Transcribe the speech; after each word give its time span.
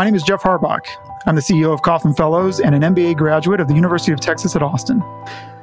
My 0.00 0.06
name 0.06 0.14
is 0.14 0.22
Jeff 0.22 0.40
Harbach. 0.40 0.86
I'm 1.26 1.34
the 1.34 1.42
CEO 1.42 1.74
of 1.74 1.82
Kauffman 1.82 2.14
Fellows 2.14 2.60
and 2.60 2.74
an 2.74 2.80
MBA 2.80 3.18
graduate 3.18 3.60
of 3.60 3.68
the 3.68 3.74
University 3.74 4.12
of 4.12 4.18
Texas 4.18 4.56
at 4.56 4.62
Austin. 4.62 5.00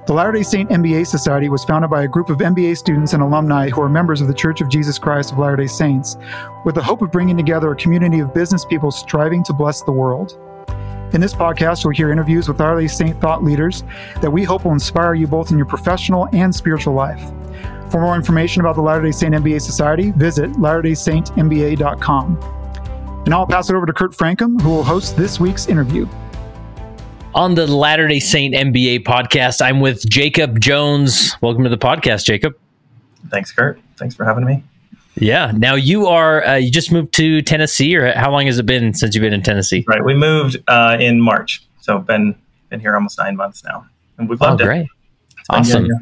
The 0.06 0.14
Latter 0.14 0.32
day 0.32 0.44
Saint 0.44 0.70
MBA 0.70 1.08
Society 1.08 1.50
was 1.50 1.64
founded 1.64 1.90
by 1.90 2.04
a 2.04 2.08
group 2.08 2.30
of 2.30 2.38
MBA 2.38 2.78
students 2.78 3.14
and 3.14 3.24
alumni 3.24 3.70
who 3.70 3.82
are 3.82 3.90
members 3.90 4.22
of 4.22 4.28
the 4.28 4.36
Church 4.36 4.62
of 4.62 4.70
Jesus 4.70 5.00
Christ 5.00 5.32
of 5.32 5.40
Latter 5.40 5.56
day 5.56 5.66
Saints, 5.66 6.18
with 6.66 6.76
the 6.76 6.84
hope 6.84 7.02
of 7.02 7.12
bringing 7.12 7.36
together 7.36 7.72
a 7.72 7.76
community 7.76 8.20
of 8.20 8.32
business 8.36 8.64
people 8.64 8.92
striving 8.92 9.44
to 9.44 9.54
bless 9.54 9.82
the 9.82 9.92
world. 9.92 10.38
In 11.14 11.20
this 11.20 11.34
podcast, 11.34 11.84
you'll 11.84 11.94
hear 11.94 12.12
interviews 12.12 12.48
with 12.48 12.60
Latter 12.60 12.82
day 12.82 12.88
Saint 12.88 13.20
thought 13.20 13.44
leaders 13.44 13.84
that 14.22 14.30
we 14.30 14.44
hope 14.44 14.66
will 14.66 14.74
inspire 14.74 15.16
you 15.16 15.26
both 15.26 15.50
in 15.50 15.58
your 15.58 15.66
professional 15.66 16.30
and 16.32 16.54
spiritual 16.54 16.94
life. 16.94 17.32
For 17.90 18.00
more 18.00 18.16
information 18.16 18.60
about 18.60 18.76
the 18.76 18.84
Latter 18.84 19.02
day 19.02 19.14
Saint 19.14 19.34
MBA 19.34 19.64
Society, 19.64 20.12
visit 20.12 20.52
latterdaysaintmba.com. 20.52 22.57
And 23.28 23.34
I'll 23.34 23.46
pass 23.46 23.70
it 23.70 23.76
over 23.76 23.86
to 23.86 23.92
Kurt 23.92 24.12
Francom, 24.14 24.62
who 24.62 24.70
will 24.70 24.86
host 24.86 25.18
this 25.18 25.38
week's 25.38 25.68
interview. 25.68 26.08
On 27.36 27.56
the 27.56 27.68
Latter 27.68 28.08
day 28.08 28.22
Saint 28.22 28.56
MBA 28.56 29.04
podcast, 29.04 29.62
I'm 29.62 29.82
with 29.82 30.10
Jacob 30.10 30.62
Jones. 30.62 31.36
Welcome 31.42 31.66
to 31.66 31.70
the 31.70 31.78
podcast, 31.78 32.24
Jacob. 32.24 32.58
Thanks, 33.30 33.52
Kurt. 33.52 33.82
Thanks 33.98 34.16
for 34.16 34.24
having 34.24 34.46
me. 34.46 34.64
Yeah. 35.16 35.52
Now 35.54 35.76
you 35.76 36.08
are 36.08 36.42
uh, 36.46 36.56
you 36.56 36.72
just 36.72 36.90
moved 36.90 37.14
to 37.16 37.42
Tennessee, 37.42 37.98
or 37.98 38.14
how 38.14 38.32
long 38.32 38.46
has 38.46 38.60
it 38.60 38.66
been 38.66 38.94
since 38.94 39.14
you've 39.14 39.24
been 39.24 39.34
in 39.34 39.44
Tennessee? 39.44 39.84
Right. 39.90 40.06
We 40.06 40.14
moved 40.14 40.56
uh, 40.70 40.96
in 40.98 41.20
March, 41.20 41.62
so 41.82 42.00
been 42.00 42.34
been 42.70 42.80
here 42.80 42.96
almost 42.96 43.18
nine 43.18 43.36
months 43.36 43.62
now, 43.66 43.86
and 44.18 44.30
we've 44.30 44.40
loved 44.40 44.62
oh, 44.62 44.66
great. 44.66 44.84
it. 44.84 44.88
Awesome. 45.50 45.84
Good, 45.84 45.90
yeah. 45.90 45.98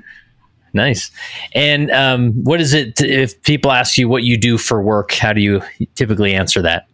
Nice. 0.74 1.10
And 1.56 1.90
um, 1.90 2.34
what 2.44 2.62
is 2.62 2.76
it 2.76 2.98
to, 2.98 3.10
if 3.10 3.42
people 3.42 3.72
ask 3.72 3.98
you 3.98 4.08
what 4.08 4.22
you 4.22 4.38
do 4.38 4.60
for 4.60 4.80
work? 4.80 5.14
How 5.14 5.34
do 5.34 5.42
you 5.42 5.64
typically 5.96 6.36
answer 6.36 6.62
that? 6.62 6.86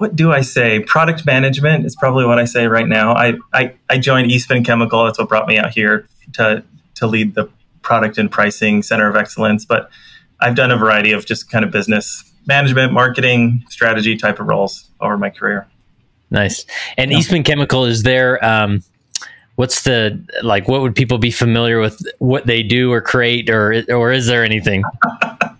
What 0.00 0.16
do 0.16 0.32
I 0.32 0.40
say? 0.40 0.80
Product 0.80 1.26
management 1.26 1.84
is 1.84 1.94
probably 1.94 2.24
what 2.24 2.38
I 2.38 2.46
say 2.46 2.66
right 2.68 2.88
now. 2.88 3.12
I, 3.12 3.34
I, 3.52 3.74
I 3.90 3.98
joined 3.98 4.30
Eastman 4.30 4.64
Chemical. 4.64 5.04
That's 5.04 5.18
what 5.18 5.28
brought 5.28 5.46
me 5.46 5.58
out 5.58 5.72
here 5.72 6.08
to 6.36 6.64
to 6.94 7.06
lead 7.06 7.34
the 7.34 7.50
product 7.82 8.16
and 8.16 8.30
pricing 8.30 8.82
center 8.82 9.10
of 9.10 9.14
excellence. 9.14 9.66
But 9.66 9.90
I've 10.40 10.54
done 10.54 10.70
a 10.70 10.78
variety 10.78 11.12
of 11.12 11.26
just 11.26 11.50
kind 11.50 11.66
of 11.66 11.70
business 11.70 12.24
management, 12.46 12.94
marketing, 12.94 13.62
strategy 13.68 14.16
type 14.16 14.40
of 14.40 14.46
roles 14.46 14.88
over 15.02 15.18
my 15.18 15.28
career. 15.28 15.68
Nice. 16.30 16.64
And 16.96 17.10
yeah. 17.10 17.18
Eastman 17.18 17.42
Chemical 17.42 17.84
is 17.84 18.02
there. 18.02 18.42
Um, 18.42 18.82
what's 19.56 19.82
the 19.82 20.26
like? 20.42 20.66
What 20.66 20.80
would 20.80 20.94
people 20.94 21.18
be 21.18 21.30
familiar 21.30 21.78
with 21.78 22.00
what 22.20 22.46
they 22.46 22.62
do 22.62 22.90
or 22.90 23.02
create, 23.02 23.50
or 23.50 23.84
or 23.90 24.12
is 24.12 24.28
there 24.28 24.44
anything? 24.44 24.82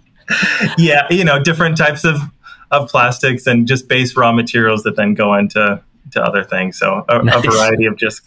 yeah, 0.78 1.06
you 1.10 1.24
know, 1.24 1.42
different 1.42 1.76
types 1.76 2.04
of 2.04 2.22
of 2.70 2.88
plastics 2.88 3.46
and 3.46 3.66
just 3.66 3.88
base 3.88 4.16
raw 4.16 4.32
materials 4.32 4.82
that 4.84 4.96
then 4.96 5.14
go 5.14 5.34
into 5.34 5.82
to 6.12 6.22
other 6.22 6.44
things. 6.44 6.78
So 6.78 7.04
a, 7.08 7.22
nice. 7.22 7.44
a 7.44 7.50
variety 7.50 7.86
of 7.86 7.96
just 7.96 8.22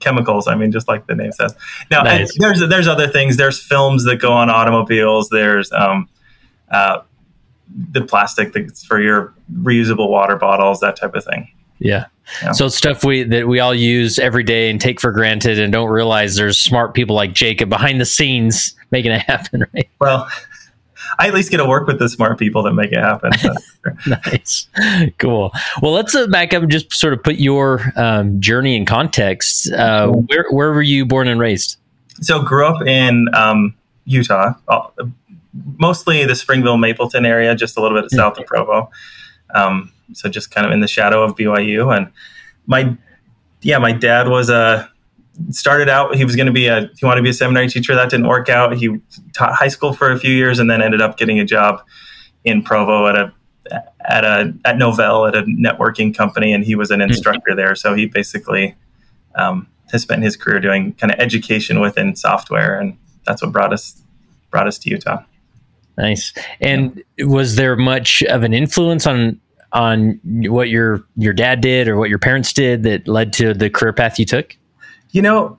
chemicals. 0.00 0.48
I 0.48 0.54
mean, 0.54 0.72
just 0.72 0.88
like 0.88 1.06
the 1.06 1.14
name 1.14 1.32
says. 1.32 1.54
Now, 1.90 2.02
nice. 2.02 2.36
there's 2.38 2.60
there's 2.68 2.88
other 2.88 3.08
things. 3.08 3.36
There's 3.36 3.62
films 3.62 4.04
that 4.04 4.16
go 4.16 4.32
on 4.32 4.50
automobiles. 4.50 5.28
There's 5.28 5.70
um, 5.72 6.08
uh, 6.70 7.00
the 7.92 8.02
plastic 8.02 8.52
that's 8.52 8.84
for 8.84 9.00
your 9.00 9.34
reusable 9.52 10.08
water 10.08 10.36
bottles, 10.36 10.80
that 10.80 10.96
type 10.96 11.14
of 11.14 11.24
thing. 11.24 11.50
Yeah. 11.78 12.06
yeah. 12.42 12.52
So 12.52 12.66
it's 12.66 12.76
stuff 12.76 13.04
we 13.04 13.22
that 13.24 13.46
we 13.46 13.60
all 13.60 13.74
use 13.74 14.18
every 14.18 14.42
day 14.42 14.70
and 14.70 14.80
take 14.80 15.00
for 15.00 15.12
granted 15.12 15.58
and 15.58 15.72
don't 15.72 15.90
realize 15.90 16.36
there's 16.36 16.58
smart 16.58 16.94
people 16.94 17.14
like 17.14 17.34
Jacob 17.34 17.68
behind 17.68 18.00
the 18.00 18.06
scenes 18.06 18.74
making 18.90 19.12
it 19.12 19.22
happen, 19.22 19.66
right? 19.74 19.88
Well, 20.00 20.28
I 21.18 21.28
at 21.28 21.34
least 21.34 21.50
get 21.50 21.58
to 21.58 21.66
work 21.66 21.86
with 21.86 21.98
the 21.98 22.08
smart 22.08 22.38
people 22.38 22.62
that 22.64 22.72
make 22.72 22.92
it 22.92 22.98
happen. 22.98 23.30
nice, 24.06 24.68
cool. 25.18 25.52
Well, 25.82 25.92
let's 25.92 26.14
uh, 26.14 26.26
back 26.26 26.54
up 26.54 26.62
and 26.62 26.70
just 26.70 26.92
sort 26.92 27.12
of 27.12 27.22
put 27.22 27.36
your 27.36 27.92
um, 27.96 28.40
journey 28.40 28.76
in 28.76 28.86
context. 28.86 29.70
Uh, 29.72 30.08
where 30.08 30.46
where 30.50 30.72
were 30.72 30.82
you 30.82 31.06
born 31.06 31.28
and 31.28 31.40
raised? 31.40 31.78
So, 32.20 32.42
grew 32.42 32.66
up 32.66 32.86
in 32.86 33.26
um, 33.34 33.74
Utah, 34.04 34.54
uh, 34.68 34.88
mostly 35.78 36.24
the 36.24 36.34
Springville 36.34 36.78
Mapleton 36.78 37.26
area, 37.26 37.54
just 37.54 37.76
a 37.76 37.82
little 37.82 38.00
bit 38.00 38.10
south 38.10 38.38
of 38.38 38.46
Provo. 38.46 38.90
Um, 39.54 39.92
so, 40.12 40.28
just 40.28 40.50
kind 40.50 40.66
of 40.66 40.72
in 40.72 40.80
the 40.80 40.88
shadow 40.88 41.22
of 41.22 41.36
BYU. 41.36 41.94
And 41.96 42.10
my 42.66 42.96
yeah, 43.62 43.78
my 43.78 43.92
dad 43.92 44.28
was 44.28 44.48
a 44.48 44.90
started 45.50 45.88
out 45.88 46.14
he 46.14 46.24
was 46.24 46.36
going 46.36 46.46
to 46.46 46.52
be 46.52 46.66
a 46.66 46.90
he 46.96 47.04
wanted 47.04 47.20
to 47.20 47.22
be 47.22 47.30
a 47.30 47.34
seminary 47.34 47.68
teacher. 47.68 47.94
That 47.94 48.10
didn't 48.10 48.28
work 48.28 48.48
out. 48.48 48.76
He 48.76 48.98
taught 49.32 49.54
high 49.54 49.68
school 49.68 49.92
for 49.92 50.10
a 50.10 50.18
few 50.18 50.34
years 50.34 50.58
and 50.58 50.70
then 50.70 50.82
ended 50.82 51.00
up 51.00 51.16
getting 51.16 51.38
a 51.38 51.44
job 51.44 51.82
in 52.44 52.62
provo 52.62 53.06
at 53.06 53.16
a 53.16 53.32
at 54.04 54.24
a 54.24 54.54
at 54.64 54.76
novell 54.76 55.28
at 55.28 55.34
a 55.34 55.42
networking 55.42 56.16
company 56.16 56.52
and 56.52 56.64
he 56.64 56.74
was 56.74 56.90
an 56.90 57.00
instructor 57.00 57.54
there. 57.54 57.74
So 57.74 57.94
he 57.94 58.06
basically 58.06 58.74
um, 59.34 59.68
has 59.92 60.02
spent 60.02 60.22
his 60.22 60.36
career 60.36 60.60
doing 60.60 60.94
kind 60.94 61.12
of 61.12 61.18
education 61.18 61.80
within 61.80 62.16
software 62.16 62.78
and 62.78 62.96
that's 63.24 63.42
what 63.42 63.52
brought 63.52 63.72
us 63.72 64.00
brought 64.50 64.66
us 64.66 64.78
to 64.78 64.90
utah. 64.90 65.22
Nice. 65.98 66.32
And 66.60 67.02
was 67.20 67.56
there 67.56 67.74
much 67.74 68.22
of 68.24 68.42
an 68.42 68.52
influence 68.52 69.06
on 69.06 69.40
on 69.72 70.20
what 70.24 70.68
your 70.68 71.04
your 71.16 71.32
dad 71.32 71.60
did 71.60 71.88
or 71.88 71.96
what 71.96 72.08
your 72.08 72.18
parents 72.18 72.52
did 72.52 72.84
that 72.84 73.08
led 73.08 73.32
to 73.34 73.52
the 73.52 73.68
career 73.68 73.92
path 73.92 74.18
you 74.18 74.24
took 74.24 74.56
you 75.16 75.22
know, 75.22 75.56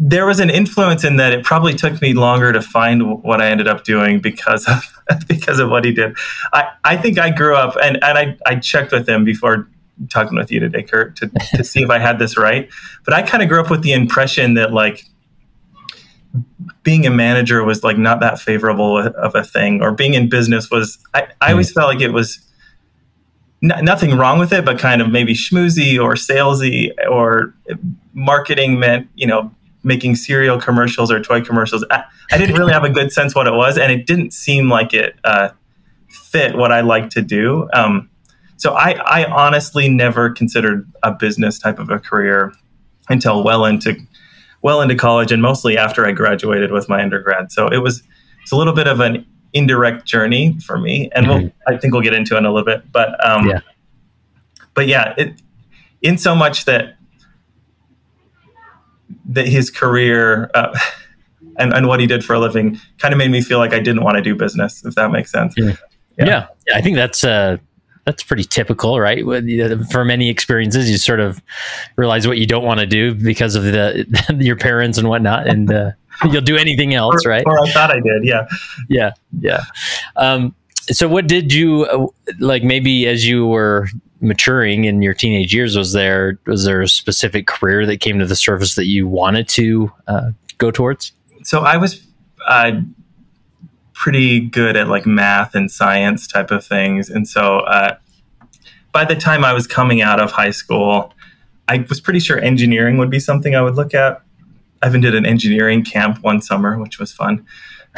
there 0.00 0.26
was 0.26 0.40
an 0.40 0.50
influence 0.50 1.04
in 1.04 1.16
that 1.18 1.32
it 1.32 1.44
probably 1.44 1.74
took 1.74 2.02
me 2.02 2.12
longer 2.12 2.52
to 2.52 2.60
find 2.60 3.22
what 3.22 3.40
I 3.40 3.48
ended 3.48 3.68
up 3.68 3.84
doing 3.84 4.18
because 4.18 4.66
of 4.66 4.82
because 5.28 5.60
of 5.60 5.70
what 5.70 5.84
he 5.84 5.92
did. 5.92 6.16
I, 6.52 6.70
I 6.82 6.96
think 6.96 7.20
I 7.20 7.30
grew 7.30 7.54
up 7.54 7.76
and, 7.80 8.02
and 8.02 8.18
I, 8.18 8.36
I 8.46 8.56
checked 8.56 8.90
with 8.90 9.08
him 9.08 9.24
before 9.24 9.68
talking 10.08 10.36
with 10.36 10.50
you 10.50 10.58
today, 10.58 10.82
Kurt, 10.82 11.14
to, 11.16 11.30
to 11.54 11.62
see 11.62 11.82
if 11.82 11.90
I 11.90 12.00
had 12.00 12.18
this 12.18 12.36
right. 12.36 12.68
But 13.04 13.14
I 13.14 13.22
kind 13.22 13.44
of 13.44 13.48
grew 13.48 13.60
up 13.60 13.70
with 13.70 13.82
the 13.82 13.92
impression 13.92 14.54
that 14.54 14.72
like 14.72 15.04
being 16.82 17.06
a 17.06 17.10
manager 17.10 17.62
was 17.62 17.84
like 17.84 17.96
not 17.96 18.18
that 18.18 18.40
favorable 18.40 18.98
of 18.98 19.36
a 19.36 19.44
thing, 19.44 19.82
or 19.82 19.92
being 19.92 20.14
in 20.14 20.28
business 20.28 20.68
was 20.68 20.98
I, 21.14 21.28
I 21.40 21.46
hmm. 21.46 21.50
always 21.52 21.70
felt 21.70 21.86
like 21.86 22.00
it 22.00 22.12
was 22.12 22.40
n- 23.62 23.84
nothing 23.84 24.16
wrong 24.16 24.38
with 24.38 24.52
it, 24.52 24.64
but 24.64 24.78
kind 24.78 25.02
of 25.02 25.10
maybe 25.10 25.34
schmoozy 25.34 26.02
or 26.02 26.14
salesy 26.14 26.90
or 27.08 27.54
marketing 28.12 28.78
meant, 28.78 29.08
you 29.14 29.26
know, 29.26 29.54
making 29.82 30.16
cereal 30.16 30.60
commercials 30.60 31.10
or 31.10 31.20
toy 31.20 31.40
commercials. 31.40 31.84
I, 31.90 32.04
I 32.30 32.38
didn't 32.38 32.56
really 32.56 32.72
have 32.72 32.84
a 32.84 32.90
good 32.90 33.12
sense 33.12 33.34
what 33.34 33.46
it 33.46 33.54
was, 33.54 33.78
and 33.78 33.90
it 33.92 34.06
didn't 34.06 34.32
seem 34.32 34.68
like 34.68 34.92
it 34.92 35.18
uh, 35.24 35.50
fit 36.08 36.56
what 36.56 36.72
I 36.72 36.80
like 36.80 37.10
to 37.10 37.22
do. 37.22 37.68
Um, 37.72 38.10
so 38.56 38.74
I, 38.74 38.92
I 38.92 39.24
honestly 39.24 39.88
never 39.88 40.30
considered 40.30 40.86
a 41.02 41.12
business 41.12 41.58
type 41.58 41.78
of 41.78 41.88
a 41.88 41.98
career 41.98 42.52
until 43.08 43.42
well 43.42 43.64
into 43.64 43.96
well 44.62 44.82
into 44.82 44.94
college 44.94 45.32
and 45.32 45.40
mostly 45.40 45.78
after 45.78 46.06
I 46.06 46.12
graduated 46.12 46.70
with 46.70 46.88
my 46.88 47.02
undergrad. 47.02 47.50
So 47.50 47.68
it 47.68 47.78
was 47.78 48.02
it's 48.42 48.52
a 48.52 48.56
little 48.56 48.74
bit 48.74 48.86
of 48.86 49.00
an 49.00 49.26
indirect 49.52 50.06
journey 50.06 50.58
for 50.60 50.78
me, 50.78 51.10
and 51.14 51.26
mm-hmm. 51.26 51.42
we'll, 51.44 51.52
I 51.66 51.78
think 51.78 51.94
we'll 51.94 52.02
get 52.02 52.12
into 52.12 52.34
it 52.34 52.38
in 52.38 52.44
a 52.44 52.52
little 52.52 52.66
bit. 52.66 52.90
But 52.92 53.24
um, 53.26 53.48
yeah, 53.48 53.60
but 54.74 54.86
yeah, 54.86 55.14
it, 55.16 55.40
in 56.02 56.18
so 56.18 56.34
much 56.34 56.66
that 56.66 56.96
that 59.30 59.48
his 59.48 59.70
career 59.70 60.50
uh, 60.54 60.78
and 61.58 61.72
and 61.72 61.88
what 61.88 62.00
he 62.00 62.06
did 62.06 62.24
for 62.24 62.34
a 62.34 62.38
living 62.38 62.78
kind 62.98 63.12
of 63.12 63.18
made 63.18 63.30
me 63.30 63.40
feel 63.40 63.58
like 63.58 63.72
I 63.72 63.80
didn't 63.80 64.02
want 64.02 64.16
to 64.16 64.22
do 64.22 64.34
business, 64.34 64.84
if 64.84 64.94
that 64.94 65.10
makes 65.10 65.30
sense. 65.30 65.54
Yeah, 65.56 65.64
yeah, 66.18 66.26
yeah, 66.26 66.46
yeah 66.68 66.76
I 66.76 66.80
think 66.80 66.96
that's. 66.96 67.24
Uh, 67.24 67.58
that's 68.06 68.22
pretty 68.22 68.44
typical, 68.44 68.98
right? 68.98 69.22
For 69.92 70.04
many 70.04 70.30
experiences, 70.30 70.90
you 70.90 70.96
sort 70.96 71.20
of 71.20 71.40
realize 71.96 72.26
what 72.26 72.38
you 72.38 72.46
don't 72.46 72.64
want 72.64 72.80
to 72.80 72.86
do 72.86 73.14
because 73.14 73.54
of 73.54 73.62
the 73.62 74.06
your 74.40 74.56
parents 74.56 74.98
and 74.98 75.08
whatnot, 75.08 75.46
and 75.46 75.70
uh, 75.70 75.90
you'll 76.30 76.40
do 76.40 76.56
anything 76.56 76.94
else, 76.94 77.24
or, 77.24 77.30
right? 77.30 77.44
Or 77.46 77.60
I 77.60 77.70
thought 77.70 77.90
I 77.90 78.00
did. 78.00 78.24
Yeah. 78.24 78.46
Yeah. 78.88 79.12
Yeah. 79.38 79.64
Um, 80.16 80.54
so 80.82 81.08
what 81.08 81.26
did 81.26 81.52
you 81.52 81.84
uh, 81.84 82.06
like 82.38 82.64
maybe 82.64 83.06
as 83.06 83.26
you 83.26 83.46
were 83.46 83.88
maturing 84.20 84.84
in 84.84 85.02
your 85.02 85.14
teenage 85.14 85.54
years 85.54 85.76
was 85.76 85.92
there 85.92 86.38
was 86.46 86.64
there 86.64 86.82
a 86.82 86.88
specific 86.88 87.46
career 87.46 87.86
that 87.86 88.00
came 88.00 88.18
to 88.18 88.26
the 88.26 88.36
surface 88.36 88.74
that 88.74 88.86
you 88.86 89.08
wanted 89.08 89.48
to 89.48 89.92
uh, 90.06 90.30
go 90.58 90.70
towards? 90.70 91.12
So 91.42 91.60
i 91.60 91.76
was 91.76 92.06
uh, 92.46 92.72
pretty 93.94 94.40
good 94.40 94.76
at 94.76 94.88
like 94.88 95.06
math 95.06 95.54
and 95.54 95.70
science 95.70 96.26
type 96.26 96.50
of 96.50 96.64
things. 96.64 97.10
And 97.10 97.28
so 97.28 97.60
uh, 97.60 97.96
by 98.92 99.04
the 99.04 99.16
time 99.16 99.44
i 99.44 99.52
was 99.52 99.66
coming 99.66 100.02
out 100.02 100.20
of 100.20 100.32
high 100.32 100.50
school 100.50 101.14
i 101.68 101.84
was 101.88 102.00
pretty 102.00 102.20
sure 102.20 102.38
engineering 102.38 102.98
would 102.98 103.10
be 103.10 103.20
something 103.20 103.54
i 103.54 103.62
would 103.62 103.76
look 103.76 103.94
at. 103.94 104.22
I 104.82 104.88
even 104.88 105.02
did 105.02 105.14
an 105.14 105.26
engineering 105.26 105.84
camp 105.84 106.22
one 106.22 106.40
summer, 106.40 106.78
which 106.78 106.98
was 106.98 107.12
fun. 107.12 107.44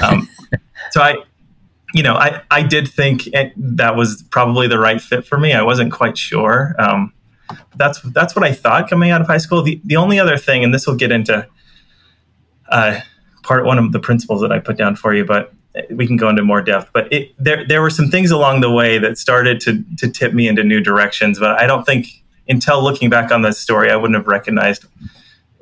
Um, 0.03 0.29
so 0.91 1.01
I, 1.01 1.17
you 1.93 2.03
know, 2.03 2.15
I, 2.15 2.43
I 2.50 2.62
did 2.62 2.89
think 2.89 3.29
that 3.56 3.97
was 3.97 4.23
probably 4.31 4.67
the 4.67 4.79
right 4.79 5.00
fit 5.00 5.27
for 5.27 5.39
me. 5.39 5.53
I 5.53 5.62
wasn't 5.62 5.93
quite 5.93 6.17
sure. 6.17 6.75
Um, 6.79 7.12
that's 7.77 8.00
that's 8.00 8.35
what 8.35 8.44
I 8.44 8.53
thought 8.53 8.89
coming 8.89 9.11
out 9.11 9.21
of 9.21 9.27
high 9.27 9.39
school. 9.39 9.62
The 9.62 9.81
the 9.85 9.97
only 9.97 10.19
other 10.19 10.39
thing, 10.39 10.65
and 10.65 10.73
this 10.73 10.87
will 10.87 10.97
get 10.97 11.12
into 11.12 11.47
uh, 12.71 13.00
part 13.43 13.65
one 13.65 13.79
of 13.79 13.93
the 13.93 14.00
principles 14.00 14.41
that 14.41 14.53
I 14.53 14.59
put 14.59 14.77
down 14.79 14.97
for 14.97 15.15
you, 15.15 15.25
but 15.25 15.53
we 15.91 16.06
can 16.06 16.17
go 16.17 16.29
into 16.29 16.43
more 16.43 16.61
depth, 16.61 16.91
but 16.93 17.11
it, 17.12 17.33
there 17.39 17.67
there 17.67 17.81
were 17.81 17.91
some 17.91 18.11
things 18.11 18.31
along 18.31 18.61
the 18.61 18.71
way 18.71 18.99
that 18.99 19.19
started 19.19 19.61
to 19.61 19.85
to 19.99 20.11
tip 20.11 20.35
me 20.35 20.49
into 20.49 20.65
new 20.65 20.81
directions. 20.81 21.39
But 21.39 21.59
I 21.61 21.67
don't 21.67 21.85
think 21.85 22.06
until 22.49 22.83
looking 22.83 23.09
back 23.11 23.31
on 23.31 23.43
this 23.43 23.59
story, 23.59 23.91
I 23.91 23.97
wouldn't 23.97 24.17
have 24.17 24.27
recognized. 24.27 24.85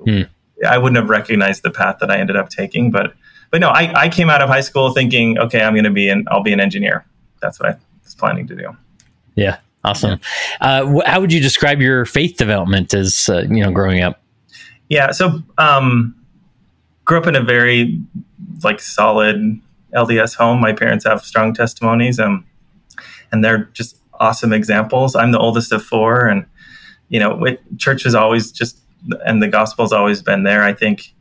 Hmm. 0.04 0.22
I 0.66 0.78
wouldn't 0.78 0.96
have 0.96 1.08
recognized 1.08 1.62
the 1.62 1.70
path 1.70 1.98
that 2.00 2.10
I 2.10 2.18
ended 2.18 2.36
up 2.36 2.50
taking. 2.50 2.90
But 2.90 3.14
but 3.50 3.60
no, 3.60 3.68
I, 3.68 4.02
I 4.02 4.08
came 4.08 4.30
out 4.30 4.42
of 4.42 4.48
high 4.48 4.60
school 4.60 4.92
thinking, 4.92 5.38
okay, 5.38 5.62
I'm 5.62 5.74
going 5.74 5.84
to 5.84 5.90
be 5.90 6.08
an 6.08 6.26
I'll 6.30 6.42
be 6.42 6.52
an 6.52 6.60
engineer. 6.60 7.04
That's 7.40 7.58
what 7.58 7.70
I 7.70 7.76
was 8.04 8.14
planning 8.14 8.46
to 8.48 8.56
do. 8.56 8.76
Yeah, 9.34 9.58
awesome. 9.84 10.20
Uh, 10.60 10.86
wh- 10.86 11.06
how 11.06 11.20
would 11.20 11.32
you 11.32 11.40
describe 11.40 11.80
your 11.80 12.04
faith 12.04 12.36
development 12.36 12.94
as 12.94 13.28
uh, 13.28 13.42
you 13.48 13.62
know 13.62 13.72
growing 13.72 14.02
up? 14.02 14.22
Yeah, 14.88 15.12
so 15.12 15.42
um, 15.58 16.14
grew 17.04 17.18
up 17.18 17.26
in 17.26 17.36
a 17.36 17.42
very 17.42 18.00
like 18.62 18.80
solid 18.80 19.60
LDS 19.94 20.36
home. 20.36 20.60
My 20.60 20.72
parents 20.72 21.04
have 21.04 21.22
strong 21.24 21.54
testimonies, 21.54 22.18
um, 22.18 22.44
and 23.32 23.44
they're 23.44 23.64
just 23.72 23.96
awesome 24.20 24.52
examples. 24.52 25.16
I'm 25.16 25.32
the 25.32 25.38
oldest 25.38 25.72
of 25.72 25.84
four, 25.84 26.26
and 26.26 26.44
you 27.08 27.18
know, 27.18 27.44
it, 27.44 27.60
church 27.78 28.04
has 28.04 28.14
always 28.14 28.52
just 28.52 28.78
and 29.24 29.42
the 29.42 29.48
gospel's 29.48 29.92
always 29.92 30.22
been 30.22 30.42
there. 30.42 30.62
I 30.62 30.74
think 30.74 31.14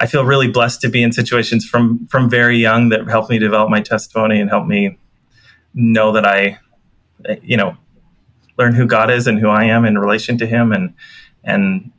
I 0.00 0.06
feel 0.06 0.24
really 0.24 0.48
blessed 0.48 0.80
to 0.82 0.88
be 0.88 1.02
in 1.02 1.12
situations 1.12 1.64
from 1.64 2.06
from 2.08 2.28
very 2.28 2.58
young 2.58 2.88
that 2.88 3.08
helped 3.08 3.30
me 3.30 3.38
develop 3.38 3.70
my 3.70 3.80
testimony 3.80 4.40
and 4.40 4.50
help 4.50 4.66
me 4.66 4.98
know 5.72 6.12
that 6.12 6.26
I, 6.26 6.58
you 7.42 7.56
know, 7.56 7.76
learn 8.58 8.74
who 8.74 8.86
God 8.86 9.10
is 9.10 9.26
and 9.26 9.38
who 9.38 9.48
I 9.48 9.64
am 9.64 9.84
in 9.84 9.98
relation 9.98 10.38
to 10.38 10.46
Him, 10.46 10.72
and 10.72 10.94
and 11.44 11.92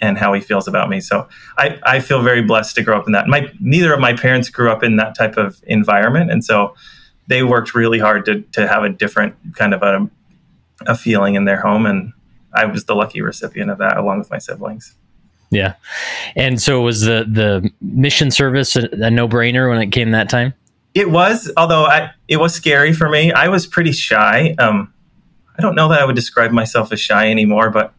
and 0.00 0.18
how 0.18 0.32
he 0.32 0.40
feels 0.40 0.68
about 0.68 0.88
me. 0.88 1.00
So 1.00 1.28
I, 1.56 1.78
I 1.82 2.00
feel 2.00 2.22
very 2.22 2.42
blessed 2.42 2.74
to 2.74 2.82
grow 2.82 2.98
up 2.98 3.06
in 3.06 3.12
that. 3.12 3.28
My 3.28 3.50
neither 3.60 3.94
of 3.94 4.00
my 4.00 4.12
parents 4.14 4.50
grew 4.50 4.70
up 4.70 4.82
in 4.82 4.96
that 4.96 5.16
type 5.16 5.36
of 5.36 5.62
environment, 5.66 6.30
and 6.30 6.44
so 6.44 6.74
they 7.28 7.42
worked 7.42 7.74
really 7.74 7.98
hard 7.98 8.24
to 8.26 8.42
to 8.42 8.66
have 8.66 8.82
a 8.82 8.88
different 8.88 9.34
kind 9.54 9.74
of 9.74 9.82
a 9.82 10.10
a 10.86 10.96
feeling 10.96 11.34
in 11.34 11.44
their 11.44 11.60
home, 11.60 11.86
and 11.86 12.12
I 12.52 12.66
was 12.66 12.84
the 12.84 12.94
lucky 12.94 13.22
recipient 13.22 13.70
of 13.70 13.78
that, 13.78 13.96
along 13.96 14.18
with 14.18 14.30
my 14.30 14.38
siblings. 14.38 14.96
Yeah, 15.50 15.74
and 16.34 16.60
so 16.60 16.80
was 16.80 17.02
the 17.02 17.24
the 17.30 17.70
mission 17.80 18.30
service 18.30 18.76
a, 18.76 18.88
a 18.92 19.10
no 19.10 19.28
brainer 19.28 19.70
when 19.70 19.80
it 19.80 19.92
came 19.92 20.10
that 20.10 20.28
time? 20.28 20.54
It 20.94 21.10
was, 21.10 21.52
although 21.56 21.84
I, 21.84 22.10
it 22.26 22.38
was 22.38 22.54
scary 22.54 22.92
for 22.92 23.08
me. 23.08 23.30
I 23.30 23.48
was 23.48 23.66
pretty 23.66 23.92
shy. 23.92 24.54
Um, 24.58 24.92
I 25.58 25.62
don't 25.62 25.74
know 25.74 25.88
that 25.88 26.00
I 26.00 26.04
would 26.04 26.16
describe 26.16 26.52
myself 26.52 26.90
as 26.90 27.00
shy 27.00 27.30
anymore, 27.30 27.70
but 27.70 27.92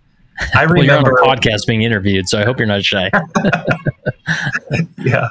I 0.56 0.64
remember 0.64 1.12
well, 1.14 1.16
you're 1.16 1.28
on 1.28 1.38
a 1.38 1.42
podcast 1.42 1.68
being 1.68 1.82
interviewed, 1.82 2.28
so 2.28 2.40
I 2.40 2.44
hope 2.44 2.58
you're 2.58 2.68
not 2.68 2.84
shy. 2.84 3.10
yeah. 4.98 5.30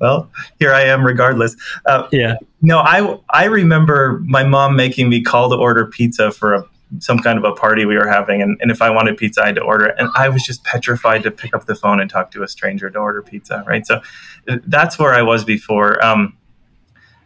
Well, 0.00 0.30
here 0.58 0.72
I 0.72 0.82
am, 0.82 1.04
regardless. 1.04 1.56
Uh, 1.86 2.08
yeah. 2.12 2.36
No, 2.60 2.78
I 2.78 3.18
I 3.30 3.44
remember 3.44 4.20
my 4.24 4.44
mom 4.44 4.76
making 4.76 5.08
me 5.08 5.22
call 5.22 5.50
to 5.50 5.56
order 5.56 5.86
pizza 5.86 6.30
for 6.30 6.54
a 6.54 6.64
some 6.98 7.18
kind 7.18 7.38
of 7.38 7.44
a 7.44 7.52
party 7.52 7.84
we 7.84 7.96
were 7.96 8.08
having, 8.08 8.42
and, 8.42 8.58
and 8.60 8.70
if 8.70 8.82
I 8.82 8.90
wanted 8.90 9.16
pizza, 9.16 9.42
I 9.42 9.46
had 9.46 9.54
to 9.56 9.62
order 9.62 9.86
it, 9.86 9.94
and 9.98 10.10
I 10.16 10.28
was 10.28 10.42
just 10.42 10.62
petrified 10.64 11.22
to 11.22 11.30
pick 11.30 11.54
up 11.54 11.66
the 11.66 11.74
phone 11.74 12.00
and 12.00 12.10
talk 12.10 12.30
to 12.32 12.42
a 12.42 12.48
stranger 12.48 12.90
to 12.90 12.98
order 12.98 13.22
pizza. 13.22 13.64
Right. 13.66 13.86
So 13.86 14.00
that's 14.46 14.98
where 14.98 15.14
I 15.14 15.22
was 15.22 15.44
before. 15.44 16.04
Um, 16.04 16.36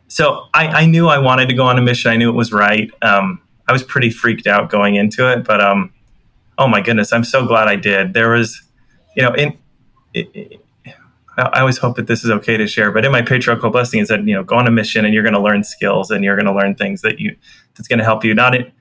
so 0.09 0.47
I, 0.55 0.67
I 0.69 0.87
knew 0.87 1.09
I 1.09 1.19
wanted 1.19 1.49
to 1.49 1.55
go 1.55 1.65
on 1.65 1.79
a 1.79 1.83
mission. 1.83 2.11
I 2.11 2.17
knew 2.17 2.29
it 2.29 2.37
was 2.37 2.53
right. 2.53 2.91
Um, 3.03 3.41
I 3.69 3.73
was 3.73 3.83
pretty 3.83 4.11
freaked 4.11 4.47
out 4.47 4.71
going 4.71 4.95
into 4.95 5.31
it, 5.33 5.45
but 5.45 5.61
um, 5.61 5.93
oh 6.59 6.69
my 6.69 6.81
goodness, 6.81 7.13
I'm 7.13 7.25
so 7.25 7.45
glad 7.47 7.67
I 7.67 7.77
did. 7.77 8.15
There 8.15 8.31
was, 8.31 8.63
you 9.17 9.23
know, 9.23 9.33
in, 9.35 9.59
it, 10.15 10.31
it, 10.33 10.61
I 11.39 11.61
always 11.61 11.77
hope 11.77 11.97
that 11.97 12.07
this 12.07 12.25
is 12.25 12.31
okay 12.31 12.57
to 12.57 12.67
share, 12.67 12.91
but 12.91 13.05
in 13.05 13.13
my 13.13 13.21
patriarchal 13.21 13.69
blessing, 13.71 14.01
it 14.01 14.09
said, 14.09 14.27
you 14.27 14.35
know, 14.35 14.43
go 14.43 14.57
on 14.57 14.67
a 14.67 14.71
mission 14.71 15.05
and 15.05 15.13
you're 15.13 15.23
going 15.23 15.35
to 15.35 15.41
learn 15.41 15.65
skills 15.65 16.11
and 16.11 16.25
you're 16.25 16.37
going 16.37 16.47
to 16.47 16.55
learn 16.55 16.75
things 16.75 17.03
that 17.03 17.19
you, 17.19 17.37
that's 17.75 17.89
going 17.89 17.99
to 17.99 18.05
help 18.05 18.25
you, 18.25 18.33
not 18.33 18.55
in, 18.55 18.73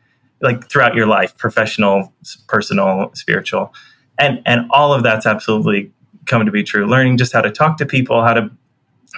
like 0.41 0.69
throughout 0.69 0.95
your 0.95 1.07
life, 1.07 1.35
professional, 1.37 2.13
personal, 2.47 3.11
spiritual. 3.13 3.73
And, 4.19 4.41
and 4.45 4.69
all 4.71 4.93
of 4.93 5.03
that's 5.03 5.25
absolutely 5.25 5.91
coming 6.25 6.45
to 6.45 6.51
be 6.51 6.63
true. 6.63 6.85
Learning 6.85 7.17
just 7.17 7.33
how 7.33 7.41
to 7.41 7.51
talk 7.51 7.77
to 7.77 7.85
people, 7.85 8.23
how 8.23 8.33
to 8.33 8.51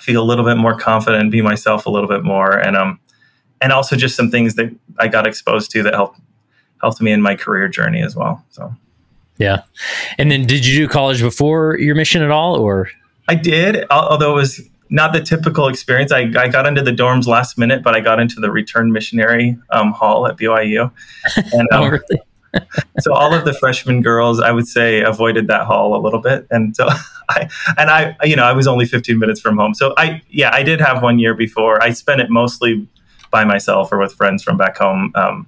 feel 0.01 0.21
a 0.21 0.25
little 0.25 0.45
bit 0.45 0.57
more 0.57 0.77
confident, 0.77 1.31
be 1.31 1.41
myself 1.41 1.85
a 1.85 1.89
little 1.89 2.09
bit 2.09 2.23
more. 2.23 2.57
And, 2.57 2.75
um, 2.75 2.99
and 3.61 3.71
also 3.71 3.95
just 3.95 4.15
some 4.15 4.29
things 4.29 4.55
that 4.55 4.73
I 4.99 5.07
got 5.07 5.25
exposed 5.25 5.71
to 5.71 5.83
that 5.83 5.93
helped 5.93 6.19
helped 6.81 7.01
me 7.01 7.11
in 7.11 7.21
my 7.21 7.35
career 7.35 7.67
journey 7.67 8.01
as 8.01 8.15
well. 8.15 8.45
So, 8.49 8.73
yeah. 9.37 9.63
And 10.17 10.31
then, 10.31 10.45
did 10.45 10.65
you 10.65 10.77
do 10.77 10.87
college 10.87 11.21
before 11.21 11.77
your 11.79 11.95
mission 11.95 12.21
at 12.21 12.31
all, 12.31 12.55
or? 12.55 12.89
I 13.27 13.35
did, 13.35 13.85
although 13.89 14.33
it 14.33 14.35
was 14.35 14.61
not 14.89 15.13
the 15.13 15.21
typical 15.21 15.67
experience. 15.67 16.11
I, 16.11 16.31
I 16.37 16.47
got 16.47 16.65
into 16.65 16.81
the 16.81 16.91
dorms 16.91 17.27
last 17.27 17.57
minute, 17.57 17.83
but 17.83 17.95
I 17.95 17.99
got 17.99 18.19
into 18.19 18.39
the 18.39 18.51
return 18.51 18.91
missionary 18.91 19.57
um, 19.69 19.91
hall 19.91 20.27
at 20.27 20.37
BYU. 20.37 20.91
And, 21.53 21.67
oh, 21.71 21.77
um, 21.77 21.83
oh, 21.83 21.89
really? 21.89 22.21
so 22.99 23.13
all 23.13 23.33
of 23.33 23.45
the 23.45 23.53
freshman 23.53 24.01
girls, 24.01 24.39
I 24.39 24.51
would 24.51 24.67
say, 24.67 25.01
avoided 25.01 25.47
that 25.47 25.65
hall 25.65 25.95
a 25.95 26.01
little 26.01 26.21
bit, 26.21 26.47
and 26.49 26.75
so 26.75 26.87
I 27.29 27.49
and 27.77 27.89
I, 27.89 28.15
you 28.23 28.35
know, 28.35 28.43
I 28.43 28.53
was 28.53 28.67
only 28.67 28.85
15 28.85 29.19
minutes 29.19 29.39
from 29.39 29.57
home. 29.57 29.73
So 29.73 29.93
I, 29.97 30.21
yeah, 30.29 30.51
I 30.53 30.63
did 30.63 30.79
have 30.79 31.03
one 31.03 31.19
year 31.19 31.33
before. 31.33 31.81
I 31.83 31.91
spent 31.91 32.21
it 32.21 32.29
mostly 32.29 32.87
by 33.31 33.43
myself 33.43 33.91
or 33.91 33.97
with 33.97 34.13
friends 34.13 34.43
from 34.43 34.57
back 34.57 34.77
home. 34.77 35.11
Um, 35.15 35.47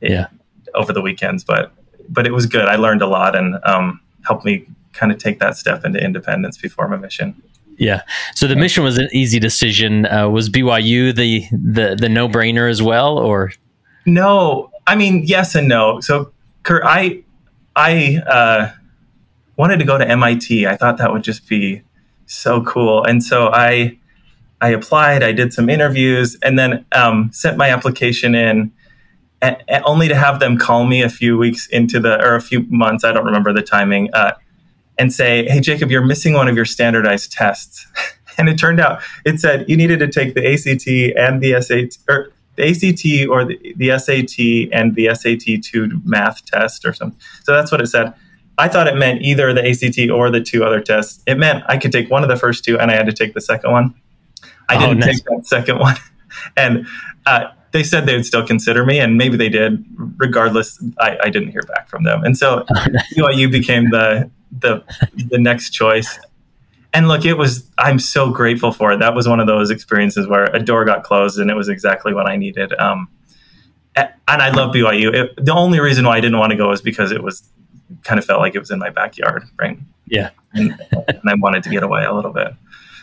yeah, 0.00 0.28
over 0.74 0.92
the 0.92 1.00
weekends, 1.00 1.42
but 1.44 1.72
but 2.08 2.26
it 2.26 2.32
was 2.32 2.46
good. 2.46 2.66
I 2.66 2.76
learned 2.76 3.02
a 3.02 3.06
lot 3.06 3.34
and 3.34 3.56
um, 3.64 4.00
helped 4.24 4.44
me 4.44 4.66
kind 4.92 5.12
of 5.12 5.18
take 5.18 5.38
that 5.40 5.56
step 5.56 5.84
into 5.84 6.02
independence 6.02 6.58
before 6.58 6.88
my 6.88 6.96
mission. 6.96 7.42
Yeah. 7.78 8.02
So 8.34 8.46
the 8.46 8.56
mission 8.56 8.84
was 8.84 8.98
an 8.98 9.08
easy 9.12 9.38
decision. 9.38 10.06
Uh, 10.06 10.28
was 10.28 10.48
BYU 10.48 11.14
the 11.14 11.44
the 11.50 11.96
the 11.98 12.08
no 12.08 12.28
brainer 12.28 12.70
as 12.70 12.82
well, 12.82 13.18
or? 13.18 13.52
No, 14.06 14.70
I 14.86 14.96
mean 14.96 15.22
yes 15.24 15.54
and 15.54 15.68
no. 15.68 16.00
So 16.00 16.32
Kurt, 16.62 16.82
I 16.84 17.22
I 17.74 18.22
uh, 18.26 18.70
wanted 19.56 19.78
to 19.78 19.84
go 19.84 19.98
to 19.98 20.08
MIT. 20.08 20.66
I 20.66 20.76
thought 20.76 20.98
that 20.98 21.12
would 21.12 21.22
just 21.22 21.48
be 21.48 21.82
so 22.26 22.62
cool, 22.62 23.04
and 23.04 23.22
so 23.22 23.48
I 23.52 23.98
I 24.60 24.70
applied. 24.70 25.22
I 25.22 25.32
did 25.32 25.52
some 25.52 25.68
interviews, 25.68 26.36
and 26.42 26.58
then 26.58 26.86
um, 26.92 27.30
sent 27.32 27.56
my 27.56 27.70
application 27.70 28.34
in 28.34 28.72
and, 29.42 29.62
and 29.68 29.84
only 29.84 30.08
to 30.08 30.14
have 30.14 30.40
them 30.40 30.56
call 30.58 30.86
me 30.86 31.02
a 31.02 31.08
few 31.08 31.36
weeks 31.36 31.66
into 31.66 32.00
the 32.00 32.18
or 32.24 32.34
a 32.34 32.40
few 32.40 32.62
months 32.68 33.04
i 33.04 33.12
don't 33.12 33.24
remember 33.24 33.52
the 33.52 33.62
timing 33.62 34.08
uh, 34.14 34.32
and 34.98 35.12
say 35.12 35.44
hey 35.48 35.60
jacob 35.60 35.90
you're 35.90 36.04
missing 36.04 36.34
one 36.34 36.48
of 36.48 36.56
your 36.56 36.64
standardized 36.64 37.32
tests 37.32 37.86
and 38.38 38.48
it 38.48 38.58
turned 38.58 38.80
out 38.80 39.00
it 39.24 39.40
said 39.40 39.68
you 39.68 39.76
needed 39.76 39.98
to 39.98 40.08
take 40.08 40.34
the 40.34 40.46
act 40.46 40.86
and 41.16 41.40
the 41.40 41.60
sat 41.62 41.96
or 42.08 42.30
the 42.56 42.70
ACT 42.70 43.28
or 43.30 43.44
the, 43.44 43.74
the 43.76 43.98
SAT 43.98 44.72
and 44.72 44.94
the 44.94 45.06
SAT2 45.06 46.04
math 46.04 46.44
test 46.46 46.84
or 46.84 46.92
something. 46.92 47.20
So 47.44 47.52
that's 47.52 47.70
what 47.70 47.80
it 47.80 47.86
said. 47.86 48.14
I 48.58 48.68
thought 48.68 48.88
it 48.88 48.96
meant 48.96 49.22
either 49.22 49.52
the 49.52 49.68
ACT 49.68 50.10
or 50.10 50.30
the 50.30 50.40
two 50.40 50.64
other 50.64 50.80
tests. 50.80 51.22
It 51.26 51.36
meant 51.36 51.64
I 51.68 51.76
could 51.76 51.92
take 51.92 52.10
one 52.10 52.22
of 52.22 52.28
the 52.28 52.36
first 52.36 52.64
two 52.64 52.78
and 52.78 52.90
I 52.90 52.94
had 52.94 53.06
to 53.06 53.12
take 53.12 53.34
the 53.34 53.40
second 53.40 53.70
one. 53.70 53.94
I 54.68 54.76
oh, 54.76 54.80
didn't 54.80 55.00
nice. 55.00 55.16
take 55.16 55.24
that 55.24 55.46
second 55.46 55.78
one. 55.78 55.96
And 56.54 56.86
uh, 57.24 57.46
they 57.72 57.82
said 57.82 58.04
they 58.04 58.14
would 58.14 58.26
still 58.26 58.46
consider 58.46 58.84
me, 58.84 58.98
and 58.98 59.16
maybe 59.16 59.38
they 59.38 59.48
did. 59.48 59.82
Regardless, 60.18 60.82
I, 60.98 61.16
I 61.22 61.30
didn't 61.30 61.50
hear 61.50 61.62
back 61.62 61.88
from 61.88 62.04
them, 62.04 62.24
and 62.24 62.36
so 62.36 62.66
BYU 63.16 63.50
became 63.50 63.88
the 63.88 64.30
the 64.60 64.84
the 65.28 65.38
next 65.38 65.70
choice. 65.70 66.18
And 66.92 67.08
look, 67.08 67.24
it 67.24 67.34
was. 67.34 67.68
I'm 67.78 67.98
so 67.98 68.30
grateful 68.30 68.72
for 68.72 68.92
it. 68.92 68.98
That 68.98 69.14
was 69.14 69.28
one 69.28 69.40
of 69.40 69.46
those 69.46 69.70
experiences 69.70 70.26
where 70.26 70.44
a 70.44 70.58
door 70.58 70.84
got 70.84 71.02
closed, 71.02 71.38
and 71.38 71.50
it 71.50 71.54
was 71.54 71.68
exactly 71.68 72.14
what 72.14 72.26
I 72.28 72.36
needed. 72.36 72.72
Um, 72.74 73.08
and 73.96 74.42
I 74.42 74.50
love 74.50 74.74
BYU. 74.74 75.14
It, 75.14 75.44
the 75.44 75.52
only 75.52 75.80
reason 75.80 76.04
why 76.04 76.16
I 76.16 76.20
didn't 76.20 76.38
want 76.38 76.50
to 76.50 76.56
go 76.56 76.68
was 76.68 76.80
because 76.80 77.12
it 77.12 77.22
was 77.22 77.42
kind 78.02 78.18
of 78.18 78.24
felt 78.24 78.40
like 78.40 78.54
it 78.54 78.58
was 78.58 78.70
in 78.70 78.78
my 78.78 78.90
backyard, 78.90 79.44
right? 79.58 79.78
Yeah, 80.06 80.30
and, 80.54 80.78
and 81.08 81.20
I 81.26 81.34
wanted 81.34 81.62
to 81.64 81.70
get 81.70 81.82
away 81.82 82.04
a 82.04 82.12
little 82.12 82.32
bit, 82.32 82.54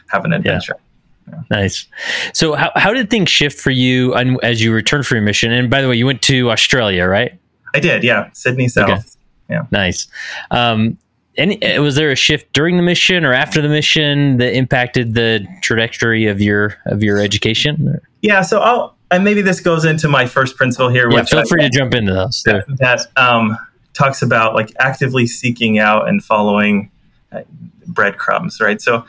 have 0.07 0.25
an 0.25 0.33
adventure. 0.33 0.75
Yeah. 0.77 0.89
Yeah. 1.31 1.41
Nice. 1.49 1.87
So, 2.33 2.53
how, 2.53 2.71
how 2.75 2.93
did 2.93 3.09
things 3.09 3.29
shift 3.29 3.57
for 3.57 3.71
you 3.71 4.13
as 4.43 4.61
you 4.61 4.73
returned 4.73 5.07
from 5.07 5.17
your 5.17 5.23
mission? 5.23 5.53
And 5.53 5.69
by 5.69 5.81
the 5.81 5.87
way, 5.87 5.95
you 5.95 6.05
went 6.05 6.21
to 6.23 6.51
Australia, 6.51 7.05
right? 7.05 7.39
I 7.73 7.79
did. 7.79 8.03
Yeah, 8.03 8.29
Sydney 8.33 8.67
South. 8.67 8.89
Okay. 8.89 9.01
Yeah. 9.49 9.65
Nice. 9.71 10.07
Um, 10.51 10.97
any 11.37 11.79
was 11.79 11.95
there 11.95 12.11
a 12.11 12.15
shift 12.15 12.53
during 12.53 12.77
the 12.77 12.83
mission 12.83 13.25
or 13.25 13.33
after 13.33 13.61
the 13.61 13.69
mission 13.69 14.37
that 14.37 14.53
impacted 14.53 15.15
the 15.15 15.45
trajectory 15.61 16.27
of 16.27 16.41
your 16.41 16.75
of 16.85 17.03
your 17.03 17.19
education? 17.19 17.99
Yeah. 18.21 18.41
So 18.41 18.59
I'll 18.59 18.95
and 19.11 19.23
maybe 19.23 19.41
this 19.41 19.59
goes 19.59 19.85
into 19.85 20.07
my 20.07 20.25
first 20.25 20.55
principle 20.57 20.89
here. 20.89 21.09
Yeah, 21.11 21.23
feel 21.23 21.45
free 21.45 21.63
I, 21.63 21.69
to 21.69 21.77
jump 21.77 21.93
into 21.93 22.13
those. 22.13 22.41
That, 22.43 22.65
that 22.79 23.07
um, 23.15 23.57
talks 23.93 24.21
about 24.21 24.55
like 24.55 24.73
actively 24.79 25.27
seeking 25.27 25.77
out 25.77 26.07
and 26.07 26.23
following 26.23 26.89
uh, 27.31 27.41
breadcrumbs, 27.85 28.59
right? 28.59 28.81
So 28.81 29.05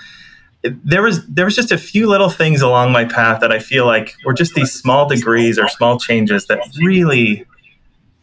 there 0.63 1.03
was 1.03 1.27
there 1.27 1.45
was 1.45 1.57
just 1.57 1.73
a 1.73 1.79
few 1.79 2.09
little 2.09 2.31
things 2.31 2.63
along 2.63 2.93
my 2.93 3.05
path 3.05 3.41
that 3.41 3.53
I 3.53 3.59
feel 3.59 3.87
like 3.87 4.15
were 4.25 4.33
just 4.33 4.55
these 4.55 4.73
small 4.73 5.09
degrees 5.09 5.59
or 5.59 5.69
small 5.69 5.99
changes 5.99 6.47
that 6.47 6.61
really 6.79 7.45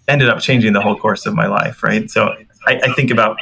ended 0.07 0.29
up 0.29 0.39
changing 0.39 0.73
the 0.73 0.81
whole 0.81 0.95
course 0.95 1.25
of 1.25 1.33
my 1.33 1.47
life. 1.47 1.83
Right. 1.83 2.09
So 2.09 2.35
I, 2.65 2.79
I 2.83 2.93
think 2.93 3.11
about 3.11 3.37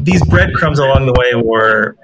these 0.00 0.24
breadcrumbs 0.26 0.78
along 0.78 1.06
the 1.06 1.12
way 1.12 1.34
were 1.34 1.96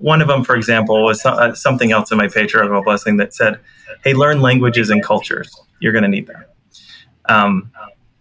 one 0.00 0.22
of 0.22 0.28
them, 0.28 0.44
for 0.44 0.56
example, 0.56 1.04
was 1.04 1.24
uh, 1.24 1.54
something 1.54 1.92
else 1.92 2.10
in 2.10 2.18
my 2.18 2.28
patriarchal 2.28 2.82
blessing 2.82 3.16
that 3.18 3.34
said, 3.34 3.60
"Hey, 4.04 4.14
learn 4.14 4.40
languages 4.40 4.90
and 4.90 5.02
cultures. 5.02 5.54
You're 5.80 5.92
going 5.92 6.04
to 6.04 6.08
need 6.08 6.26
that." 6.28 6.54
Um, 7.28 7.70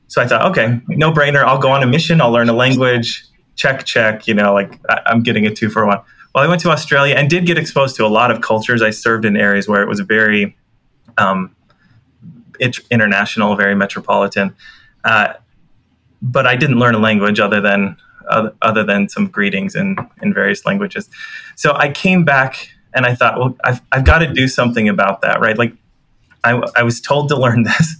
so 0.07 0.21
I 0.21 0.27
thought, 0.27 0.45
okay, 0.51 0.81
no 0.87 1.11
brainer. 1.11 1.43
I'll 1.43 1.59
go 1.59 1.69
on 1.69 1.83
a 1.83 1.87
mission. 1.87 2.19
I'll 2.21 2.31
learn 2.31 2.49
a 2.49 2.53
language. 2.53 3.25
Check, 3.55 3.85
check. 3.85 4.27
You 4.27 4.33
know, 4.33 4.53
like 4.53 4.79
I, 4.89 5.01
am 5.05 5.21
getting 5.21 5.45
a 5.45 5.53
two 5.53 5.69
for 5.69 5.85
one. 5.85 5.99
Well, 6.33 6.43
I 6.43 6.47
went 6.47 6.61
to 6.61 6.69
Australia 6.69 7.15
and 7.15 7.29
did 7.29 7.45
get 7.45 7.57
exposed 7.57 7.95
to 7.97 8.05
a 8.05 8.07
lot 8.07 8.31
of 8.31 8.41
cultures. 8.41 8.81
I 8.81 8.89
served 8.89 9.25
in 9.25 9.37
areas 9.37 9.67
where 9.67 9.81
it 9.81 9.87
was 9.87 9.99
very 9.99 10.55
um, 11.17 11.55
international, 12.89 13.55
very 13.55 13.75
metropolitan. 13.75 14.55
Uh, 15.03 15.33
but 16.21 16.45
I 16.45 16.55
didn't 16.55 16.79
learn 16.79 16.95
a 16.95 16.99
language 16.99 17.39
other 17.39 17.61
than 17.61 17.97
other, 18.29 18.53
other 18.61 18.83
than 18.83 19.09
some 19.09 19.27
greetings 19.27 19.75
in 19.75 19.97
in 20.21 20.33
various 20.33 20.65
languages. 20.65 21.09
So 21.55 21.73
I 21.75 21.89
came 21.89 22.23
back 22.23 22.69
and 22.93 23.05
I 23.05 23.15
thought, 23.15 23.39
well, 23.39 23.55
I've 23.63 23.81
I've 23.91 24.05
got 24.05 24.19
to 24.19 24.31
do 24.31 24.47
something 24.47 24.87
about 24.87 25.21
that, 25.21 25.39
right? 25.39 25.57
Like 25.57 25.73
I, 26.43 26.61
I 26.75 26.83
was 26.83 27.01
told 27.01 27.29
to 27.29 27.37
learn 27.37 27.63
this. 27.71 27.95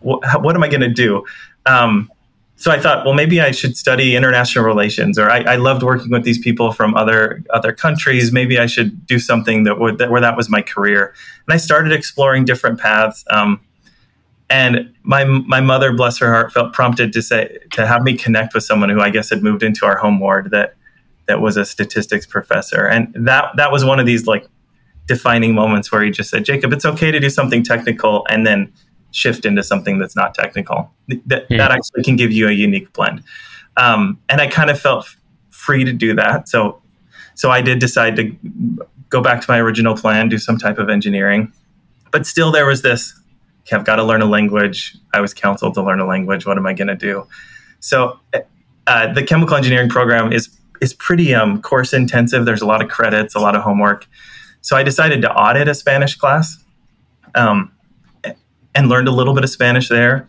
what, 0.00 0.42
what 0.42 0.56
am 0.56 0.62
I 0.62 0.68
going 0.68 0.80
to 0.80 0.88
do? 0.88 1.24
Um, 1.66 2.10
so 2.56 2.70
I 2.70 2.78
thought, 2.78 3.04
well, 3.04 3.14
maybe 3.14 3.40
I 3.40 3.50
should 3.50 3.76
study 3.76 4.14
international 4.14 4.64
relations, 4.64 5.18
or 5.18 5.28
I, 5.28 5.40
I, 5.40 5.56
loved 5.56 5.82
working 5.82 6.10
with 6.10 6.22
these 6.22 6.38
people 6.38 6.70
from 6.70 6.94
other 6.94 7.42
other 7.50 7.72
countries. 7.72 8.30
Maybe 8.30 8.56
I 8.56 8.66
should 8.66 9.04
do 9.04 9.18
something 9.18 9.64
that 9.64 9.80
would 9.80 9.98
that, 9.98 10.12
where 10.12 10.20
that 10.20 10.36
was 10.36 10.48
my 10.48 10.62
career. 10.62 11.12
And 11.46 11.54
I 11.54 11.56
started 11.56 11.92
exploring 11.92 12.44
different 12.44 12.78
paths. 12.78 13.24
Um, 13.30 13.60
and 14.52 14.94
my 15.02 15.24
my 15.24 15.60
mother, 15.60 15.92
bless 15.94 16.18
her 16.18 16.30
heart, 16.30 16.52
felt 16.52 16.74
prompted 16.74 17.12
to 17.14 17.22
say 17.22 17.58
to 17.72 17.86
have 17.86 18.02
me 18.02 18.14
connect 18.16 18.52
with 18.52 18.64
someone 18.64 18.90
who 18.90 19.00
I 19.00 19.08
guess 19.08 19.30
had 19.30 19.42
moved 19.42 19.62
into 19.62 19.86
our 19.86 19.96
home 19.96 20.20
ward 20.20 20.50
that 20.50 20.74
that 21.26 21.40
was 21.40 21.56
a 21.56 21.64
statistics 21.64 22.26
professor, 22.26 22.86
and 22.86 23.12
that 23.14 23.56
that 23.56 23.72
was 23.72 23.82
one 23.82 23.98
of 23.98 24.04
these 24.04 24.26
like 24.26 24.46
defining 25.06 25.54
moments 25.54 25.90
where 25.90 26.02
he 26.02 26.10
just 26.10 26.28
said, 26.28 26.44
Jacob, 26.44 26.72
it's 26.72 26.84
okay 26.84 27.10
to 27.10 27.18
do 27.18 27.30
something 27.30 27.62
technical 27.62 28.26
and 28.28 28.46
then 28.46 28.70
shift 29.10 29.46
into 29.46 29.62
something 29.62 29.98
that's 29.98 30.14
not 30.14 30.34
technical. 30.34 30.92
That, 31.26 31.46
yeah. 31.48 31.56
that 31.56 31.70
actually 31.70 32.04
can 32.04 32.16
give 32.16 32.30
you 32.30 32.46
a 32.46 32.52
unique 32.52 32.92
blend. 32.92 33.24
Um, 33.78 34.20
and 34.28 34.40
I 34.40 34.48
kind 34.48 34.70
of 34.70 34.78
felt 34.78 35.08
free 35.50 35.84
to 35.84 35.92
do 35.92 36.14
that. 36.14 36.48
So, 36.48 36.82
so 37.34 37.50
I 37.50 37.62
did 37.62 37.78
decide 37.78 38.16
to 38.16 38.36
go 39.08 39.22
back 39.22 39.40
to 39.40 39.50
my 39.50 39.58
original 39.58 39.96
plan, 39.96 40.28
do 40.28 40.38
some 40.38 40.58
type 40.58 40.78
of 40.78 40.88
engineering. 40.88 41.52
But 42.10 42.26
still, 42.26 42.52
there 42.52 42.66
was 42.66 42.82
this 42.82 43.18
I've 43.70 43.84
got 43.84 43.96
to 43.96 44.04
learn 44.04 44.22
a 44.22 44.26
language. 44.26 44.96
I 45.14 45.20
was 45.20 45.32
counseled 45.32 45.74
to 45.74 45.82
learn 45.82 46.00
a 46.00 46.06
language. 46.06 46.46
What 46.46 46.58
am 46.58 46.66
I 46.66 46.72
going 46.72 46.88
to 46.88 46.96
do? 46.96 47.26
So, 47.80 48.18
uh, 48.86 49.12
the 49.12 49.22
chemical 49.22 49.56
engineering 49.56 49.88
program 49.88 50.32
is 50.32 50.50
is 50.80 50.92
pretty 50.92 51.32
um, 51.32 51.62
course 51.62 51.92
intensive. 51.92 52.44
There's 52.44 52.60
a 52.60 52.66
lot 52.66 52.82
of 52.82 52.90
credits, 52.90 53.36
a 53.36 53.38
lot 53.38 53.54
of 53.54 53.62
homework. 53.62 54.06
So 54.62 54.76
I 54.76 54.82
decided 54.82 55.22
to 55.22 55.32
audit 55.32 55.68
a 55.68 55.74
Spanish 55.74 56.16
class 56.16 56.58
um, 57.36 57.70
and 58.74 58.88
learned 58.88 59.06
a 59.06 59.12
little 59.12 59.32
bit 59.32 59.44
of 59.44 59.50
Spanish 59.50 59.88
there. 59.88 60.28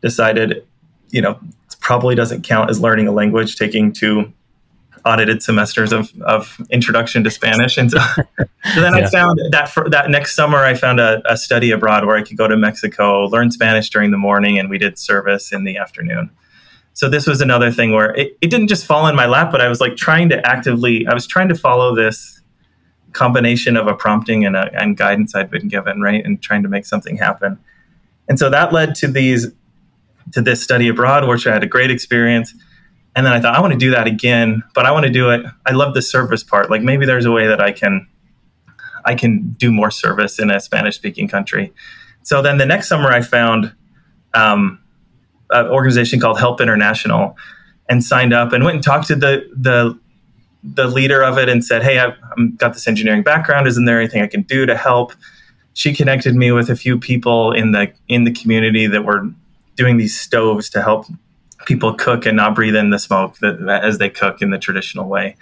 Decided, 0.00 0.64
you 1.10 1.20
know, 1.20 1.40
probably 1.80 2.14
doesn't 2.14 2.42
count 2.42 2.70
as 2.70 2.80
learning 2.80 3.08
a 3.08 3.12
language, 3.12 3.56
taking 3.56 3.92
two 3.92 4.32
audited 5.04 5.42
semesters 5.42 5.92
of, 5.92 6.12
of 6.22 6.60
introduction 6.70 7.24
to 7.24 7.30
Spanish. 7.30 7.76
And 7.76 7.90
so, 7.90 7.98
so 8.74 8.80
then 8.80 8.96
yeah. 8.96 9.06
I 9.06 9.10
found 9.10 9.40
that 9.50 9.68
for 9.68 9.88
that 9.90 10.10
next 10.10 10.34
summer, 10.34 10.58
I 10.58 10.74
found 10.74 11.00
a, 11.00 11.22
a, 11.30 11.36
study 11.36 11.70
abroad 11.70 12.06
where 12.06 12.16
I 12.16 12.22
could 12.22 12.36
go 12.36 12.48
to 12.48 12.56
Mexico, 12.56 13.26
learn 13.26 13.50
Spanish 13.50 13.90
during 13.90 14.10
the 14.10 14.18
morning, 14.18 14.58
and 14.58 14.68
we 14.68 14.78
did 14.78 14.98
service 14.98 15.52
in 15.52 15.64
the 15.64 15.76
afternoon. 15.76 16.30
So 16.94 17.08
this 17.08 17.26
was 17.26 17.40
another 17.40 17.70
thing 17.70 17.92
where 17.92 18.14
it, 18.16 18.36
it 18.40 18.50
didn't 18.50 18.68
just 18.68 18.84
fall 18.84 19.06
in 19.06 19.14
my 19.14 19.26
lap, 19.26 19.52
but 19.52 19.60
I 19.60 19.68
was 19.68 19.80
like 19.80 19.96
trying 19.96 20.28
to 20.30 20.46
actively, 20.46 21.06
I 21.06 21.14
was 21.14 21.26
trying 21.26 21.48
to 21.48 21.54
follow 21.54 21.94
this 21.94 22.40
combination 23.12 23.76
of 23.76 23.86
a 23.86 23.94
prompting 23.94 24.44
and, 24.44 24.56
a, 24.56 24.70
and 24.74 24.96
guidance 24.96 25.34
I'd 25.34 25.50
been 25.50 25.68
given, 25.68 26.00
right, 26.00 26.24
and 26.24 26.42
trying 26.42 26.62
to 26.64 26.68
make 26.68 26.86
something 26.86 27.16
happen. 27.16 27.58
And 28.28 28.38
so 28.38 28.50
that 28.50 28.72
led 28.72 28.94
to 28.96 29.08
these 29.08 29.48
to 30.32 30.42
this 30.42 30.62
study 30.62 30.88
abroad, 30.88 31.26
which 31.26 31.46
I 31.46 31.52
had 31.52 31.62
a 31.62 31.66
great 31.66 31.90
experience. 31.90 32.54
And 33.18 33.26
then 33.26 33.32
I 33.32 33.40
thought 33.40 33.56
I 33.56 33.60
want 33.60 33.72
to 33.72 33.78
do 33.78 33.90
that 33.90 34.06
again, 34.06 34.62
but 34.76 34.86
I 34.86 34.92
want 34.92 35.04
to 35.04 35.10
do 35.10 35.30
it. 35.30 35.44
I 35.66 35.72
love 35.72 35.92
the 35.92 36.02
service 36.02 36.44
part. 36.44 36.70
Like 36.70 36.82
maybe 36.82 37.04
there's 37.04 37.24
a 37.24 37.32
way 37.32 37.48
that 37.48 37.60
I 37.60 37.72
can 37.72 38.06
I 39.04 39.16
can 39.16 39.56
do 39.58 39.72
more 39.72 39.90
service 39.90 40.38
in 40.38 40.52
a 40.52 40.60
Spanish 40.60 40.94
speaking 40.94 41.26
country. 41.26 41.72
So 42.22 42.42
then 42.42 42.58
the 42.58 42.64
next 42.64 42.88
summer 42.88 43.10
I 43.10 43.22
found 43.22 43.74
um, 44.34 44.78
an 45.50 45.66
organization 45.66 46.20
called 46.20 46.38
Help 46.38 46.60
International 46.60 47.36
and 47.88 48.04
signed 48.04 48.32
up 48.32 48.52
and 48.52 48.62
went 48.62 48.76
and 48.76 48.84
talked 48.84 49.08
to 49.08 49.16
the 49.16 49.50
the 49.52 49.98
the 50.62 50.86
leader 50.86 51.20
of 51.20 51.38
it 51.38 51.48
and 51.48 51.64
said, 51.64 51.82
"Hey, 51.82 51.98
I've, 51.98 52.14
I've, 52.38 52.56
got 52.56 52.74
this 52.74 52.86
engineering 52.86 53.24
background. 53.24 53.66
Isn't 53.66 53.84
there 53.84 53.98
anything 53.98 54.22
I 54.22 54.28
can 54.28 54.42
do 54.42 54.64
to 54.64 54.76
help?" 54.76 55.12
She 55.72 55.92
connected 55.92 56.36
me 56.36 56.52
with 56.52 56.70
a 56.70 56.76
few 56.76 56.96
people 56.96 57.50
in 57.50 57.72
the 57.72 57.92
in 58.06 58.22
the 58.22 58.32
community 58.32 58.86
that 58.86 59.04
were 59.04 59.28
doing 59.74 59.96
these 59.96 60.16
stoves 60.16 60.70
to 60.70 60.82
help 60.82 61.06
people 61.66 61.94
cook 61.94 62.26
and 62.26 62.36
not 62.36 62.54
breathe 62.54 62.76
in 62.76 62.90
the 62.90 62.98
smoke 62.98 63.38
that, 63.38 63.60
as 63.82 63.98
they 63.98 64.08
cook 64.08 64.40
in 64.42 64.50
the 64.50 64.58
traditional 64.58 65.08
way. 65.08 65.36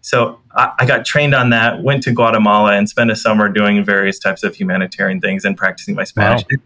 So 0.00 0.40
I, 0.52 0.72
I, 0.78 0.86
got 0.86 1.04
trained 1.04 1.34
on 1.34 1.50
that. 1.50 1.82
Went 1.82 2.02
to 2.04 2.12
Guatemala 2.12 2.72
and 2.72 2.88
spent 2.88 3.10
a 3.10 3.16
summer 3.16 3.48
doing 3.48 3.84
various 3.84 4.18
types 4.18 4.42
of 4.42 4.54
humanitarian 4.54 5.20
things 5.20 5.44
and 5.44 5.56
practicing 5.56 5.94
my 5.94 6.04
Spanish. 6.04 6.42
Wow. 6.42 6.46
It, 6.50 6.60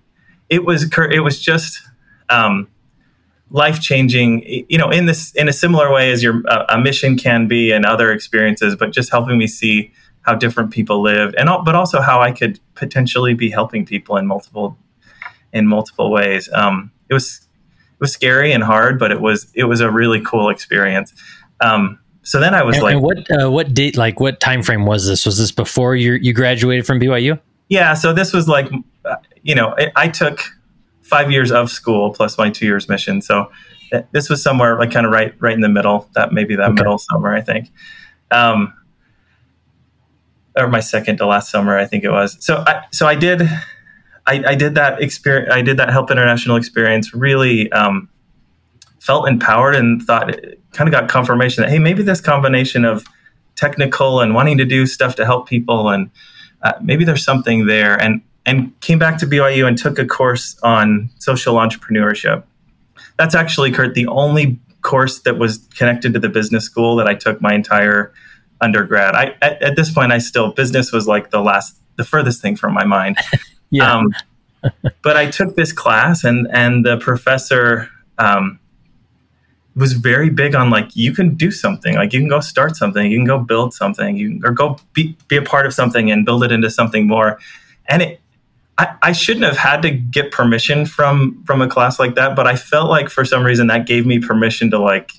it, 0.57 0.65
was 0.65 0.85
it 1.11 1.21
was 1.21 1.41
just 1.41 1.81
um, 2.29 2.69
life 3.53 3.81
changing 3.81 4.43
you 4.69 4.79
know 4.79 4.91
in 4.91 5.07
this 5.07 5.33
in 5.35 5.47
a 5.47 5.53
similar 5.53 5.93
way 5.93 6.11
as 6.11 6.23
your 6.23 6.43
uh, 6.49 6.65
a 6.71 6.79
mission 6.79 7.17
can 7.17 7.47
be 7.47 7.71
and 7.71 7.85
other 7.85 8.11
experiences 8.11 8.75
but 8.75 8.91
just 8.91 9.11
helping 9.11 9.37
me 9.37 9.47
see 9.47 9.93
how 10.23 10.35
different 10.35 10.71
people 10.71 11.03
live 11.03 11.35
and 11.37 11.51
but 11.65 11.75
also 11.75 12.01
how 12.01 12.21
i 12.21 12.33
could 12.33 12.59
potentially 12.75 13.35
be 13.35 13.51
helping 13.51 13.85
people 13.85 14.17
in 14.17 14.27
multiple 14.27 14.79
in 15.53 15.67
multiple 15.67 16.11
ways 16.11 16.49
um, 16.55 16.91
it 17.11 17.15
was 17.15 17.47
was 18.03 18.13
scary 18.13 18.53
and 18.53 18.63
hard 18.63 18.99
but 18.99 19.11
it 19.11 19.23
was 19.23 19.51
it 19.55 19.65
was 19.65 19.81
a 19.81 19.91
really 19.91 20.21
cool 20.21 20.51
experience 20.51 21.15
um, 21.63 21.99
so 22.23 22.39
then 22.39 22.55
i 22.55 22.63
was 22.63 22.77
and, 22.77 22.85
like 22.85 22.95
and 22.95 23.03
what 23.03 23.31
uh, 23.31 23.51
what 23.51 23.73
date 23.73 23.97
like 23.97 24.21
what 24.21 24.41
time 24.41 24.63
frame 24.63 24.85
was 24.85 25.07
this 25.07 25.25
was 25.25 25.39
this 25.39 25.51
before 25.51 25.97
you 25.97 26.13
you 26.15 26.35
graduated 26.35 26.85
from 26.85 27.01
byu 27.01 27.41
yeah 27.71 27.95
so 27.95 28.13
this 28.13 28.35
was 28.35 28.47
like 28.47 28.71
uh, 29.07 29.17
you 29.43 29.55
know 29.55 29.75
I, 29.79 29.91
I 29.97 30.09
took 30.09 30.45
five 31.13 31.31
years 31.31 31.53
of 31.53 31.71
school 31.71 32.11
plus 32.11 32.39
my 32.39 32.49
two 32.49 32.65
years 32.65 32.89
mission. 32.89 33.21
So 33.21 33.51
uh, 33.93 34.01
this 34.13 34.31
was 34.31 34.43
somewhere 34.43 34.79
like 34.79 34.91
kind 34.91 35.05
of 35.05 35.13
right 35.13 35.35
right 35.41 35.53
in 35.53 35.61
the 35.61 35.69
middle. 35.69 36.09
That 36.15 36.33
maybe 36.33 36.57
that 36.57 36.71
okay. 36.71 36.73
middle 36.73 36.99
summer, 36.99 37.35
I 37.35 37.43
think. 37.43 37.71
Um, 38.31 38.73
or 40.57 40.69
my 40.69 40.81
second 40.81 41.19
to 41.19 41.27
last 41.27 41.51
summer, 41.51 41.77
I 41.77 41.85
think 41.85 42.03
it 42.03 42.11
was. 42.11 42.39
So 42.41 42.65
I 42.67 42.85
so 42.93 43.07
I 43.07 43.15
did 43.15 43.43
I, 44.27 44.45
I 44.49 44.55
did 44.55 44.75
that 44.77 45.03
experience. 45.03 45.53
I 45.53 45.63
did 45.63 45.77
that 45.79 45.91
Help 45.91 46.11
International 46.11 46.57
experience. 46.57 47.13
Really 47.15 47.71
um, 47.73 48.09
felt 49.01 49.29
empowered 49.29 49.75
and 49.75 50.03
thought 50.03 50.35
kind 50.73 50.89
of 50.89 50.93
got 50.93 51.09
confirmation 51.09 51.63
that 51.63 51.71
hey, 51.71 51.79
maybe 51.79 52.03
this 52.03 52.21
combination 52.21 52.85
of 52.85 53.05
technical 53.57 54.21
and 54.21 54.35
wanting 54.35 54.59
to 54.59 54.65
do 54.65 54.87
stuff 54.87 55.15
to 55.17 55.27
help 55.27 55.49
people 55.49 55.91
and 55.91 56.11
uh, 56.63 56.73
maybe 56.81 57.05
there's 57.05 57.25
something 57.25 57.67
there. 57.67 58.01
And 58.01 58.23
and 58.45 58.79
came 58.81 58.99
back 58.99 59.19
to 59.19 59.27
BYU 59.27 59.67
and 59.67 59.79
took 59.79 59.99
a 59.99 60.07
course 60.07 60.59
on 60.63 61.11
social 61.19 61.55
entrepreneurship. 61.55 62.43
That's 63.17 63.35
actually, 63.35 63.71
Kurt, 63.71 63.95
the 63.95 64.07
only 64.09 64.59
course 64.81 65.21
that 65.21 65.39
was 65.39 65.59
connected 65.77 66.13
to 66.15 66.19
the 66.19 66.29
business 66.29 66.65
school 66.65 66.97
that 66.97 67.07
I 67.07 67.15
took 67.15 67.41
my 67.41 67.55
entire 67.55 68.13
undergrad. 68.61 69.15
I 69.15 69.37
at, 69.43 69.63
at 69.63 69.77
this 69.77 69.93
point, 69.93 70.13
I 70.13 70.19
still 70.19 70.53
business 70.53 70.93
was 70.93 71.07
like 71.07 71.31
the 71.31 71.41
last, 71.41 71.77
the 71.97 72.05
furthest 72.05 72.43
thing 72.43 72.57
from 72.57 72.73
my 72.73 72.85
mind. 72.85 73.17
Yeah. 73.73 73.93
Um, 73.93 74.15
but 75.03 75.17
I 75.17 75.31
took 75.31 75.57
this 75.57 75.73
class, 75.73 76.23
and 76.23 76.47
and 76.53 76.85
the 76.85 76.99
professor 76.99 77.89
um, 78.19 78.61
was 79.75 79.95
very 79.95 80.31
big 80.31 80.55
on 80.55 80.71
like 80.71 80.95
you 80.95 81.13
can 81.13 81.35
do 81.35 81.51
something, 81.51 81.97
like 81.97 82.13
you 82.13 82.21
can 82.21 82.29
go 82.29 82.41
start 82.41 82.77
something, 82.77 83.11
you 83.11 83.19
can 83.19 83.27
go 83.27 83.39
build 83.39 83.75
something, 83.75 84.17
you 84.17 84.41
or 84.45 84.53
go 84.53 84.79
be 84.93 85.17
be 85.29 85.37
a 85.37 85.43
part 85.43 85.67
of 85.67 85.75
something 85.75 86.11
and 86.11 86.25
build 86.25 86.45
it 86.45 86.53
into 86.53 86.71
something 86.71 87.07
more. 87.07 87.39
And 87.89 88.03
it 88.03 88.21
I, 88.79 88.95
I 89.03 89.13
shouldn't 89.13 89.45
have 89.45 89.57
had 89.57 89.83
to 89.83 89.91
get 89.91 90.31
permission 90.31 90.87
from 90.87 91.43
from 91.45 91.63
a 91.63 91.69
class 91.69 91.99
like 91.99 92.15
that, 92.17 92.37
but 92.37 92.47
I 92.47 92.57
felt 92.57 92.91
like 92.91 93.09
for 93.09 93.25
some 93.25 93.45
reason 93.45 93.67
that 93.69 93.87
gave 93.87 94.07
me 94.07 94.19
permission 94.19 94.71
to 94.71 94.79
like 94.79 95.13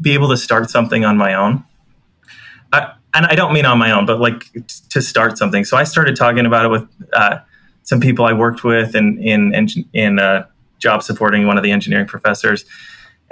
be 0.00 0.14
able 0.14 0.28
to 0.30 0.36
start 0.36 0.70
something 0.70 1.04
on 1.04 1.16
my 1.16 1.34
own. 1.34 1.64
I, 2.72 2.94
and 3.14 3.26
I 3.26 3.34
don't 3.34 3.52
mean 3.52 3.64
on 3.64 3.78
my 3.78 3.90
own, 3.90 4.06
but 4.06 4.20
like 4.20 4.44
to 4.90 5.02
start 5.02 5.38
something. 5.38 5.64
So 5.64 5.76
I 5.76 5.84
started 5.84 6.16
talking 6.16 6.46
about 6.46 6.64
it 6.64 6.68
with 6.68 6.88
uh, 7.12 7.38
some 7.82 8.00
people 8.00 8.24
I 8.24 8.32
worked 8.32 8.64
with 8.64 8.94
in 8.94 9.18
in 9.22 9.54
in, 9.54 9.68
in 9.92 10.18
uh, 10.18 10.46
job 10.78 11.02
supporting 11.02 11.46
one 11.46 11.56
of 11.56 11.62
the 11.62 11.70
engineering 11.70 12.06
professors. 12.06 12.64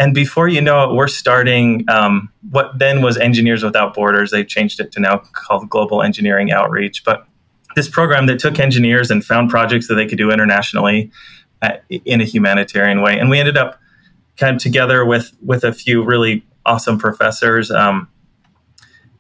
And 0.01 0.15
before 0.15 0.47
you 0.47 0.61
know 0.61 0.89
it, 0.89 0.95
we're 0.95 1.09
starting 1.09 1.85
um, 1.91 2.31
what 2.51 2.79
then 2.79 3.03
was 3.03 3.17
Engineers 3.17 3.65
Without 3.65 3.95
Borders. 3.95 4.31
They 4.31 4.45
changed 4.45 4.79
it 4.79 4.93
to 4.93 5.01
now 5.01 5.19
called 5.33 5.69
Global 5.69 6.03
Engineering 6.03 6.53
Outreach. 6.53 7.05
But 7.05 7.27
this 7.75 7.89
program 7.89 8.27
that 8.27 8.39
took 8.39 8.61
engineers 8.61 9.11
and 9.11 9.25
found 9.25 9.51
projects 9.51 9.89
that 9.89 9.95
they 9.95 10.07
could 10.07 10.19
do 10.19 10.31
internationally 10.31 11.11
uh, 11.63 11.73
in 11.91 12.21
a 12.21 12.25
humanitarian 12.25 13.03
way. 13.03 13.19
And 13.19 13.29
we 13.29 13.39
ended 13.39 13.57
up 13.57 13.81
kind 14.37 14.57
of 14.57 14.63
together 14.63 15.05
with 15.05 15.33
with 15.45 15.65
a 15.65 15.73
few 15.73 16.03
really 16.03 16.45
awesome 16.65 16.99
professors, 16.99 17.71
um, 17.71 18.09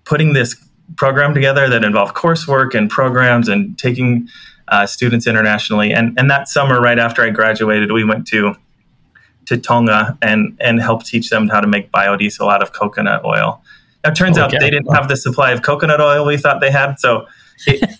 putting 0.08 0.32
this 0.32 0.56
program 0.96 1.34
together 1.34 1.68
that 1.68 1.84
involved 1.84 2.14
coursework 2.14 2.74
and 2.74 2.90
programs 2.90 3.46
and 3.46 3.78
taking 3.78 4.26
uh, 4.68 4.86
students 4.86 5.26
internationally. 5.26 5.92
And 5.92 6.18
and 6.18 6.30
that 6.30 6.48
summer, 6.48 6.80
right 6.80 6.98
after 6.98 7.22
I 7.22 7.30
graduated, 7.30 7.92
we 7.92 8.04
went 8.04 8.26
to 8.28 8.56
to 9.46 9.58
Tonga 9.58 10.18
and 10.22 10.56
and 10.60 10.80
helped 10.80 11.06
teach 11.06 11.30
them 11.30 11.48
how 11.48 11.60
to 11.60 11.66
make 11.66 11.92
biodiesel 11.92 12.52
out 12.52 12.62
of 12.62 12.72
coconut 12.72 13.24
oil. 13.24 13.62
Now, 14.02 14.10
it 14.10 14.14
turns 14.14 14.38
okay. 14.38 14.56
out 14.56 14.60
they 14.60 14.70
didn't 14.70 14.92
have 14.94 15.08
the 15.08 15.16
supply 15.16 15.52
of 15.52 15.62
coconut 15.62 16.00
oil 16.00 16.26
we 16.26 16.36
thought 16.36 16.60
they 16.60 16.72
had, 16.72 16.98
so. 16.98 17.26
It, 17.66 17.88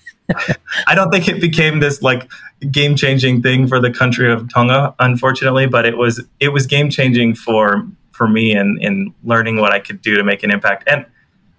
I 0.87 0.95
don't 0.95 1.11
think 1.11 1.27
it 1.27 1.41
became 1.41 1.81
this 1.81 2.03
like 2.03 2.31
game 2.71 2.97
changing 2.97 3.41
thing 3.41 3.67
for 3.67 3.81
the 3.81 3.91
country 3.91 4.31
of 4.31 4.53
Tonga, 4.53 4.95
unfortunately, 4.99 5.67
but 5.67 5.87
it 5.87 5.97
was 5.97 6.23
it 6.39 6.51
was 6.51 6.67
game 6.67 6.91
changing 6.91 7.35
for 7.35 7.87
for 8.13 8.29
me 8.29 8.55
in 8.55 8.79
in 8.83 9.15
learning 9.25 9.57
what 9.57 9.73
I 9.73 9.79
could 9.79 10.03
do 10.03 10.17
to 10.17 10.23
make 10.23 10.43
an 10.43 10.51
impact. 10.51 10.85
And 10.87 11.07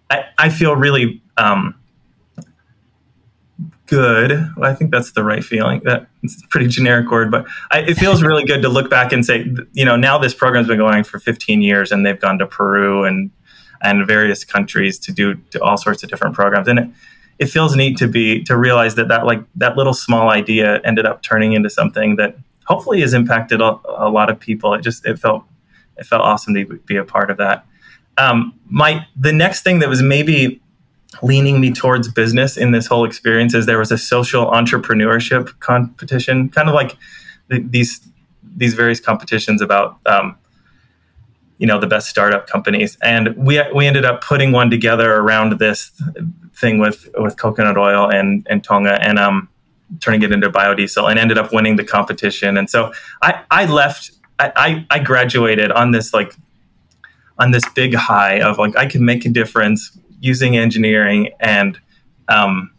I, 0.10 0.26
I 0.38 0.50
feel 0.50 0.76
really 0.76 1.22
um, 1.38 1.76
good. 3.90 4.32
Well, 4.56 4.70
I 4.70 4.76
think 4.76 4.92
that's 4.92 5.12
the 5.12 5.24
right 5.24 5.44
feeling. 5.44 5.82
It's 6.24 6.44
a 6.44 6.48
pretty 6.48 6.68
generic 6.68 7.10
word, 7.10 7.32
but 7.32 7.46
I, 7.72 7.80
it 7.80 7.96
feels 7.96 8.22
really 8.24 8.46
good 8.46 8.62
to 8.62 8.70
look 8.70 8.90
back 8.90 9.12
and 9.12 9.26
say, 9.26 9.52
you 9.74 9.86
know, 9.86 9.96
now 9.96 10.18
this 10.18 10.34
program's 10.34 10.68
been 10.68 10.78
going 10.78 11.04
for 11.04 11.20
15 11.20 11.62
years, 11.62 11.92
and 11.92 12.06
they've 12.06 12.20
gone 12.20 12.40
to 12.40 12.48
Peru 12.48 13.04
and 13.04 13.32
and 13.82 14.06
various 14.06 14.44
countries 14.44 15.00
to 15.00 15.14
do 15.14 15.36
to 15.52 15.62
all 15.62 15.78
sorts 15.78 16.04
of 16.04 16.10
different 16.10 16.36
programs, 16.36 16.68
and 16.68 16.80
it 16.80 16.90
it 17.40 17.46
feels 17.48 17.76
neat 17.76 17.98
to 17.98 18.08
be 18.08 18.44
to 18.44 18.58
realize 18.58 18.96
that 18.96 19.08
that 19.08 19.26
like 19.26 19.42
that 19.56 19.78
little 19.78 19.94
small 19.94 20.30
idea 20.30 20.82
ended 20.84 21.06
up 21.06 21.22
turning 21.24 21.54
into 21.54 21.70
something 21.70 22.18
that 22.18 22.38
hopefully 22.66 23.02
has 23.02 23.14
impacted 23.14 23.62
a, 23.62 23.78
a 23.88 24.10
lot 24.10 24.30
of 24.30 24.40
people. 24.40 24.74
It 24.74 24.82
just 24.82 25.06
it 25.06 25.18
felt 25.18 25.44
it 25.98 26.06
felt 26.06 26.22
awesome 26.22 26.54
to 26.54 26.66
be 26.86 26.98
a 26.98 27.04
part 27.04 27.32
of 27.32 27.38
that. 27.38 27.66
Um, 28.20 28.54
my 28.70 29.08
the 29.16 29.34
next 29.34 29.64
thing 29.64 29.80
that 29.80 29.90
was 29.90 30.02
maybe 30.02 30.62
leaning 31.24 31.60
me 31.60 31.72
towards 31.72 32.12
business 32.12 32.58
in 32.58 32.72
this 32.72 32.86
whole 32.86 33.06
experience 33.06 33.54
is 33.54 33.66
there 33.66 33.80
was 33.80 33.92
a 33.92 33.98
social 33.98 34.46
entrepreneurship 34.48 35.58
competition, 35.60 36.50
kind 36.50 36.70
of 36.70 36.76
like 36.76 36.98
the, 37.48 37.60
these 37.62 38.02
these 38.44 38.74
various 38.74 39.00
competitions 39.00 39.62
about 39.62 40.00
um, 40.06 40.38
you 41.58 41.66
know 41.66 41.80
the 41.80 41.88
best 41.88 42.10
startup 42.10 42.48
companies, 42.48 42.98
and 43.02 43.36
we 43.38 43.62
we 43.74 43.88
ended 43.88 44.06
up 44.06 44.22
putting 44.22 44.52
one 44.52 44.70
together 44.70 45.16
around 45.16 45.60
this 45.60 45.92
thing 46.56 46.80
with 46.80 47.10
with 47.18 47.38
coconut 47.38 47.78
oil 47.78 48.10
and 48.10 48.46
and 48.50 48.64
Tonga 48.64 49.00
and 49.02 49.18
um 49.18 49.50
turning 50.02 50.22
it 50.22 50.32
into 50.32 50.50
biodiesel 50.50 51.10
and 51.10 51.18
ended 51.18 51.38
up 51.38 51.52
winning 51.52 51.76
the 51.76 51.84
competition. 51.84 52.58
And 52.58 52.70
so 52.70 52.92
I 53.22 53.42
I 53.50 53.66
left 53.66 54.12
I 54.40 54.86
I 54.90 55.00
graduated 55.00 55.72
on 55.72 55.92
this 55.92 56.14
like 56.14 56.36
on 57.40 57.52
this 57.52 57.64
big 57.76 57.96
high 57.96 58.42
of 58.42 58.58
like 58.58 58.76
I 58.76 58.86
can 58.86 59.04
make 59.04 59.26
a 59.26 59.30
difference 59.30 59.98
using 60.20 60.58
engineering 60.58 61.32
and 61.40 61.80
um 62.28 62.72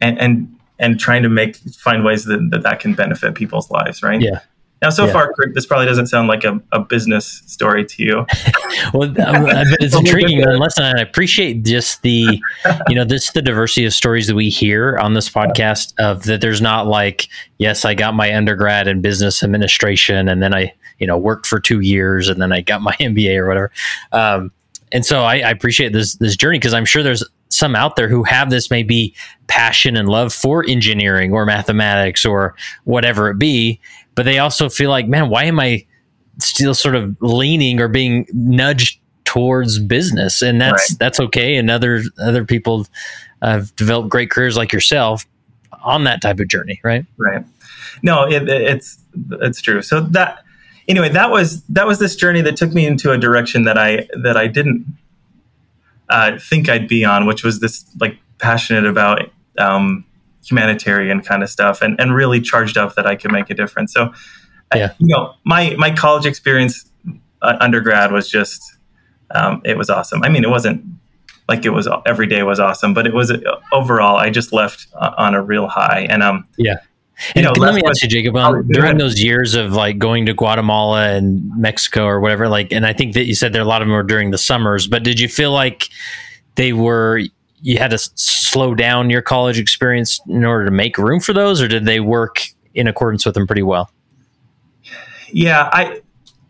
and 0.00 0.18
and 0.18 0.56
and 0.78 0.98
trying 0.98 1.22
to 1.22 1.28
make 1.28 1.56
find 1.56 2.04
ways 2.04 2.24
that, 2.24 2.48
that 2.50 2.62
that 2.62 2.80
can 2.80 2.94
benefit 2.94 3.34
people's 3.34 3.70
lives 3.70 4.02
right 4.02 4.20
yeah 4.20 4.40
now, 4.82 4.88
so 4.88 5.04
yeah. 5.04 5.12
far, 5.12 5.34
this 5.52 5.66
probably 5.66 5.84
doesn't 5.84 6.06
sound 6.06 6.28
like 6.28 6.42
a, 6.42 6.58
a 6.72 6.80
business 6.80 7.42
story 7.46 7.84
to 7.84 8.02
you. 8.02 8.26
well, 8.94 9.10
um, 9.20 9.44
it's 9.78 9.94
intriguing 9.98 10.40
nonetheless, 10.40 10.78
and 10.78 10.98
I 10.98 11.02
appreciate 11.02 11.64
just 11.64 12.00
the, 12.00 12.40
you 12.88 12.94
know, 12.94 13.04
this 13.04 13.30
the 13.32 13.42
diversity 13.42 13.84
of 13.84 13.92
stories 13.92 14.26
that 14.28 14.34
we 14.34 14.48
hear 14.48 14.96
on 14.96 15.12
this 15.12 15.28
podcast 15.28 15.92
of 15.98 16.22
that. 16.22 16.40
There's 16.40 16.62
not 16.62 16.86
like, 16.86 17.28
yes, 17.58 17.84
I 17.84 17.92
got 17.92 18.14
my 18.14 18.34
undergrad 18.34 18.88
in 18.88 19.02
business 19.02 19.42
administration, 19.42 20.30
and 20.30 20.42
then 20.42 20.54
I, 20.54 20.72
you 21.00 21.06
know, 21.06 21.18
worked 21.18 21.46
for 21.46 21.58
two 21.58 21.80
years, 21.80 22.28
and 22.28 22.40
then 22.40 22.52
I 22.52 22.60
got 22.60 22.82
my 22.82 22.92
MBA 23.00 23.36
or 23.38 23.48
whatever. 23.48 23.72
Um, 24.12 24.52
and 24.92 25.04
so 25.06 25.22
I, 25.22 25.36
I 25.36 25.50
appreciate 25.50 25.92
this 25.92 26.14
this 26.16 26.36
journey 26.36 26.58
because 26.58 26.74
I'm 26.74 26.84
sure 26.84 27.02
there's 27.02 27.24
some 27.48 27.74
out 27.74 27.96
there 27.96 28.08
who 28.08 28.22
have 28.22 28.50
this 28.50 28.70
maybe 28.70 29.14
passion 29.48 29.96
and 29.96 30.08
love 30.08 30.32
for 30.32 30.64
engineering 30.68 31.32
or 31.32 31.44
mathematics 31.44 32.24
or 32.24 32.54
whatever 32.84 33.28
it 33.28 33.38
be 33.38 33.80
but 34.20 34.24
they 34.24 34.38
also 34.38 34.68
feel 34.68 34.90
like, 34.90 35.08
man, 35.08 35.30
why 35.30 35.44
am 35.44 35.58
I 35.58 35.86
still 36.38 36.74
sort 36.74 36.94
of 36.94 37.16
leaning 37.20 37.80
or 37.80 37.88
being 37.88 38.26
nudged 38.34 39.00
towards 39.24 39.78
business? 39.78 40.42
And 40.42 40.60
that's 40.60 40.90
right. 40.90 40.98
that's 40.98 41.20
okay. 41.20 41.56
And 41.56 41.70
other 41.70 42.02
other 42.18 42.44
people 42.44 42.86
have 43.40 43.74
developed 43.76 44.10
great 44.10 44.30
careers 44.30 44.58
like 44.58 44.74
yourself 44.74 45.24
on 45.82 46.04
that 46.04 46.20
type 46.20 46.38
of 46.40 46.48
journey, 46.48 46.80
right? 46.84 47.06
Right. 47.16 47.44
No, 48.02 48.28
it, 48.28 48.48
it's 48.48 48.98
it's 49.40 49.62
true. 49.62 49.80
So 49.80 50.00
that 50.00 50.44
anyway, 50.88 51.08
that 51.10 51.30
was 51.30 51.62
that 51.64 51.86
was 51.86 51.98
this 51.98 52.16
journey 52.16 52.42
that 52.42 52.56
took 52.56 52.72
me 52.72 52.86
into 52.86 53.12
a 53.12 53.18
direction 53.18 53.64
that 53.64 53.78
I 53.78 54.08
that 54.22 54.36
I 54.36 54.46
didn't 54.46 54.86
uh, 56.08 56.38
think 56.38 56.68
I'd 56.68 56.88
be 56.88 57.04
on, 57.04 57.26
which 57.26 57.44
was 57.44 57.60
this 57.60 57.84
like 58.00 58.18
passionate 58.38 58.86
about 58.86 59.30
um, 59.58 60.04
humanitarian 60.44 61.20
kind 61.20 61.42
of 61.42 61.50
stuff 61.50 61.82
and, 61.82 62.00
and 62.00 62.14
really 62.14 62.40
charged 62.40 62.76
up 62.76 62.94
that 62.94 63.06
I 63.06 63.14
could 63.14 63.30
make 63.30 63.50
a 63.50 63.54
difference. 63.54 63.92
So, 63.92 64.12
yeah. 64.74 64.86
I, 64.86 64.94
you 64.98 65.14
know, 65.14 65.34
my, 65.44 65.74
my 65.78 65.94
college 65.94 66.26
experience 66.26 66.90
uh, 67.42 67.56
undergrad 67.60 68.12
was 68.12 68.28
just, 68.28 68.62
um, 69.32 69.60
it 69.64 69.76
was 69.76 69.90
awesome. 69.90 70.22
I 70.24 70.28
mean, 70.28 70.42
it 70.42 70.50
wasn't 70.50 70.84
like 71.48 71.64
it 71.64 71.70
was 71.70 71.88
every 72.06 72.26
day 72.26 72.42
was 72.42 72.58
awesome, 72.58 72.94
but 72.94 73.06
it 73.06 73.14
was 73.14 73.30
uh, 73.30 73.38
overall, 73.72 74.16
I 74.16 74.30
just 74.30 74.52
left 74.52 74.86
uh, 74.94 75.12
on 75.18 75.34
a 75.34 75.42
real 75.42 75.68
high. 75.68 76.06
And, 76.08 76.22
um, 76.22 76.46
yeah. 76.56 76.80
And 77.34 77.44
you 77.44 77.52
know, 77.52 77.52
let 77.52 77.74
me 77.74 77.82
ask 77.86 78.02
you, 78.02 78.08
Jacob, 78.08 78.36
um, 78.36 78.66
during 78.68 78.98
those 78.98 79.22
years 79.22 79.54
of 79.54 79.72
like 79.72 79.98
going 79.98 80.26
to 80.26 80.34
Guatemala 80.34 81.10
and 81.10 81.50
Mexico 81.56 82.04
or 82.04 82.20
whatever, 82.20 82.48
like, 82.48 82.72
and 82.72 82.86
I 82.86 82.92
think 82.92 83.14
that 83.14 83.26
you 83.26 83.34
said 83.34 83.52
there 83.52 83.62
a 83.62 83.66
lot 83.66 83.82
of 83.82 83.88
them 83.88 83.94
were 83.94 84.02
during 84.02 84.30
the 84.30 84.38
summers, 84.38 84.86
but 84.86 85.02
did 85.02 85.20
you 85.20 85.28
feel 85.28 85.52
like 85.52 85.88
they 86.54 86.72
were 86.72 87.22
you 87.62 87.78
had 87.78 87.90
to 87.90 87.98
slow 87.98 88.74
down 88.74 89.10
your 89.10 89.22
college 89.22 89.58
experience 89.58 90.20
in 90.28 90.44
order 90.44 90.64
to 90.64 90.70
make 90.70 90.96
room 90.96 91.20
for 91.20 91.32
those, 91.32 91.60
or 91.60 91.68
did 91.68 91.84
they 91.84 92.00
work 92.00 92.42
in 92.74 92.86
accordance 92.86 93.26
with 93.26 93.34
them 93.34 93.46
pretty 93.46 93.62
well? 93.62 93.90
Yeah, 95.32 95.68
I 95.72 96.00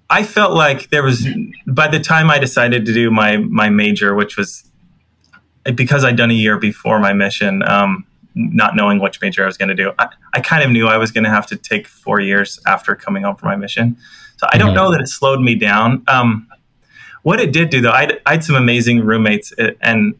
I 0.08 0.24
felt 0.24 0.52
like 0.52 0.90
there 0.90 1.02
was 1.02 1.26
by 1.66 1.88
the 1.88 2.00
time 2.00 2.30
I 2.30 2.38
decided 2.38 2.86
to 2.86 2.92
do 2.92 3.10
my 3.10 3.38
my 3.38 3.68
major, 3.68 4.14
which 4.14 4.36
was 4.36 4.64
because 5.74 6.04
I'd 6.04 6.16
done 6.16 6.30
a 6.30 6.34
year 6.34 6.58
before 6.58 6.98
my 6.98 7.12
mission, 7.12 7.62
um, 7.68 8.06
not 8.34 8.76
knowing 8.76 9.00
which 9.00 9.20
major 9.20 9.42
I 9.42 9.46
was 9.46 9.56
going 9.56 9.68
to 9.68 9.74
do. 9.74 9.92
I, 9.98 10.08
I, 10.34 10.40
kind 10.40 10.62
of 10.62 10.70
knew 10.70 10.86
I 10.86 10.96
was 10.96 11.10
going 11.10 11.24
to 11.24 11.30
have 11.30 11.46
to 11.48 11.56
take 11.56 11.88
four 11.88 12.20
years 12.20 12.60
after 12.66 12.94
coming 12.94 13.24
home 13.24 13.36
from 13.36 13.48
my 13.48 13.56
mission. 13.56 13.96
So 14.36 14.46
I 14.52 14.58
don't 14.58 14.68
mm-hmm. 14.68 14.76
know 14.76 14.92
that 14.92 15.00
it 15.00 15.08
slowed 15.08 15.40
me 15.40 15.54
down. 15.54 16.04
Um, 16.08 16.48
what 17.22 17.40
it 17.40 17.52
did 17.52 17.70
do, 17.70 17.80
though, 17.80 17.90
I 17.90 18.18
had 18.26 18.44
some 18.44 18.56
amazing 18.56 19.00
roommates, 19.00 19.52
and 19.82 20.14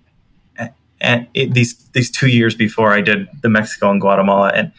and 1.01 1.27
it, 1.33 1.55
these 1.55 1.75
these 1.92 2.11
two 2.11 2.29
years 2.29 2.55
before 2.55 2.92
I 2.92 3.01
did 3.01 3.29
the 3.40 3.49
Mexico 3.49 3.90
and 3.90 4.01
Guatemala, 4.01 4.53
and 4.55 4.73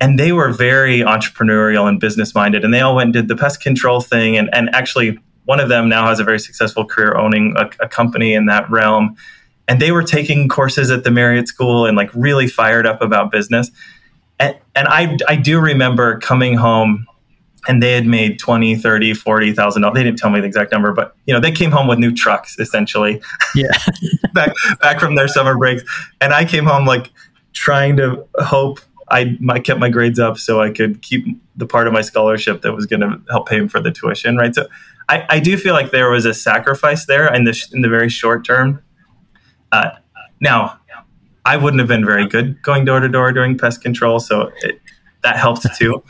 and 0.00 0.18
they 0.18 0.32
were 0.32 0.50
very 0.50 1.00
entrepreneurial 1.00 1.86
and 1.86 2.00
business 2.00 2.34
minded, 2.34 2.64
and 2.64 2.72
they 2.72 2.80
all 2.80 2.94
went 2.94 3.08
and 3.08 3.12
did 3.12 3.28
the 3.28 3.36
pest 3.36 3.60
control 3.60 4.00
thing, 4.00 4.38
and 4.38 4.48
and 4.54 4.74
actually 4.74 5.18
one 5.44 5.60
of 5.60 5.68
them 5.68 5.88
now 5.88 6.06
has 6.06 6.20
a 6.20 6.24
very 6.24 6.38
successful 6.38 6.84
career 6.84 7.16
owning 7.16 7.54
a, 7.56 7.68
a 7.80 7.88
company 7.88 8.34
in 8.34 8.46
that 8.46 8.70
realm, 8.70 9.16
and 9.70 9.80
they 9.80 9.92
were 9.92 10.02
taking 10.02 10.48
courses 10.48 10.90
at 10.90 11.04
the 11.04 11.12
Marriott 11.12 11.46
School 11.46 11.86
and 11.86 11.96
like 11.96 12.10
really 12.12 12.48
fired 12.48 12.88
up 12.88 13.00
about 13.00 13.30
business, 13.30 13.70
and 14.40 14.58
and 14.74 14.88
I 14.88 15.16
I 15.28 15.36
do 15.36 15.60
remember 15.60 16.18
coming 16.18 16.56
home 16.56 17.06
and 17.68 17.80
they 17.80 17.92
had 17.92 18.04
made 18.04 18.38
20 18.40 18.74
30 18.74 19.14
40 19.14 19.52
thousand 19.52 19.82
dollars. 19.82 19.94
They 19.94 20.02
didn't 20.02 20.18
tell 20.18 20.30
me 20.30 20.40
the 20.40 20.46
exact 20.46 20.72
number 20.72 20.92
but 20.92 21.14
you 21.26 21.32
know 21.32 21.38
they 21.38 21.52
came 21.52 21.70
home 21.70 21.86
with 21.86 22.00
new 22.00 22.12
trucks 22.12 22.58
essentially. 22.58 23.22
Yeah. 23.54 23.70
Back 24.32 24.52
back 24.80 24.98
from 24.98 25.14
their 25.14 25.28
summer 25.28 25.56
breaks. 25.56 25.82
And 26.20 26.32
i 26.32 26.44
came 26.44 26.64
home 26.64 26.86
like 26.86 27.10
trying 27.52 27.96
to 27.96 28.26
hope 28.36 28.80
I, 29.10 29.36
I 29.48 29.58
kept 29.58 29.80
my 29.80 29.88
grades 29.88 30.18
up 30.20 30.38
so 30.38 30.60
i 30.60 30.70
could 30.70 31.02
keep 31.02 31.26
the 31.56 31.66
part 31.66 31.86
of 31.88 31.92
my 31.92 32.00
scholarship 32.00 32.62
that 32.62 32.72
was 32.72 32.86
going 32.86 33.00
to 33.00 33.20
help 33.28 33.48
pay 33.48 33.66
for 33.66 33.80
the 33.80 33.90
tuition 33.90 34.36
right? 34.36 34.54
So 34.54 34.66
I, 35.08 35.26
I 35.28 35.40
do 35.40 35.56
feel 35.56 35.74
like 35.74 35.90
there 35.90 36.10
was 36.10 36.24
a 36.24 36.32
sacrifice 36.32 37.06
there 37.06 37.32
in 37.34 37.44
the 37.44 37.68
in 37.72 37.82
the 37.82 37.88
very 37.88 38.08
short 38.08 38.44
term 38.44 38.82
uh, 39.72 39.90
now 40.40 40.78
i 41.44 41.56
wouldn't 41.56 41.80
have 41.80 41.88
been 41.88 42.04
very 42.04 42.26
good 42.26 42.60
going 42.62 42.84
door 42.84 43.00
to 43.00 43.08
door 43.08 43.32
during 43.32 43.56
pest 43.56 43.82
control 43.82 44.20
so 44.20 44.50
it, 44.62 44.80
that 45.22 45.36
helped 45.36 45.66
too 45.76 46.02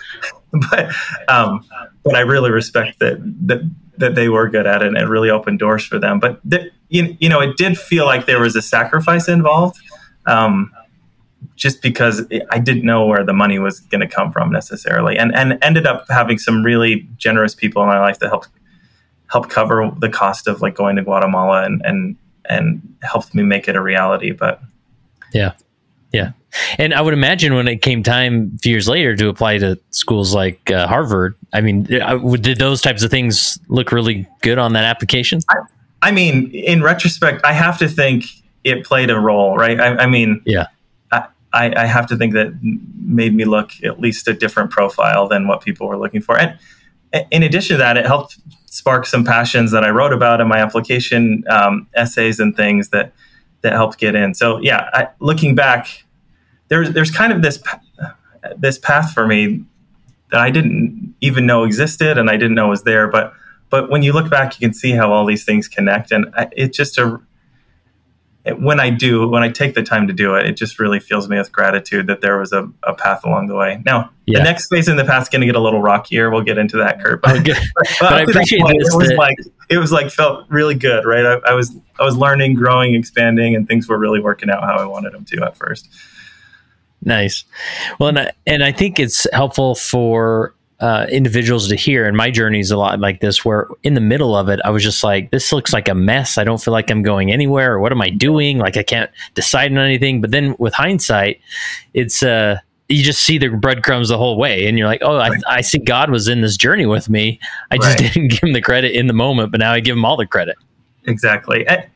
but 0.71 0.93
um, 1.29 1.65
but 2.03 2.15
I 2.15 2.21
really 2.21 2.51
respect 2.51 2.99
that 3.01 3.19
that 3.47 3.61
that 3.99 4.15
they 4.15 4.29
were 4.29 4.49
good 4.49 4.67
at 4.67 4.83
it 4.83 4.89
and 4.89 4.97
it 4.97 5.07
really 5.07 5.31
opened 5.31 5.59
doors 5.59 5.85
for 5.85 5.99
them. 5.99 6.19
But 6.19 6.41
th- 6.49 6.73
you, 6.89 7.17
you 7.21 7.29
know, 7.29 7.41
it 7.41 7.57
did 7.57 7.79
feel 7.79 8.07
like 8.07 8.27
there 8.27 8.41
was 8.41 8.57
a 8.57 8.63
sacrifice 8.63 9.29
involved, 9.29 9.79
um, 10.27 10.73
just 11.55 11.83
because 11.83 12.25
I 12.51 12.59
didn't 12.59 12.85
know 12.85 13.07
where 13.07 13.25
the 13.25 13.35
money 13.35 13.59
was 13.59 13.81
going 13.81 14.01
to 14.01 14.09
come 14.09 14.33
from 14.33 14.51
necessarily, 14.51 15.19
and 15.19 15.35
and 15.35 15.59
ended 15.63 15.87
up 15.87 16.07
having 16.09 16.39
some 16.39 16.63
really 16.63 17.09
generous 17.17 17.55
people 17.55 17.83
in 17.83 17.89
my 17.89 18.01
life 18.01 18.19
that 18.21 18.29
helped 18.29 18.49
help 19.31 19.49
cover 19.49 19.91
the 19.99 20.09
cost 20.09 20.49
of 20.49 20.61
like 20.61 20.75
going 20.75 20.97
to 20.97 21.03
Guatemala 21.03 21.65
and 21.65 21.83
and 21.85 22.17
and 22.51 22.97
helped 23.03 23.35
me 23.35 23.43
make 23.43 23.69
it 23.69 23.77
a 23.77 23.81
reality. 23.81 24.33
But 24.33 24.61
yeah, 25.33 25.53
yeah. 26.13 26.33
And 26.79 26.93
I 26.93 27.01
would 27.01 27.15
imagine 27.15 27.55
when 27.55 27.69
it 27.69 27.81
came 27.81 28.03
time 28.03 28.53
a 28.57 28.59
few 28.59 28.73
years 28.73 28.89
later 28.89 29.15
to 29.17 29.29
apply 29.29 29.59
to 29.59 29.79
schools 29.91 30.35
like 30.35 30.71
uh, 30.71 30.87
Harvard, 30.89 31.37
I 31.53 31.61
mean, 31.61 31.87
uh, 31.95 32.19
did 32.37 32.59
those 32.59 32.83
types 32.83 33.05
of 33.05 33.11
things 33.11 33.59
look 33.69 33.93
really 33.93 34.27
good 34.43 34.59
on 34.59 34.73
that 34.73 34.85
application? 34.85 35.39
I, 35.49 35.57
I 36.03 36.11
mean, 36.11 36.51
in 36.51 36.83
retrospect, 36.83 37.43
I 37.45 37.53
have 37.53 37.79
to 37.79 37.89
think 37.89 38.25
it 38.65 38.85
played 38.85 39.11
a 39.11 39.21
role, 39.21 39.57
right? 39.57 39.81
I, 39.81 39.97
I 39.99 40.07
mean, 40.07 40.43
yeah, 40.45 40.67
I, 41.53 41.73
I 41.77 41.87
have 41.87 42.07
to 42.09 42.17
think 42.17 42.35
that 42.35 42.53
made 42.63 43.35
me 43.35 43.45
look 43.45 43.73
at 43.85 44.01
least 44.01 44.29
a 44.29 44.33
different 44.33 44.71
profile 44.71 45.27
than 45.29 45.49
what 45.49 45.63
people 45.63 45.89
were 45.89 45.99
looking 45.99 46.21
for. 46.21 46.39
And 46.39 46.57
in 47.31 47.43
addition 47.43 47.75
to 47.75 47.79
that, 47.79 47.97
it 47.97 48.07
helped 48.07 48.39
spark 48.71 49.05
some 49.05 49.25
passions 49.25 49.73
that 49.73 49.85
I 49.85 49.91
wrote 49.91 50.13
about 50.13 50.41
in 50.41 50.49
my 50.49 50.59
application 50.59 51.45
um, 51.51 51.87
essays 51.95 52.41
and 52.41 52.57
things 52.57 52.89
that 52.91 53.13
that 53.63 53.73
helped 53.75 53.99
get 53.99 54.15
in. 54.15 54.33
So 54.33 54.59
yeah, 54.61 54.89
I, 54.95 55.09
looking 55.19 55.55
back, 55.55 56.05
there's 56.69 56.93
there's 56.93 57.11
kind 57.11 57.33
of 57.33 57.43
this 57.43 57.63
this 58.57 58.79
path 58.79 59.13
for 59.13 59.27
me 59.27 59.65
that 60.31 60.41
I 60.41 60.51
didn't 60.51 61.15
even 61.21 61.45
know 61.45 61.65
existed 61.65 62.17
and 62.17 62.31
I 62.31 62.37
didn't 62.37 62.55
know 62.55 62.69
was 62.69 62.85
there. 62.85 63.09
But 63.09 63.35
but 63.69 63.91
when 63.91 64.03
you 64.03 64.13
look 64.13 64.31
back, 64.31 64.59
you 64.59 64.67
can 64.67 64.75
see 64.75 64.93
how 64.93 65.13
all 65.13 65.27
these 65.27 65.45
things 65.45 65.69
connect, 65.69 66.11
and 66.13 66.33
it's 66.53 66.77
just 66.77 66.97
a 66.97 67.21
when 68.57 68.81
I 68.81 68.89
do, 68.89 69.29
when 69.29 69.43
I 69.43 69.51
take 69.51 69.75
the 69.75 69.83
time 69.83 70.07
to 70.07 70.15
do 70.15 70.35
it, 70.35 70.47
it 70.47 70.57
just 70.57 70.79
really 70.79 70.99
fills 70.99 71.29
me 71.29 71.37
with 71.37 71.53
gratitude 71.53 72.07
that 72.07 72.23
there 72.23 72.39
was 72.39 72.53
a, 72.53 72.71
a 72.83 72.95
path 72.95 73.23
along 73.25 73.49
the 73.49 73.55
way. 73.55 73.83
Now, 73.85 74.11
yeah. 74.25 74.39
the 74.39 74.45
next 74.45 74.69
phase 74.69 74.89
in 74.89 74.97
the 74.97 75.05
path 75.05 75.25
is 75.25 75.29
going 75.29 75.43
to 75.43 75.47
get 75.47 75.57
a 75.57 75.61
little 75.61 75.83
rockier. 75.83 76.31
We'll 76.31 76.43
get 76.43 76.57
into 76.57 76.79
that, 76.79 77.03
Kurt. 77.03 77.21
But, 77.21 77.45
but, 77.45 77.59
but 78.01 78.13
I 78.13 78.23
appreciate 78.23 78.63
point, 78.63 78.77
it. 78.77 78.95
Was 78.95 79.09
that... 79.09 79.17
like 79.17 79.37
it 79.69 79.79
was 79.79 79.93
like 79.93 80.11
felt 80.11 80.47
really 80.49 80.75
good, 80.75 81.05
right? 81.05 81.25
I, 81.25 81.51
I, 81.51 81.53
was 81.53 81.77
I 81.99 82.05
was 82.05 82.17
learning, 82.17 82.55
growing, 82.55 82.95
expanding, 82.95 83.55
and 83.55 83.69
things 83.69 83.89
were 83.89 83.99
really 83.99 84.21
working 84.21 84.49
out 84.49 84.63
how 84.63 84.77
I 84.77 84.87
wanted 84.87 85.13
them 85.13 85.27
to 85.27 85.45
at 85.45 85.57
first. 85.57 85.89
Nice. 87.03 87.45
Well, 87.99 88.11
and 88.11 88.19
I, 88.19 88.33
and 88.47 88.65
I 88.65 88.73
think 88.73 88.99
it's 88.99 89.27
helpful 89.33 89.75
for 89.75 90.55
uh, 90.81 91.07
individuals 91.11 91.69
to 91.69 91.77
hear. 91.77 92.07
And 92.07 92.17
my 92.17 92.31
journey 92.31 92.61
is 92.61 92.71
a 92.71 92.77
lot 92.77 92.99
like 93.01 93.21
this, 93.21 93.45
where 93.45 93.69
in 93.83 93.95
the 93.95 94.01
middle 94.01 94.35
of 94.35 94.49
it, 94.49 94.61
I 94.65 94.71
was 94.71 94.83
just 94.83 95.05
like, 95.05 95.31
this 95.31 95.53
looks 95.53 95.73
like 95.73 95.89
a 95.89 95.95
mess. 95.95 96.39
I 96.39 96.45
don't 96.45 96.63
feel 96.63 96.73
like 96.73 96.91
I'm 96.91 97.03
going 97.03 97.31
anywhere. 97.31 97.75
Or 97.75 97.81
what 97.81 97.93
am 97.93 98.01
I 98.01 98.09
doing? 98.09 98.59
Like 98.59 98.77
I 98.77 98.83
can't 98.83 99.11
decide 99.35 99.71
on 99.73 99.79
anything. 99.79 100.21
But 100.21 100.31
then 100.31 100.57
with 100.59 100.73
hindsight, 100.73 101.41
it's 101.93 102.23
uh, 102.23 102.59
you 102.89 103.03
just 103.03 103.23
see 103.23 103.37
the 103.37 103.49
breadcrumbs 103.49 104.09
the 104.09 104.19
whole 104.19 104.37
way, 104.37 104.67
and 104.67 104.77
you're 104.77 104.89
like, 104.89 105.01
oh, 105.03 105.17
I, 105.17 105.31
I 105.47 105.61
see 105.61 105.79
God 105.79 106.11
was 106.11 106.27
in 106.27 106.41
this 106.41 106.57
journey 106.57 106.87
with 106.87 107.09
me. 107.09 107.39
I 107.71 107.77
just 107.77 108.01
right. 108.01 108.13
didn't 108.13 108.29
give 108.31 108.41
him 108.43 108.53
the 108.53 108.63
credit 108.63 108.93
in 108.93 109.07
the 109.07 109.13
moment, 109.13 109.53
but 109.53 109.61
now 109.61 109.73
I 109.73 109.81
give 109.81 109.97
him 109.97 110.05
all 110.05 110.17
the 110.17 110.27
credit. 110.27 110.57
Exactly. 111.07 111.67
And, 111.69 111.87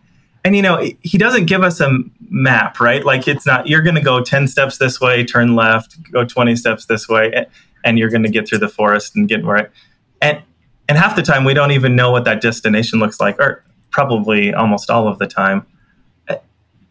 and 0.44 0.54
you 0.54 0.62
know, 0.62 0.88
he 1.00 1.18
doesn't 1.18 1.46
give 1.46 1.62
us 1.62 1.80
a 1.80 1.98
map, 2.28 2.78
right? 2.78 3.04
Like 3.04 3.26
it's 3.26 3.46
not 3.46 3.66
you're 3.66 3.82
going 3.82 3.96
to 3.96 4.02
go 4.02 4.22
10 4.22 4.46
steps 4.46 4.78
this 4.78 5.00
way, 5.00 5.24
turn 5.24 5.56
left, 5.56 5.96
go 6.12 6.24
20 6.24 6.54
steps 6.54 6.86
this 6.86 7.08
way 7.08 7.46
and 7.84 7.98
you're 7.98 8.10
going 8.10 8.22
to 8.22 8.28
get 8.28 8.48
through 8.48 8.58
the 8.58 8.68
forest 8.68 9.14
and 9.14 9.28
get 9.28 9.44
where 9.44 9.56
it, 9.56 9.72
and 10.20 10.42
and 10.88 10.98
half 10.98 11.16
the 11.16 11.22
time 11.22 11.44
we 11.44 11.54
don't 11.54 11.70
even 11.70 11.96
know 11.96 12.10
what 12.10 12.24
that 12.24 12.40
destination 12.40 12.98
looks 12.98 13.20
like 13.20 13.38
or 13.38 13.64
probably 13.90 14.52
almost 14.52 14.90
all 14.90 15.08
of 15.08 15.18
the 15.18 15.26
time. 15.26 15.66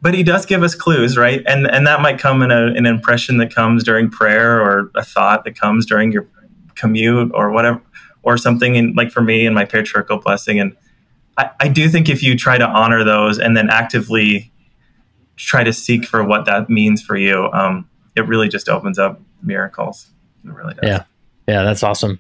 But 0.02 0.14
he 0.14 0.24
does 0.24 0.46
give 0.46 0.64
us 0.64 0.76
clues 0.76 1.16
right? 1.18 1.42
And 1.46 1.70
and 1.70 1.88
that 1.88 2.02
might 2.02 2.20
come 2.20 2.42
in 2.42 2.52
a, 2.52 2.68
an 2.68 2.86
impression 2.86 3.38
that 3.38 3.54
comes 3.54 3.84
during 3.84 4.10
prayer 4.10 4.62
or 4.62 4.92
a 4.96 5.04
thought 5.04 5.44
that 5.46 5.58
comes 5.58 5.86
during 5.86 6.12
your 6.12 6.28
commute 6.76 7.32
or 7.34 7.52
whatever 7.52 7.82
or 8.24 8.38
something 8.38 8.76
in 8.76 8.94
like 8.96 9.12
for 9.12 9.22
me 9.22 9.46
in 9.46 9.54
my 9.54 9.66
patriarchal 9.66 10.18
blessing. 10.18 10.60
And 10.60 10.76
I, 11.38 11.50
I 11.60 11.68
do 11.68 11.90
think 11.90 12.10
if 12.10 12.22
you 12.22 12.38
try 12.38 12.58
to 12.58 12.68
honor 12.68 13.04
those 13.04 13.40
and 13.40 13.56
then 13.56 13.70
actively 13.70 14.52
try 15.36 15.64
to 15.64 15.74
seek 15.74 16.06
for 16.06 16.24
what 16.24 16.46
that 16.46 16.70
means 16.70 17.02
for 17.02 17.18
you 17.18 17.50
um, 17.54 17.90
it 18.16 18.28
really 18.28 18.48
just 18.48 18.70
opens 18.70 19.00
up 19.00 19.20
miracles 19.42 20.13
it 20.46 20.52
really 20.52 20.74
does. 20.76 20.84
Yeah. 20.84 21.04
Yeah, 21.48 21.64
that's 21.64 21.84
awesome. 21.84 22.20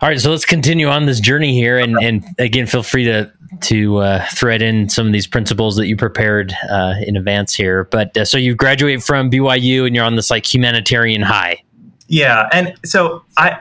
All 0.00 0.08
right, 0.08 0.18
so 0.18 0.30
let's 0.30 0.46
continue 0.46 0.88
on 0.88 1.04
this 1.04 1.20
journey 1.20 1.52
here, 1.52 1.78
and, 1.78 1.98
and 2.02 2.24
again, 2.38 2.66
feel 2.66 2.82
free 2.82 3.04
to 3.04 3.30
to 3.60 3.98
uh, 3.98 4.24
thread 4.32 4.62
in 4.62 4.88
some 4.88 5.06
of 5.06 5.12
these 5.12 5.26
principles 5.26 5.76
that 5.76 5.86
you 5.86 5.96
prepared 5.96 6.54
uh, 6.70 6.94
in 7.06 7.16
advance 7.16 7.54
here. 7.54 7.84
But 7.84 8.16
uh, 8.16 8.24
so 8.24 8.38
you 8.38 8.54
graduate 8.54 9.02
from 9.02 9.30
BYU, 9.30 9.86
and 9.86 9.94
you're 9.94 10.04
on 10.04 10.16
this 10.16 10.30
like 10.30 10.52
humanitarian 10.52 11.22
high. 11.22 11.62
Yeah, 12.08 12.48
and 12.52 12.74
so 12.84 13.22
I 13.36 13.58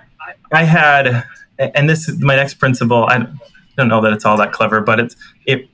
I 0.54 0.64
had, 0.64 1.26
and 1.60 1.90
this 1.90 2.08
is 2.08 2.22
my 2.22 2.36
next 2.36 2.56
principle. 2.56 3.06
I 3.06 3.28
don't 3.78 3.90
know 3.90 4.02
that 4.02 4.14
it's 4.14 4.26
all 4.26 4.38
that 4.38 4.54
clever, 4.54 4.80
but 4.80 5.00
it's 5.02 5.16
it. 5.46 5.68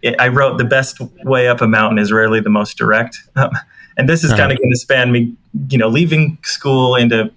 it 0.00 0.18
I 0.18 0.28
wrote 0.28 0.56
the 0.56 0.64
best 0.64 1.00
way 1.24 1.48
up 1.48 1.60
a 1.60 1.68
mountain 1.68 1.98
is 1.98 2.12
rarely 2.12 2.40
the 2.40 2.50
most 2.50 2.78
direct, 2.78 3.18
um, 3.36 3.50
and 3.98 4.08
this 4.08 4.24
is 4.24 4.30
uh-huh. 4.30 4.40
kind 4.40 4.52
of 4.52 4.58
going 4.58 4.70
to 4.70 4.78
span 4.78 5.12
me, 5.12 5.34
you 5.68 5.76
know, 5.76 5.88
leaving 5.88 6.38
school 6.42 6.96
into 6.96 7.30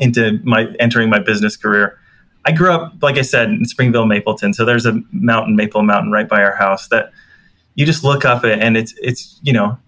into 0.00 0.40
my 0.44 0.66
entering 0.78 1.10
my 1.10 1.18
business 1.18 1.56
career. 1.56 1.98
I 2.44 2.52
grew 2.52 2.70
up, 2.70 2.94
like 3.02 3.18
I 3.18 3.22
said, 3.22 3.48
in 3.48 3.64
Springville, 3.64 4.06
Mapleton. 4.06 4.54
So 4.54 4.64
there's 4.64 4.86
a 4.86 5.00
mountain, 5.10 5.56
Maple 5.56 5.82
Mountain, 5.82 6.12
right 6.12 6.28
by 6.28 6.42
our 6.42 6.54
house 6.54 6.88
that 6.88 7.12
you 7.74 7.84
just 7.84 8.04
look 8.04 8.24
up 8.24 8.44
it, 8.44 8.58
and 8.60 8.76
it's 8.76 8.94
it's 9.02 9.38
you 9.42 9.52
know, 9.52 9.78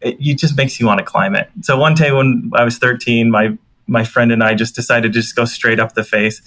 it, 0.00 0.16
it 0.20 0.38
just 0.38 0.56
makes 0.56 0.78
you 0.80 0.86
want 0.86 0.98
to 0.98 1.04
climb 1.04 1.34
it. 1.34 1.48
So 1.62 1.78
one 1.78 1.94
day 1.94 2.12
when 2.12 2.50
I 2.54 2.64
was 2.64 2.78
13, 2.78 3.30
my 3.30 3.56
my 3.86 4.04
friend 4.04 4.30
and 4.30 4.44
I 4.44 4.54
just 4.54 4.74
decided 4.74 5.12
to 5.12 5.20
just 5.20 5.34
go 5.34 5.44
straight 5.44 5.80
up 5.80 5.94
the 5.94 6.04
face. 6.04 6.42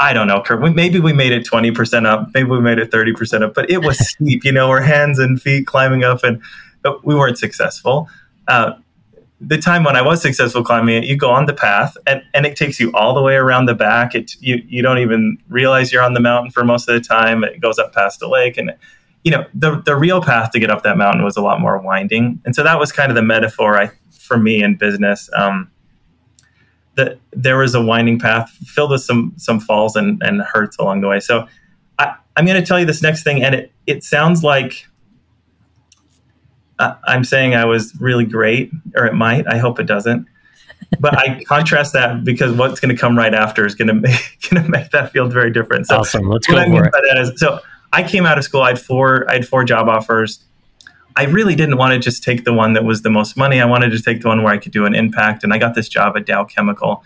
I 0.00 0.12
don't 0.12 0.28
know, 0.28 0.40
Kurt. 0.40 0.60
Maybe 0.74 1.00
we 1.00 1.12
made 1.12 1.32
it 1.32 1.44
20% 1.44 2.06
up. 2.06 2.28
Maybe 2.32 2.48
we 2.48 2.60
made 2.60 2.78
it 2.78 2.92
30% 2.92 3.42
up, 3.42 3.54
but 3.54 3.68
it 3.68 3.78
was 3.82 3.98
steep. 4.10 4.44
You 4.44 4.52
know, 4.52 4.70
our 4.70 4.80
hands 4.80 5.18
and 5.18 5.42
feet 5.42 5.66
climbing 5.66 6.04
up, 6.04 6.22
and 6.22 6.40
we 7.02 7.16
weren't 7.16 7.38
successful. 7.38 8.08
Uh, 8.46 8.74
the 9.40 9.58
time 9.58 9.84
when 9.84 9.94
I 9.94 10.02
was 10.02 10.20
successful 10.20 10.64
climbing 10.64 11.02
it, 11.02 11.04
you 11.04 11.16
go 11.16 11.30
on 11.30 11.46
the 11.46 11.54
path 11.54 11.96
and, 12.06 12.22
and 12.34 12.44
it 12.44 12.56
takes 12.56 12.80
you 12.80 12.92
all 12.92 13.14
the 13.14 13.22
way 13.22 13.36
around 13.36 13.66
the 13.66 13.74
back. 13.74 14.14
It 14.14 14.34
you 14.40 14.62
you 14.66 14.82
don't 14.82 14.98
even 14.98 15.38
realize 15.48 15.92
you're 15.92 16.02
on 16.02 16.14
the 16.14 16.20
mountain 16.20 16.50
for 16.50 16.64
most 16.64 16.88
of 16.88 16.94
the 16.94 17.00
time. 17.00 17.44
It 17.44 17.60
goes 17.60 17.78
up 17.78 17.94
past 17.94 18.20
the 18.20 18.28
lake 18.28 18.56
and 18.56 18.74
you 19.22 19.30
know 19.30 19.46
the 19.54 19.80
the 19.82 19.96
real 19.96 20.22
path 20.22 20.50
to 20.52 20.60
get 20.60 20.70
up 20.70 20.82
that 20.82 20.96
mountain 20.96 21.22
was 21.24 21.36
a 21.36 21.40
lot 21.40 21.60
more 21.60 21.78
winding. 21.78 22.40
And 22.44 22.54
so 22.54 22.62
that 22.64 22.78
was 22.78 22.90
kind 22.90 23.10
of 23.10 23.16
the 23.16 23.22
metaphor 23.22 23.80
I 23.80 23.90
for 24.10 24.36
me 24.36 24.62
in 24.62 24.76
business. 24.76 25.30
Um, 25.34 25.70
that 26.96 27.20
there 27.30 27.56
was 27.56 27.76
a 27.76 27.80
winding 27.80 28.18
path 28.18 28.50
filled 28.50 28.90
with 28.90 29.02
some 29.02 29.32
some 29.36 29.60
falls 29.60 29.94
and, 29.94 30.20
and 30.22 30.42
hurts 30.42 30.76
along 30.78 31.00
the 31.00 31.08
way. 31.08 31.20
So 31.20 31.46
I, 32.00 32.16
I'm 32.36 32.44
going 32.44 32.60
to 32.60 32.66
tell 32.66 32.80
you 32.80 32.86
this 32.86 33.02
next 33.02 33.22
thing, 33.22 33.42
and 33.42 33.54
it 33.54 33.72
it 33.86 34.02
sounds 34.02 34.42
like 34.42 34.86
I'm 36.78 37.24
saying 37.24 37.54
I 37.54 37.64
was 37.64 37.94
really 38.00 38.24
great, 38.24 38.70
or 38.94 39.06
it 39.06 39.14
might. 39.14 39.46
I 39.46 39.58
hope 39.58 39.80
it 39.80 39.86
doesn't. 39.86 40.26
But 41.00 41.16
I 41.18 41.42
contrast 41.48 41.92
that 41.92 42.24
because 42.24 42.56
what's 42.56 42.80
going 42.80 42.94
to 42.94 43.00
come 43.00 43.16
right 43.16 43.34
after 43.34 43.66
is 43.66 43.74
going 43.74 43.88
to 43.88 43.94
make 43.94 44.48
going 44.50 44.62
to 44.62 44.68
make 44.68 44.90
that 44.90 45.12
feel 45.12 45.28
very 45.28 45.50
different. 45.50 45.86
So 45.86 45.98
awesome. 45.98 46.28
Let's 46.28 46.46
go 46.46 46.56
I 46.56 46.66
for 46.66 46.84
it. 46.84 47.18
Is, 47.18 47.38
so 47.40 47.60
I 47.92 48.02
came 48.02 48.26
out 48.26 48.38
of 48.38 48.44
school. 48.44 48.62
I 48.62 48.70
had 48.70 48.80
four. 48.80 49.28
I 49.30 49.34
had 49.34 49.48
four 49.48 49.64
job 49.64 49.88
offers. 49.88 50.44
I 51.16 51.24
really 51.24 51.56
didn't 51.56 51.78
want 51.78 51.94
to 51.94 51.98
just 51.98 52.22
take 52.22 52.44
the 52.44 52.52
one 52.52 52.74
that 52.74 52.84
was 52.84 53.02
the 53.02 53.10
most 53.10 53.36
money. 53.36 53.60
I 53.60 53.64
wanted 53.64 53.90
to 53.90 54.00
take 54.00 54.22
the 54.22 54.28
one 54.28 54.44
where 54.44 54.52
I 54.52 54.58
could 54.58 54.70
do 54.70 54.84
an 54.84 54.94
impact. 54.94 55.42
And 55.42 55.52
I 55.52 55.58
got 55.58 55.74
this 55.74 55.88
job 55.88 56.16
at 56.16 56.26
Dow 56.26 56.44
Chemical, 56.44 57.02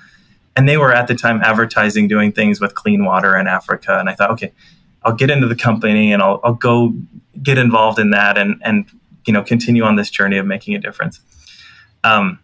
and 0.55 0.69
they 0.69 0.77
were 0.77 0.93
at 0.93 1.09
the 1.09 1.15
time 1.15 1.41
advertising 1.41 2.09
doing 2.09 2.31
things 2.31 2.61
with 2.61 2.75
clean 2.75 3.07
water 3.07 3.39
in 3.39 3.47
Africa. 3.47 3.99
And 3.99 4.11
I 4.11 4.15
thought, 4.15 4.31
okay, 4.33 4.53
I'll 5.03 5.15
get 5.15 5.31
into 5.31 5.49
the 5.49 5.57
company 5.57 6.13
and 6.13 6.23
I'll, 6.23 6.41
I'll 6.45 6.55
go 6.55 6.95
get 7.43 7.59
involved 7.59 7.99
in 7.99 8.11
that 8.11 8.37
and 8.37 8.61
and 8.63 8.87
you 9.27 9.33
know 9.33 9.43
continue 9.43 9.85
on 9.85 9.97
this 9.97 10.11
journey 10.11 10.39
of 10.39 10.47
making 10.47 10.75
a 10.75 10.79
difference. 10.79 11.21
Um, 12.05 12.39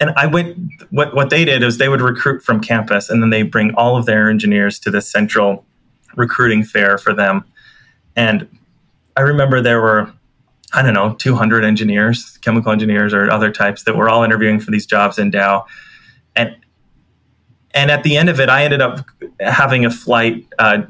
and 0.00 0.10
I 0.16 0.26
went. 0.26 0.58
What 0.90 1.14
what 1.14 1.30
they 1.30 1.44
did 1.44 1.62
is 1.62 1.78
they 1.78 1.88
would 1.88 2.00
recruit 2.00 2.42
from 2.42 2.60
campus, 2.60 3.10
and 3.10 3.22
then 3.22 3.30
they 3.30 3.42
bring 3.42 3.74
all 3.74 3.96
of 3.96 4.06
their 4.06 4.30
engineers 4.30 4.78
to 4.80 4.90
the 4.90 5.00
central 5.00 5.64
recruiting 6.16 6.64
fair 6.64 6.98
for 6.98 7.14
them. 7.14 7.44
And 8.16 8.48
I 9.16 9.20
remember 9.22 9.60
there 9.60 9.80
were, 9.80 10.12
I 10.72 10.82
don't 10.82 10.94
know, 10.94 11.14
200 11.14 11.64
engineers, 11.64 12.38
chemical 12.38 12.72
engineers 12.72 13.14
or 13.14 13.30
other 13.30 13.50
types 13.50 13.84
that 13.84 13.96
were 13.96 14.08
all 14.08 14.22
interviewing 14.22 14.60
for 14.60 14.70
these 14.70 14.86
jobs 14.86 15.18
in 15.18 15.30
Dow. 15.30 15.66
And 16.36 16.56
and 17.72 17.90
at 17.90 18.02
the 18.02 18.16
end 18.16 18.28
of 18.28 18.40
it, 18.40 18.48
I 18.48 18.64
ended 18.64 18.80
up 18.80 19.06
having 19.40 19.84
a 19.84 19.90
flight 19.90 20.46
uh, 20.58 20.82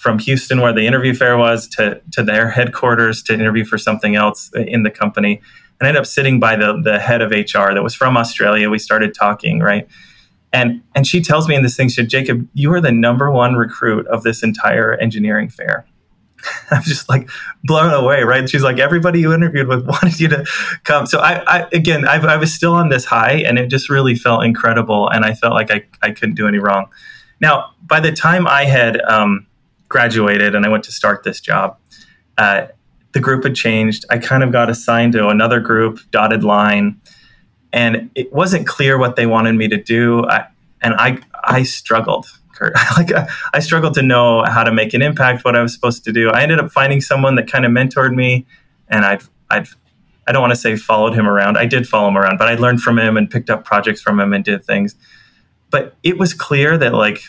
from 0.00 0.18
Houston, 0.18 0.62
where 0.62 0.72
the 0.72 0.86
interview 0.86 1.14
fair 1.14 1.36
was, 1.36 1.68
to 1.68 2.00
to 2.12 2.22
their 2.22 2.48
headquarters 2.48 3.22
to 3.24 3.34
interview 3.34 3.66
for 3.66 3.76
something 3.76 4.16
else 4.16 4.50
in 4.54 4.82
the 4.82 4.90
company. 4.90 5.42
And 5.78 5.86
I 5.86 5.88
ended 5.88 6.00
up 6.00 6.06
sitting 6.06 6.40
by 6.40 6.56
the 6.56 6.80
the 6.82 6.98
head 6.98 7.20
of 7.20 7.30
HR 7.30 7.74
that 7.74 7.82
was 7.82 7.94
from 7.94 8.16
Australia. 8.16 8.70
We 8.70 8.78
started 8.78 9.14
talking, 9.14 9.60
right? 9.60 9.86
And 10.54 10.82
and 10.94 11.06
she 11.06 11.20
tells 11.20 11.48
me 11.48 11.54
in 11.54 11.62
this 11.62 11.76
thing, 11.76 11.88
she 11.88 11.96
said, 11.96 12.08
Jacob, 12.08 12.48
you 12.54 12.72
are 12.72 12.80
the 12.80 12.90
number 12.90 13.30
one 13.30 13.56
recruit 13.56 14.06
of 14.06 14.22
this 14.22 14.42
entire 14.42 14.94
engineering 14.94 15.50
fair. 15.50 15.86
I'm 16.70 16.82
just 16.82 17.10
like 17.10 17.28
blown 17.62 17.92
away, 17.92 18.22
right? 18.22 18.48
She's 18.48 18.62
like, 18.62 18.78
everybody 18.78 19.20
you 19.20 19.34
interviewed 19.34 19.68
with 19.68 19.86
wanted 19.86 20.18
you 20.18 20.28
to 20.28 20.46
come. 20.84 21.04
So 21.04 21.18
I, 21.20 21.42
I 21.46 21.68
again, 21.72 22.08
I, 22.08 22.14
I, 22.14 22.36
was 22.38 22.54
still 22.54 22.72
on 22.72 22.88
this 22.88 23.04
high, 23.04 23.42
and 23.46 23.58
it 23.58 23.68
just 23.68 23.90
really 23.90 24.14
felt 24.14 24.44
incredible, 24.44 25.08
and 25.10 25.26
I 25.26 25.34
felt 25.34 25.52
like 25.52 25.70
I, 25.70 25.84
I 26.00 26.12
couldn't 26.12 26.36
do 26.36 26.48
any 26.48 26.58
wrong. 26.58 26.86
Now, 27.38 27.74
by 27.82 28.00
the 28.00 28.12
time 28.12 28.46
I 28.46 28.64
had 28.64 28.98
um, 29.02 29.46
graduated 29.90 30.54
and 30.54 30.64
I 30.64 30.70
went 30.70 30.84
to 30.84 30.92
start 30.92 31.22
this 31.22 31.40
job, 31.40 31.76
uh, 32.38 32.68
the 33.12 33.20
group 33.20 33.44
had 33.44 33.54
changed. 33.54 34.06
I 34.08 34.16
kind 34.16 34.42
of 34.42 34.52
got 34.52 34.70
assigned 34.70 35.12
to 35.12 35.28
another 35.28 35.60
group, 35.60 36.00
dotted 36.10 36.42
line, 36.42 36.98
and 37.72 38.10
it 38.14 38.32
wasn't 38.32 38.66
clear 38.66 38.96
what 38.96 39.16
they 39.16 39.26
wanted 39.26 39.54
me 39.54 39.68
to 39.68 39.76
do. 39.76 40.24
I, 40.26 40.46
and 40.80 40.94
I 40.94 41.18
I 41.44 41.64
struggled, 41.64 42.26
Kurt. 42.54 42.74
like 42.96 43.12
I, 43.12 43.28
I 43.52 43.60
struggled 43.60 43.94
to 43.94 44.02
know 44.02 44.44
how 44.44 44.64
to 44.64 44.72
make 44.72 44.94
an 44.94 45.02
impact, 45.02 45.44
what 45.44 45.56
I 45.56 45.62
was 45.62 45.74
supposed 45.74 46.04
to 46.04 46.12
do. 46.12 46.30
I 46.30 46.42
ended 46.42 46.60
up 46.60 46.70
finding 46.70 47.00
someone 47.00 47.34
that 47.34 47.50
kind 47.50 47.64
of 47.64 47.72
mentored 47.72 48.14
me, 48.14 48.46
and 48.88 49.04
I'd 49.04 49.22
I'd 49.50 49.66
I 50.26 50.32
don't 50.32 50.40
want 50.40 50.52
to 50.52 50.60
say 50.60 50.76
followed 50.76 51.14
him 51.14 51.26
around. 51.26 51.58
I 51.58 51.66
did 51.66 51.88
follow 51.88 52.08
him 52.08 52.16
around, 52.16 52.38
but 52.38 52.46
I 52.46 52.54
learned 52.54 52.80
from 52.80 52.98
him 52.98 53.16
and 53.16 53.28
picked 53.28 53.50
up 53.50 53.64
projects 53.64 54.00
from 54.00 54.20
him 54.20 54.32
and 54.32 54.44
did 54.44 54.64
things. 54.64 54.94
But 55.70 55.96
it 56.04 56.18
was 56.18 56.32
clear 56.32 56.78
that 56.78 56.94
like 56.94 57.22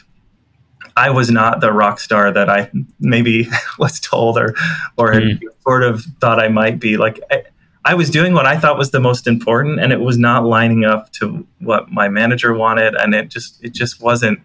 I 0.96 1.10
was 1.10 1.32
not 1.32 1.62
the 1.62 1.72
rock 1.72 2.00
star 2.00 2.32
that 2.32 2.50
I 2.50 2.70
maybe 3.00 3.48
was 3.80 4.00
told 4.00 4.38
or 4.38 4.56
or 4.98 5.14
mm. 5.14 5.40
sort 5.64 5.84
of 5.84 6.04
thought 6.20 6.40
I 6.40 6.48
might 6.48 6.80
be. 6.80 6.98
Like 6.98 7.20
I, 7.32 7.44
I 7.84 7.96
was 7.96 8.10
doing 8.10 8.34
what 8.34 8.46
I 8.46 8.58
thought 8.58 8.78
was 8.78 8.92
the 8.92 9.00
most 9.00 9.26
important, 9.26 9.80
and 9.80 9.92
it 9.92 10.02
was 10.02 10.18
not 10.18 10.46
lining 10.46 10.86
up 10.86 11.12
to 11.14 11.48
what 11.60 11.90
my 11.92 12.10
manager 12.10 12.54
wanted, 12.54 12.96
and 12.96 13.16
it 13.16 13.30
just 13.30 13.64
it 13.64 13.74
just 13.74 14.02
wasn't. 14.02 14.40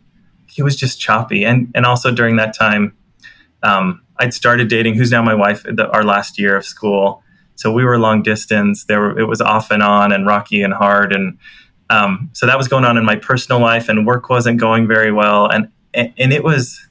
He 0.46 0.62
was 0.62 0.76
just 0.76 1.00
choppy, 1.00 1.44
and 1.44 1.70
and 1.74 1.84
also 1.84 2.10
during 2.10 2.36
that 2.36 2.54
time, 2.54 2.96
um, 3.62 4.02
I'd 4.18 4.32
started 4.32 4.68
dating 4.68 4.94
who's 4.94 5.10
now 5.10 5.22
my 5.22 5.34
wife. 5.34 5.64
The, 5.64 5.90
our 5.90 6.02
last 6.02 6.38
year 6.38 6.56
of 6.56 6.64
school, 6.64 7.22
so 7.56 7.72
we 7.72 7.84
were 7.84 7.98
long 7.98 8.22
distance. 8.22 8.84
There 8.84 9.00
were, 9.00 9.18
it 9.18 9.24
was 9.24 9.42
off 9.42 9.70
and 9.70 9.82
on, 9.82 10.12
and 10.12 10.26
rocky 10.26 10.62
and 10.62 10.72
hard, 10.72 11.12
and 11.12 11.36
um, 11.90 12.30
so 12.32 12.46
that 12.46 12.56
was 12.56 12.68
going 12.68 12.84
on 12.86 12.96
in 12.96 13.04
my 13.04 13.16
personal 13.16 13.60
life, 13.60 13.90
and 13.90 14.06
work 14.06 14.30
wasn't 14.30 14.58
going 14.58 14.88
very 14.88 15.12
well, 15.12 15.46
and 15.46 15.68
and, 15.96 16.12
and 16.16 16.32
it 16.32 16.44
was 16.44 16.86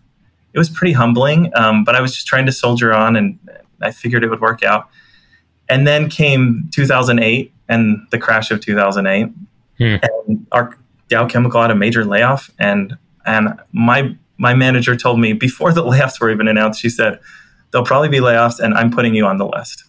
it 0.53 0.57
was 0.57 0.69
pretty 0.69 0.93
humbling. 0.93 1.51
Um, 1.55 1.85
but 1.85 1.95
I 1.95 2.01
was 2.01 2.13
just 2.13 2.27
trying 2.27 2.45
to 2.47 2.51
soldier 2.51 2.93
on, 2.93 3.15
and 3.15 3.39
I 3.81 3.91
figured 3.91 4.23
it 4.23 4.29
would 4.29 4.41
work 4.41 4.63
out 4.63 4.89
and 5.69 5.87
then 5.87 6.09
came 6.09 6.69
2008 6.73 7.53
and 7.67 8.07
the 8.11 8.19
crash 8.19 8.51
of 8.51 8.59
2008. 8.61 9.31
Hmm. 9.77 9.95
And 10.27 10.47
our 10.51 10.77
Dow 11.07 11.27
Chemical 11.27 11.61
had 11.61 11.71
a 11.71 11.75
major 11.75 12.05
layoff. 12.05 12.51
And, 12.59 12.97
and 13.25 13.59
my, 13.71 14.15
my 14.37 14.53
manager 14.53 14.95
told 14.95 15.19
me 15.19 15.33
before 15.33 15.73
the 15.73 15.83
layoffs 15.83 16.19
were 16.19 16.31
even 16.31 16.47
announced, 16.47 16.81
she 16.81 16.89
said, 16.89 17.19
there'll 17.71 17.85
probably 17.85 18.09
be 18.09 18.19
layoffs 18.19 18.59
and 18.59 18.73
I'm 18.73 18.91
putting 18.91 19.15
you 19.15 19.25
on 19.25 19.37
the 19.37 19.47
list. 19.47 19.85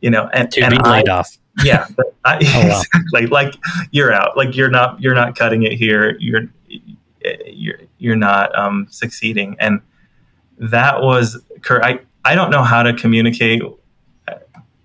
You 0.00 0.10
know, 0.10 0.30
and, 0.32 0.50
to 0.52 0.62
and 0.62 0.70
be 0.72 0.88
laid 0.88 1.08
off. 1.08 1.36
Yeah, 1.64 1.88
I, 2.24 2.36
oh, 2.36 2.68
wow. 2.68 2.80
exactly. 2.80 3.26
Like 3.26 3.54
you're 3.90 4.14
out. 4.14 4.34
Like 4.36 4.56
you're 4.56 4.70
not. 4.70 5.02
You're 5.02 5.16
not 5.16 5.36
cutting 5.36 5.64
it 5.64 5.72
here. 5.72 6.16
You're 6.18 6.42
you're 7.46 7.78
you're 7.98 8.16
not 8.16 8.56
um, 8.58 8.86
succeeding. 8.90 9.56
And 9.58 9.80
that 10.58 11.02
was. 11.02 11.42
I 11.68 12.00
I 12.24 12.34
don't 12.34 12.50
know 12.50 12.62
how 12.62 12.82
to 12.82 12.92
communicate 12.92 13.62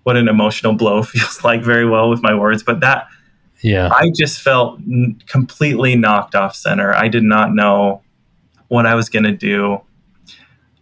what 0.06 0.16
an 0.16 0.28
emotional 0.28 0.72
blow 0.72 1.02
feels 1.02 1.42
like 1.42 1.62
very 1.62 1.84
well 1.84 2.08
with 2.08 2.22
my 2.22 2.34
words, 2.34 2.62
but 2.62 2.80
that 2.80 3.08
yeah, 3.60 3.88
I 3.92 4.10
just 4.14 4.40
felt 4.40 4.78
n- 4.80 5.20
completely 5.26 5.96
knocked 5.96 6.34
off 6.34 6.54
center. 6.54 6.94
I 6.94 7.08
did 7.08 7.24
not 7.24 7.54
know 7.54 8.02
what 8.68 8.86
I 8.86 8.94
was 8.94 9.08
going 9.08 9.24
to 9.24 9.32
do, 9.32 9.80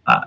uh, 0.05 0.25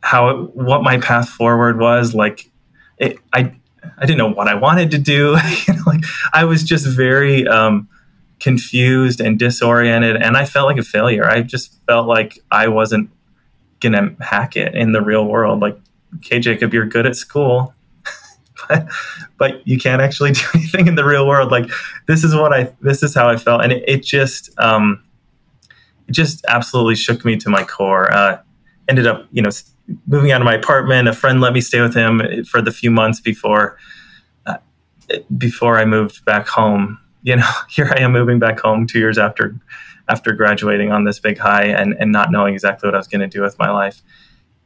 how 0.00 0.28
it, 0.30 0.56
what 0.56 0.82
my 0.82 0.98
path 0.98 1.28
forward 1.28 1.78
was. 1.78 2.14
Like, 2.14 2.50
it, 2.98 3.18
I 3.32 3.54
I 3.98 4.06
didn't 4.06 4.18
know 4.18 4.32
what 4.32 4.48
I 4.48 4.54
wanted 4.54 4.92
to 4.92 4.98
do. 4.98 5.36
you 5.66 5.74
know, 5.74 5.82
like 5.86 6.04
I 6.32 6.44
was 6.44 6.62
just 6.62 6.86
very 6.86 7.46
um, 7.46 7.88
confused 8.40 9.20
and 9.20 9.38
disoriented, 9.38 10.16
and 10.16 10.36
I 10.36 10.44
felt 10.44 10.66
like 10.66 10.78
a 10.78 10.82
failure. 10.82 11.28
I 11.28 11.42
just 11.42 11.74
felt 11.86 12.06
like 12.06 12.38
I 12.50 12.68
wasn't 12.68 13.10
gonna 13.80 14.14
hack 14.20 14.56
it 14.56 14.74
in 14.74 14.92
the 14.92 15.02
real 15.02 15.26
world. 15.26 15.60
Like, 15.60 15.78
okay, 16.16 16.38
Jacob, 16.38 16.72
you're 16.72 16.86
good 16.86 17.06
at 17.06 17.16
school 17.16 17.74
but, 18.68 18.88
but 19.36 19.66
you 19.66 19.78
can't 19.78 20.02
actually 20.02 20.32
do 20.32 20.42
anything 20.54 20.86
in 20.86 20.94
the 20.94 21.04
real 21.04 21.26
world. 21.26 21.50
Like 21.50 21.70
this 22.06 22.24
is 22.24 22.34
what 22.34 22.52
I, 22.52 22.72
this 22.80 23.02
is 23.02 23.14
how 23.14 23.28
I 23.28 23.36
felt. 23.36 23.62
And 23.62 23.72
it, 23.72 23.84
it 23.86 24.04
just, 24.04 24.50
um, 24.58 25.02
it 26.06 26.12
just 26.12 26.44
absolutely 26.48 26.96
shook 26.96 27.24
me 27.24 27.36
to 27.36 27.50
my 27.50 27.64
core. 27.64 28.12
Uh, 28.12 28.40
ended 28.88 29.06
up, 29.06 29.26
you 29.30 29.42
know, 29.42 29.50
moving 30.06 30.32
out 30.32 30.40
of 30.40 30.44
my 30.44 30.54
apartment. 30.54 31.08
A 31.08 31.12
friend 31.12 31.40
let 31.40 31.52
me 31.52 31.60
stay 31.60 31.80
with 31.80 31.94
him 31.94 32.44
for 32.44 32.62
the 32.62 32.72
few 32.72 32.90
months 32.90 33.20
before, 33.20 33.78
uh, 34.46 34.56
before 35.36 35.78
I 35.78 35.84
moved 35.84 36.24
back 36.24 36.48
home. 36.48 36.98
You 37.22 37.36
know, 37.36 37.50
here 37.68 37.92
I 37.94 38.00
am 38.00 38.12
moving 38.12 38.38
back 38.38 38.60
home 38.60 38.86
two 38.86 38.98
years 38.98 39.18
after, 39.18 39.58
after 40.08 40.32
graduating 40.32 40.92
on 40.92 41.04
this 41.04 41.18
big 41.18 41.38
high 41.38 41.64
and, 41.64 41.94
and 41.98 42.12
not 42.12 42.30
knowing 42.30 42.54
exactly 42.54 42.86
what 42.86 42.94
I 42.94 42.98
was 42.98 43.08
going 43.08 43.20
to 43.20 43.26
do 43.26 43.42
with 43.42 43.58
my 43.58 43.70
life. 43.70 44.02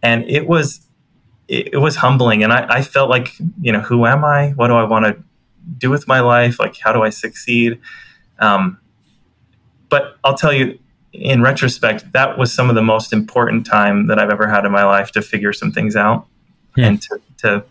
And 0.03 0.29
it 0.29 0.47
was, 0.47 0.81
it, 1.49 1.75
it 1.75 1.79
was 1.79 1.97
humbling, 1.97 2.43
and 2.43 2.53
I, 2.53 2.67
I 2.69 2.83
felt 2.83 3.11
like, 3.11 3.33
you 3.61 3.73
know, 3.73 3.81
who 3.81 4.07
am 4.07 4.25
I? 4.25 4.51
What 4.51 4.69
do 4.69 4.75
I 4.75 4.85
want 4.85 5.05
to 5.05 5.23
do 5.79 5.91
with 5.91 6.09
my 6.09 6.21
life? 6.21 6.59
Like, 6.59 6.77
how 6.79 6.93
do 6.93 7.03
I 7.03 7.11
succeed? 7.11 7.81
Um, 8.39 8.79
but 9.89 10.17
I'll 10.25 10.37
tell 10.37 10.53
you, 10.53 10.79
in 11.13 11.43
retrospect, 11.43 12.13
that 12.13 12.39
was 12.39 12.53
some 12.53 12.69
of 12.69 12.75
the 12.75 12.83
most 12.83 13.13
important 13.13 13.67
time 13.67 14.07
that 14.07 14.19
I've 14.19 14.31
ever 14.31 14.49
had 14.49 14.65
in 14.65 14.73
my 14.73 14.85
life 14.85 15.13
to 15.13 15.23
figure 15.23 15.53
some 15.53 15.71
things 15.71 15.95
out 15.95 16.27
yeah. 16.77 16.87
and 16.87 17.03
to, 17.03 17.21
to 17.39 17.65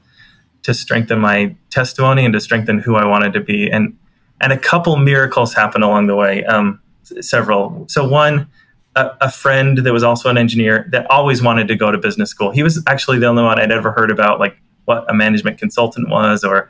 to 0.63 0.73
strengthen 0.73 1.19
my 1.19 1.55
testimony 1.69 2.25
and 2.25 2.33
to 2.33 2.39
strengthen 2.39 2.79
who 2.79 2.95
I 2.95 3.05
wanted 3.05 3.33
to 3.33 3.39
be. 3.39 3.69
And 3.69 3.97
and 4.41 4.51
a 4.51 4.57
couple 4.57 4.95
miracles 4.97 5.53
happened 5.53 5.83
along 5.83 6.07
the 6.07 6.15
way. 6.15 6.43
Um, 6.45 6.81
several. 7.21 7.85
So 7.87 8.07
one, 8.07 8.47
a, 8.95 9.11
a, 9.21 9.31
friend 9.31 9.77
that 9.79 9.93
was 9.93 10.03
also 10.03 10.29
an 10.29 10.37
engineer 10.37 10.87
that 10.91 11.09
always 11.09 11.41
wanted 11.41 11.67
to 11.69 11.75
go 11.75 11.91
to 11.91 11.97
business 11.97 12.29
school. 12.29 12.51
He 12.51 12.63
was 12.63 12.83
actually 12.87 13.19
the 13.19 13.27
only 13.27 13.43
one 13.43 13.59
I'd 13.59 13.71
ever 13.71 13.91
heard 13.91 14.11
about, 14.11 14.39
like 14.39 14.57
what 14.85 15.09
a 15.09 15.13
management 15.13 15.57
consultant 15.57 16.09
was 16.09 16.43
or 16.43 16.69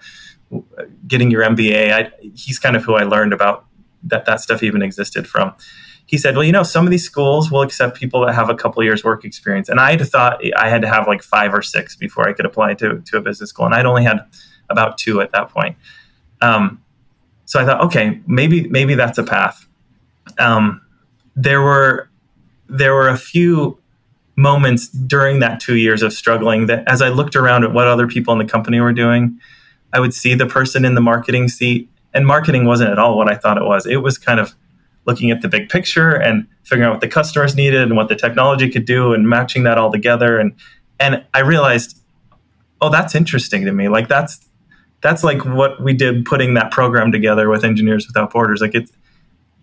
getting 1.08 1.32
your 1.32 1.44
MBA. 1.44 1.92
I, 1.92 2.12
he's 2.36 2.60
kind 2.60 2.76
of 2.76 2.84
who 2.84 2.96
I 2.96 3.04
learned 3.04 3.34
about 3.34 3.66
that 4.04 4.26
that 4.26 4.42
stuff 4.42 4.64
even 4.64 4.82
existed 4.82 5.28
from. 5.28 5.54
He 6.06 6.18
said, 6.18 6.36
"Well, 6.36 6.44
you 6.44 6.52
know, 6.52 6.64
some 6.64 6.86
of 6.86 6.92
these 6.92 7.06
schools 7.06 7.50
will 7.52 7.62
accept 7.62 7.98
people 7.98 8.26
that 8.26 8.34
have 8.34 8.50
a 8.50 8.56
couple 8.56 8.84
years 8.84 9.04
work 9.04 9.24
experience." 9.24 9.70
And 9.70 9.80
I 9.80 9.92
had 9.92 10.08
thought 10.08 10.42
I 10.58 10.70
had 10.70 10.82
to 10.82 10.88
have 10.88 11.08
like 11.08 11.24
five 11.24 11.54
or 11.54 11.62
six 11.62 11.96
before 11.96 12.28
I 12.28 12.34
could 12.34 12.46
apply 12.46 12.74
to 12.76 13.00
to 13.00 13.18
a 13.18 13.22
business 13.22 13.50
school, 13.50 13.66
and 13.66 13.74
I'd 13.74 13.86
only 13.86 14.04
had 14.04 14.20
about 14.70 14.98
two 14.98 15.22
at 15.22 15.32
that 15.32 15.50
point. 15.50 15.78
Um, 16.42 16.82
so 17.52 17.60
I 17.60 17.66
thought, 17.66 17.82
okay, 17.82 18.18
maybe 18.28 18.70
maybe 18.70 18.96
that's 18.96 19.18
a 19.18 19.26
path. 19.26 19.68
Um, 20.40 20.80
there 21.36 21.62
were 21.62 22.10
there 22.70 22.94
were 22.94 23.10
a 23.10 23.18
few 23.18 23.78
moments 24.38 24.88
during 24.88 25.40
that 25.40 25.60
two 25.60 25.76
years 25.76 26.02
of 26.02 26.14
struggling 26.14 26.68
that 26.68 26.88
as 26.88 27.02
I 27.02 27.10
looked 27.10 27.36
around 27.36 27.66
at 27.66 27.74
what 27.74 27.90
other 27.90 28.08
people 28.08 28.32
in 28.32 28.38
the 28.38 28.50
company 28.50 28.80
were 28.80 28.94
doing, 28.94 29.38
I 29.92 30.00
would 30.00 30.14
see 30.14 30.34
the 30.34 30.46
person 30.46 30.86
in 30.86 30.96
the 30.96 31.02
marketing 31.02 31.50
seat. 31.50 31.90
And 32.14 32.26
marketing 32.26 32.64
wasn't 32.64 32.90
at 32.90 32.98
all 32.98 33.18
what 33.18 33.30
I 33.30 33.36
thought 33.36 33.58
it 33.58 33.66
was. 33.66 33.86
It 33.86 33.98
was 33.98 34.18
kind 34.18 34.40
of 34.40 34.56
looking 35.04 35.30
at 35.30 35.42
the 35.42 35.50
big 35.50 35.68
picture 35.68 36.12
and 36.12 36.48
figuring 36.64 36.88
out 36.88 36.94
what 36.94 37.02
the 37.02 37.10
customers 37.10 37.54
needed 37.54 37.82
and 37.82 37.98
what 37.98 38.08
the 38.08 38.16
technology 38.16 38.70
could 38.70 38.86
do 38.86 39.14
and 39.14 39.28
matching 39.28 39.64
that 39.64 39.78
all 39.78 39.92
together. 39.92 40.40
And 40.40 40.56
and 41.02 41.26
I 41.34 41.40
realized, 41.40 42.00
oh, 42.80 42.88
that's 42.88 43.14
interesting 43.14 43.66
to 43.66 43.74
me. 43.74 43.90
Like 43.90 44.08
that's 44.08 44.40
that's 45.02 45.24
like 45.24 45.44
what 45.46 45.82
we 45.82 45.94
did 45.94 46.26
putting 46.26 46.54
that 46.54 46.72
program 46.72 47.12
together 47.12 47.50
with 47.50 47.64
Engineers 47.64 48.08
Without 48.08 48.32
Borders. 48.32 48.62
Like 48.62 48.76
it's 48.76 48.92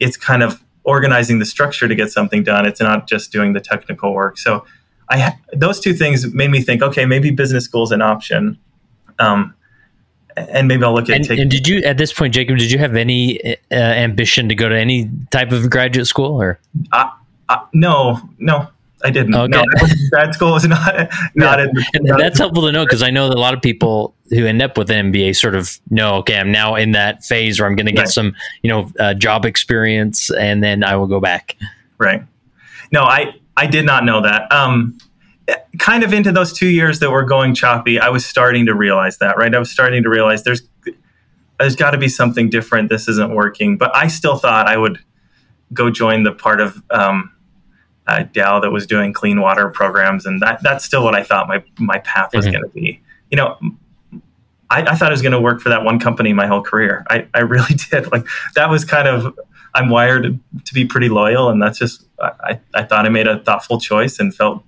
it's 0.01 0.17
kind 0.17 0.43
of 0.43 0.63
organizing 0.85 1.39
the 1.39 1.45
structure 1.45 1.89
to 1.89 1.95
get 1.95 2.11
something 2.11 2.43
done. 2.43 2.67
It's 2.67 2.81
not 2.81 3.09
just 3.09 3.33
doing 3.33 3.53
the 3.53 3.61
technical 3.61 4.15
work. 4.15 4.39
So 4.39 4.65
I 5.11 5.37
those 5.53 5.81
two 5.81 5.95
things 5.95 6.33
made 6.35 6.51
me 6.51 6.61
think, 6.63 6.83
okay, 6.83 7.07
maybe 7.07 7.31
business 7.31 7.65
school 7.65 7.85
is 7.85 7.93
an 7.93 8.03
option. 8.03 8.59
Um, 9.19 9.55
and 10.37 10.69
maybe 10.69 10.85
I'll 10.85 10.95
look 10.95 11.11
at. 11.11 11.29
And, 11.31 11.41
and, 11.41 11.51
did 11.51 11.67
you, 11.67 11.83
at 11.83 11.99
this 11.99 12.13
point, 12.13 12.33
Jacob? 12.33 12.59
Did 12.59 12.71
you 12.71 12.79
have 12.79 12.95
any 12.95 13.57
uh, 13.73 13.75
ambition 13.75 14.49
to 14.49 14.55
go 14.55 14.69
to 14.69 14.79
any 14.79 15.11
type 15.31 15.51
of 15.51 15.69
graduate 15.69 16.07
school, 16.07 16.41
or? 16.41 16.61
Uh, 16.93 17.11
no, 17.73 18.21
no. 18.39 18.69
I 19.05 19.11
didn't. 19.11 19.35
Okay. 19.35 19.49
No, 19.49 19.65
grad 20.11 20.35
school 20.35 20.53
was 20.55 20.67
not 20.67 21.11
not. 21.35 21.59
Yeah. 21.59 21.67
In, 21.95 22.05
not 22.05 22.19
that's 22.19 22.39
helpful 22.39 22.67
to 22.67 22.73
know 22.73 22.85
because 22.85 23.03
I 23.03 23.11
know 23.11 23.29
that 23.29 23.37
a 23.37 23.41
lot 23.41 23.55
of 23.55 23.63
people 23.63 24.15
who 24.31 24.47
end 24.47 24.61
up 24.61 24.77
with 24.77 24.91
an 24.91 25.13
MBA 25.13 25.37
sort 25.37 25.55
of 25.55 25.79
know, 25.91 26.17
okay, 26.17 26.37
I'm 26.37 26.51
now 26.51 26.75
in 26.75 26.93
that 26.93 27.25
phase 27.25 27.61
where 27.61 27.69
I'm 27.69 27.77
going 27.77 27.87
to 27.87 27.93
get 27.93 28.03
right. 28.03 28.09
some, 28.09 28.35
you 28.63 28.71
know, 28.71 28.91
uh, 28.99 29.15
job 29.15 29.45
experience, 29.45 30.31
and 30.31 30.63
then 30.63 30.83
I 30.83 30.97
will 30.97 31.07
go 31.07 31.21
back. 31.21 31.57
Right. 31.99 32.23
No, 32.93 33.03
I 33.03 33.35
I 33.57 33.67
did 33.67 33.87
not 33.87 34.05
know 34.05 34.23
that. 34.23 34.51
Um, 34.53 34.99
kind 35.79 36.03
of 36.03 36.13
into 36.13 36.33
those 36.33 36.53
two 36.53 36.69
years 36.69 36.99
that 37.01 37.11
were 37.11 37.25
going 37.25 37.55
choppy, 37.55 37.99
I 37.99 38.09
was 38.09 38.27
starting 38.27 38.67
to 38.67 38.75
realize 38.75 39.19
that. 39.19 39.37
Right, 39.37 39.55
I 39.55 39.59
was 39.59 39.71
starting 39.71 40.03
to 40.03 40.09
realize 40.09 40.45
there's 40.45 40.63
there's 41.59 41.77
got 41.77 41.93
to 41.93 41.99
be 41.99 42.09
something 42.09 42.51
different. 42.51 42.89
This 42.89 43.09
isn't 43.09 43.35
working, 43.35 43.79
but 43.79 43.95
I 43.95 44.09
still 44.09 44.37
thought 44.37 44.67
I 44.67 44.77
would 44.77 44.99
go 45.73 45.91
join 45.91 46.23
the 46.23 46.33
part 46.33 46.61
of 46.61 46.83
um, 46.91 47.33
uh, 48.09 48.25
Dow 48.33 48.59
that 48.61 48.71
was 48.71 48.87
doing 48.87 49.13
clean 49.13 49.41
water 49.41 49.69
programs, 49.69 50.27
and 50.27 50.41
that 50.41 50.63
that's 50.63 50.85
still 50.85 51.05
what 51.05 51.15
I 51.15 51.23
thought 51.23 51.47
my 51.47 51.63
my 51.79 51.99
path 51.99 52.31
was 52.35 52.47
mm-hmm. 52.47 52.53
going 52.53 52.65
to 52.65 52.71
be. 52.71 53.01
You 53.31 53.37
know, 53.37 53.59
I, 54.71 54.83
I 54.83 54.95
thought 54.95 55.09
I 55.09 55.11
was 55.11 55.23
going 55.23 55.33
to 55.33 55.41
work 55.41 55.61
for 55.61 55.69
that 55.69 55.85
one 55.85 55.99
company 55.99 56.33
my 56.33 56.47
whole 56.47 56.63
career. 56.63 57.05
I, 57.11 57.27
I 57.35 57.41
really 57.41 57.75
did. 57.91 58.11
Like 58.11 58.27
that 58.55 58.71
was 58.71 58.85
kind 58.85 59.07
of 59.07 59.39
I'm 59.75 59.91
wired 59.91 60.41
to 60.65 60.75
be 60.75 60.87
pretty 60.87 61.11
loyal, 61.11 61.51
and 61.51 61.63
that's 61.63 61.79
just 61.79 62.07
I, 62.21 62.59
I 62.75 62.83
thought 62.83 63.05
I 63.05 63.11
made 63.11 63.29
a 63.29 63.41
thoughtful 63.41 63.79
choice 63.79 64.19
and 64.19 64.35
felt 64.35 64.65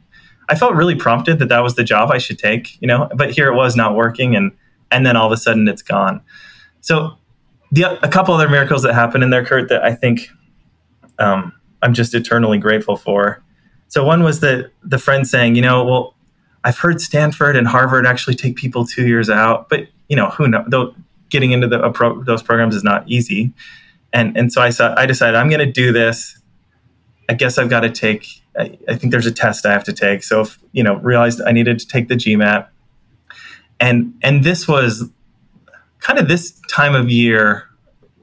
I 0.48 0.54
felt 0.54 0.74
really 0.74 0.94
prompted 0.94 1.38
that 1.38 1.48
that 1.48 1.60
was 1.60 1.76
the 1.76 1.84
job 1.84 2.10
I 2.10 2.18
should 2.18 2.38
take. 2.38 2.80
You 2.82 2.88
know, 2.88 3.08
but 3.16 3.30
here 3.30 3.48
it 3.50 3.56
was 3.56 3.74
not 3.74 3.96
working, 3.96 4.36
and 4.36 4.52
and 4.90 5.06
then 5.06 5.16
all 5.16 5.26
of 5.26 5.32
a 5.32 5.38
sudden 5.38 5.66
it's 5.66 5.82
gone. 5.82 6.20
So 6.82 7.16
the 7.72 8.04
a 8.04 8.08
couple 8.08 8.34
other 8.34 8.48
miracles 8.48 8.82
that 8.82 8.94
happened 8.94 9.24
in 9.24 9.30
there, 9.30 9.44
Kurt, 9.46 9.70
that 9.70 9.82
I 9.82 9.94
think 9.94 10.28
um, 11.18 11.52
I'm 11.82 11.94
just 11.94 12.14
eternally 12.14 12.58
grateful 12.58 12.96
for. 12.96 13.42
So 13.88 14.04
one 14.04 14.22
was 14.22 14.40
the 14.40 14.70
the 14.82 14.98
friend 14.98 15.26
saying, 15.26 15.56
you 15.56 15.62
know, 15.62 15.84
well, 15.84 16.14
I've 16.64 16.78
heard 16.78 17.00
Stanford 17.00 17.56
and 17.56 17.66
Harvard 17.66 18.06
actually 18.06 18.34
take 18.36 18.56
people 18.56 18.86
two 18.86 19.06
years 19.06 19.30
out, 19.30 19.68
but 19.68 19.88
you 20.08 20.16
know, 20.16 20.30
who 20.30 20.48
knows? 20.48 20.66
Though 20.68 20.94
getting 21.30 21.52
into 21.52 21.68
the, 21.68 22.22
those 22.26 22.42
programs 22.42 22.74
is 22.74 22.84
not 22.84 23.08
easy, 23.08 23.52
and 24.12 24.36
and 24.36 24.52
so 24.52 24.60
I 24.60 24.70
saw 24.70 24.94
I 24.96 25.06
decided 25.06 25.36
I'm 25.36 25.48
going 25.48 25.64
to 25.64 25.72
do 25.72 25.92
this. 25.92 26.36
I 27.28 27.34
guess 27.34 27.58
I've 27.58 27.70
got 27.70 27.80
to 27.80 27.90
take. 27.90 28.26
I, 28.58 28.76
I 28.88 28.96
think 28.96 29.12
there's 29.12 29.26
a 29.26 29.32
test 29.32 29.64
I 29.64 29.72
have 29.72 29.84
to 29.84 29.92
take. 29.92 30.24
So 30.24 30.40
if, 30.40 30.58
you 30.72 30.82
know, 30.82 30.96
realized 30.96 31.40
I 31.46 31.52
needed 31.52 31.78
to 31.78 31.86
take 31.86 32.08
the 32.08 32.16
GMAT, 32.16 32.66
and 33.78 34.14
and 34.22 34.44
this 34.44 34.68
was 34.68 35.08
kind 36.00 36.18
of 36.18 36.28
this 36.28 36.60
time 36.68 36.94
of 36.94 37.08
year, 37.08 37.68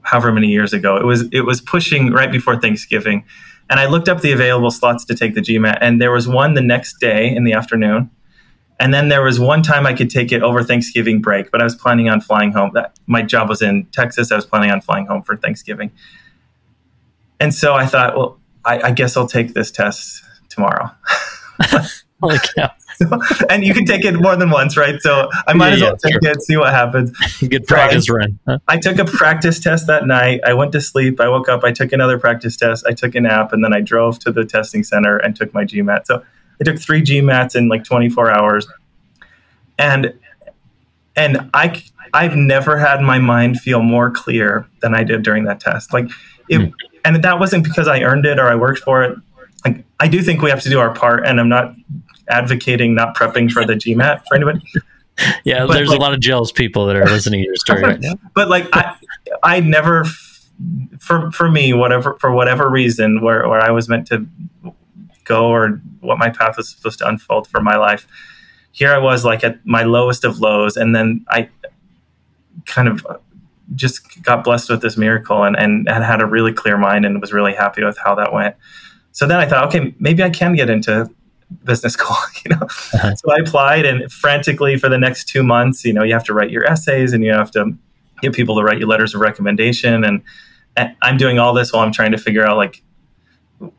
however 0.02 0.30
many 0.30 0.48
years 0.48 0.72
ago. 0.72 0.96
It 0.96 1.04
was 1.04 1.22
it 1.32 1.42
was 1.42 1.60
pushing 1.60 2.12
right 2.12 2.30
before 2.30 2.60
Thanksgiving, 2.60 3.24
and 3.70 3.78
I 3.78 3.86
looked 3.86 4.08
up 4.08 4.20
the 4.20 4.32
available 4.32 4.70
slots 4.70 5.04
to 5.06 5.14
take 5.14 5.34
the 5.34 5.40
GMAT, 5.40 5.78
and 5.80 6.00
there 6.00 6.12
was 6.12 6.26
one 6.26 6.54
the 6.54 6.62
next 6.62 6.98
day 7.00 7.34
in 7.34 7.44
the 7.44 7.52
afternoon 7.52 8.10
and 8.80 8.94
then 8.94 9.08
there 9.08 9.22
was 9.22 9.40
one 9.40 9.62
time 9.62 9.86
I 9.86 9.92
could 9.92 10.08
take 10.08 10.30
it 10.30 10.42
over 10.42 10.62
Thanksgiving 10.62 11.20
break, 11.20 11.50
but 11.50 11.60
I 11.60 11.64
was 11.64 11.74
planning 11.74 12.08
on 12.08 12.20
flying 12.20 12.52
home. 12.52 12.70
That 12.74 12.96
my 13.06 13.22
job 13.22 13.48
was 13.48 13.60
in 13.60 13.86
Texas. 13.86 14.30
I 14.30 14.36
was 14.36 14.46
planning 14.46 14.70
on 14.70 14.80
flying 14.80 15.06
home 15.06 15.22
for 15.22 15.36
Thanksgiving. 15.36 15.90
And 17.40 17.52
so 17.52 17.74
I 17.74 17.86
thought, 17.86 18.16
well, 18.16 18.38
I, 18.64 18.80
I 18.82 18.90
guess 18.92 19.16
I'll 19.16 19.26
take 19.26 19.54
this 19.54 19.70
test 19.70 20.22
tomorrow. 20.48 20.90
Holy 22.20 22.38
cow. 22.56 22.70
and 23.50 23.64
you 23.64 23.74
can 23.74 23.84
take 23.84 24.04
it 24.04 24.14
more 24.20 24.36
than 24.36 24.50
once, 24.50 24.76
right? 24.76 25.00
So 25.00 25.28
I 25.46 25.52
might 25.52 25.68
yeah, 25.68 25.74
as 25.74 25.80
well 25.82 25.90
yeah, 25.90 26.10
take 26.10 26.22
sure. 26.24 26.32
it, 26.32 26.42
see 26.42 26.56
what 26.56 26.72
happens. 26.72 27.10
Good 27.48 27.66
practice 27.66 28.06
so 28.06 28.14
I, 28.14 28.16
run. 28.16 28.38
Huh? 28.46 28.58
I 28.68 28.76
took 28.78 28.98
a 28.98 29.04
practice 29.04 29.60
test 29.60 29.86
that 29.86 30.06
night. 30.06 30.40
I 30.44 30.54
went 30.54 30.72
to 30.72 30.80
sleep. 30.80 31.20
I 31.20 31.28
woke 31.28 31.48
up. 31.48 31.64
I 31.64 31.72
took 31.72 31.92
another 31.92 32.18
practice 32.18 32.56
test. 32.56 32.86
I 32.86 32.92
took 32.92 33.14
a 33.14 33.20
nap, 33.20 33.52
and 33.52 33.62
then 33.64 33.72
I 33.72 33.80
drove 33.80 34.18
to 34.20 34.32
the 34.32 34.44
testing 34.44 34.82
center 34.82 35.16
and 35.16 35.36
took 35.36 35.54
my 35.54 35.64
GMAT. 35.64 36.06
So 36.06 36.22
I 36.60 36.64
took 36.64 36.78
three 36.78 37.02
GMATs 37.02 37.54
in 37.54 37.68
like 37.68 37.84
24 37.84 38.30
hours, 38.30 38.66
and 39.78 40.14
and 41.16 41.50
I 41.54 41.82
I've 42.12 42.36
never 42.36 42.78
had 42.78 43.00
my 43.00 43.18
mind 43.18 43.60
feel 43.60 43.82
more 43.82 44.10
clear 44.10 44.66
than 44.80 44.94
I 44.94 45.04
did 45.04 45.22
during 45.22 45.44
that 45.44 45.60
test. 45.60 45.92
Like, 45.92 46.06
it, 46.48 46.58
mm. 46.58 46.72
and 47.04 47.22
that 47.22 47.38
wasn't 47.38 47.64
because 47.64 47.88
I 47.88 48.00
earned 48.02 48.26
it 48.26 48.38
or 48.38 48.48
I 48.48 48.54
worked 48.54 48.80
for 48.80 49.02
it. 49.02 49.18
Like, 49.64 49.84
I 50.00 50.08
do 50.08 50.22
think 50.22 50.40
we 50.40 50.50
have 50.50 50.62
to 50.62 50.70
do 50.70 50.78
our 50.78 50.94
part, 50.94 51.26
and 51.26 51.40
I'm 51.40 51.48
not 51.48 51.74
advocating 52.28 52.94
not 52.94 53.16
prepping 53.16 53.50
for 53.50 53.64
the 53.64 53.74
GMAT 53.74 54.22
for 54.28 54.34
anybody. 54.34 54.62
Yeah, 55.44 55.66
but 55.66 55.74
there's 55.74 55.88
like, 55.88 55.98
a 55.98 56.02
lot 56.02 56.14
of 56.14 56.20
jealous 56.20 56.52
people 56.52 56.86
that 56.86 56.96
are 56.96 57.04
listening 57.06 57.40
to 57.42 57.46
your 57.46 57.56
story 57.56 57.82
right 57.82 58.00
now. 58.00 58.14
But 58.34 58.48
like, 58.48 58.68
I 58.72 58.94
I 59.42 59.60
never 59.60 60.04
for 60.98 61.30
for 61.32 61.50
me 61.50 61.72
whatever 61.72 62.16
for 62.20 62.32
whatever 62.32 62.68
reason 62.68 63.20
where 63.20 63.48
where 63.48 63.60
I 63.60 63.70
was 63.70 63.88
meant 63.88 64.06
to 64.08 64.26
go 65.24 65.48
or 65.48 65.80
what 66.00 66.18
my 66.18 66.30
path 66.30 66.56
was 66.56 66.68
supposed 66.68 66.98
to 67.00 67.08
unfold 67.08 67.48
for 67.48 67.60
my 67.60 67.76
life. 67.76 68.06
Here 68.72 68.92
I 68.92 68.98
was 68.98 69.24
like 69.24 69.44
at 69.44 69.64
my 69.66 69.82
lowest 69.82 70.24
of 70.24 70.40
lows, 70.40 70.76
and 70.76 70.94
then 70.94 71.24
I 71.30 71.48
kind 72.66 72.88
of 72.88 73.04
just 73.74 74.22
got 74.22 74.44
blessed 74.44 74.70
with 74.70 74.82
this 74.82 74.96
miracle 74.96 75.44
and, 75.44 75.56
and, 75.56 75.88
and 75.88 76.04
had 76.04 76.22
a 76.22 76.26
really 76.26 76.52
clear 76.52 76.78
mind 76.78 77.04
and 77.04 77.20
was 77.20 77.32
really 77.32 77.54
happy 77.54 77.84
with 77.84 77.98
how 77.98 78.14
that 78.14 78.32
went. 78.32 78.56
So 79.12 79.26
then 79.26 79.38
I 79.38 79.46
thought, 79.46 79.66
okay, 79.66 79.94
maybe 79.98 80.22
I 80.22 80.30
can 80.30 80.54
get 80.54 80.70
into 80.70 81.10
business 81.64 81.92
school, 81.94 82.16
you 82.44 82.56
know. 82.56 82.62
Uh-huh. 82.62 83.14
So 83.14 83.32
I 83.32 83.38
applied 83.38 83.84
and 83.84 84.10
frantically 84.12 84.76
for 84.76 84.88
the 84.88 84.98
next 84.98 85.28
two 85.28 85.42
months, 85.42 85.84
you 85.84 85.92
know, 85.92 86.02
you 86.02 86.12
have 86.12 86.24
to 86.24 86.34
write 86.34 86.50
your 86.50 86.64
essays 86.64 87.12
and 87.12 87.24
you 87.24 87.32
have 87.32 87.50
to 87.52 87.74
get 88.22 88.32
people 88.32 88.56
to 88.56 88.62
write 88.62 88.78
you 88.78 88.86
letters 88.86 89.14
of 89.14 89.20
recommendation 89.20 90.04
and, 90.04 90.22
and 90.76 90.94
I'm 91.02 91.16
doing 91.16 91.38
all 91.38 91.54
this 91.54 91.72
while 91.72 91.82
I'm 91.82 91.92
trying 91.92 92.12
to 92.12 92.18
figure 92.18 92.44
out 92.44 92.56
like 92.56 92.82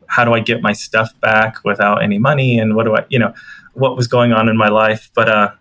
how 0.06 0.24
do 0.24 0.32
I 0.32 0.40
get 0.40 0.60
my 0.60 0.72
stuff 0.72 1.18
back 1.20 1.64
without 1.64 2.02
any 2.02 2.18
money 2.18 2.58
and 2.58 2.74
what 2.74 2.84
do 2.84 2.96
I, 2.96 3.06
you 3.08 3.18
know, 3.18 3.32
what 3.74 3.96
was 3.96 4.06
going 4.06 4.32
on 4.32 4.48
in 4.48 4.56
my 4.56 4.68
life. 4.68 5.10
But 5.14 5.28
uh, 5.28 5.52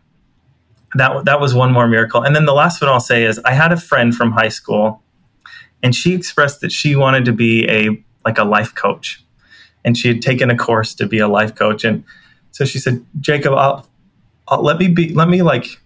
that 0.96 1.26
that 1.26 1.40
was 1.40 1.54
one 1.54 1.72
more 1.72 1.88
miracle. 1.88 2.24
And 2.24 2.36
then 2.36 2.46
the 2.46 2.54
last 2.54 2.82
one 2.82 2.90
I'll 2.90 3.00
say 3.00 3.24
is 3.24 3.40
I 3.40 3.52
had 3.52 3.72
a 3.72 3.78
friend 3.78 4.14
from 4.14 4.32
high 4.32 4.50
school, 4.50 5.02
and 5.84 5.96
she 5.96 6.14
expressed 6.14 6.62
that 6.62 6.72
she 6.72 6.96
wanted 6.96 7.26
to 7.26 7.34
be 7.34 7.70
a 7.70 8.04
like 8.26 8.38
a 8.38 8.44
life 8.44 8.76
coach, 8.76 9.24
and 9.86 9.98
she 9.98 10.08
had 10.08 10.22
taken 10.22 10.50
a 10.50 10.58
course 10.58 10.94
to 10.96 11.08
be 11.08 11.20
a 11.20 11.28
life 11.28 11.56
coach. 11.56 11.84
And 11.84 12.04
so 12.52 12.66
she 12.66 12.80
said, 12.80 13.06
Jacob, 13.20 13.54
I'll, 13.54 13.88
I'll 14.48 14.64
let 14.64 14.78
me 14.78 14.88
be, 14.88 15.14
let 15.14 15.30
me 15.30 15.42
like 15.42 15.80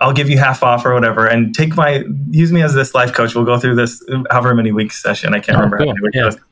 I'll 0.00 0.12
give 0.12 0.30
you 0.30 0.38
half 0.38 0.62
off 0.62 0.86
or 0.86 0.94
whatever, 0.94 1.26
and 1.26 1.52
take 1.52 1.76
my 1.76 2.04
use 2.30 2.52
me 2.52 2.62
as 2.62 2.74
this 2.74 2.94
life 2.94 3.12
coach. 3.12 3.34
We'll 3.34 3.44
go 3.44 3.58
through 3.58 3.74
this 3.74 4.04
however 4.30 4.54
many 4.54 4.70
weeks 4.70 5.02
session. 5.02 5.34
I 5.34 5.40
can't 5.40 5.58
oh, 5.58 5.62
remember 5.62 5.78
cool. 5.78 5.86
how 5.88 5.94
many 5.94 6.02
weeks. 6.02 6.36
Yeah 6.36 6.44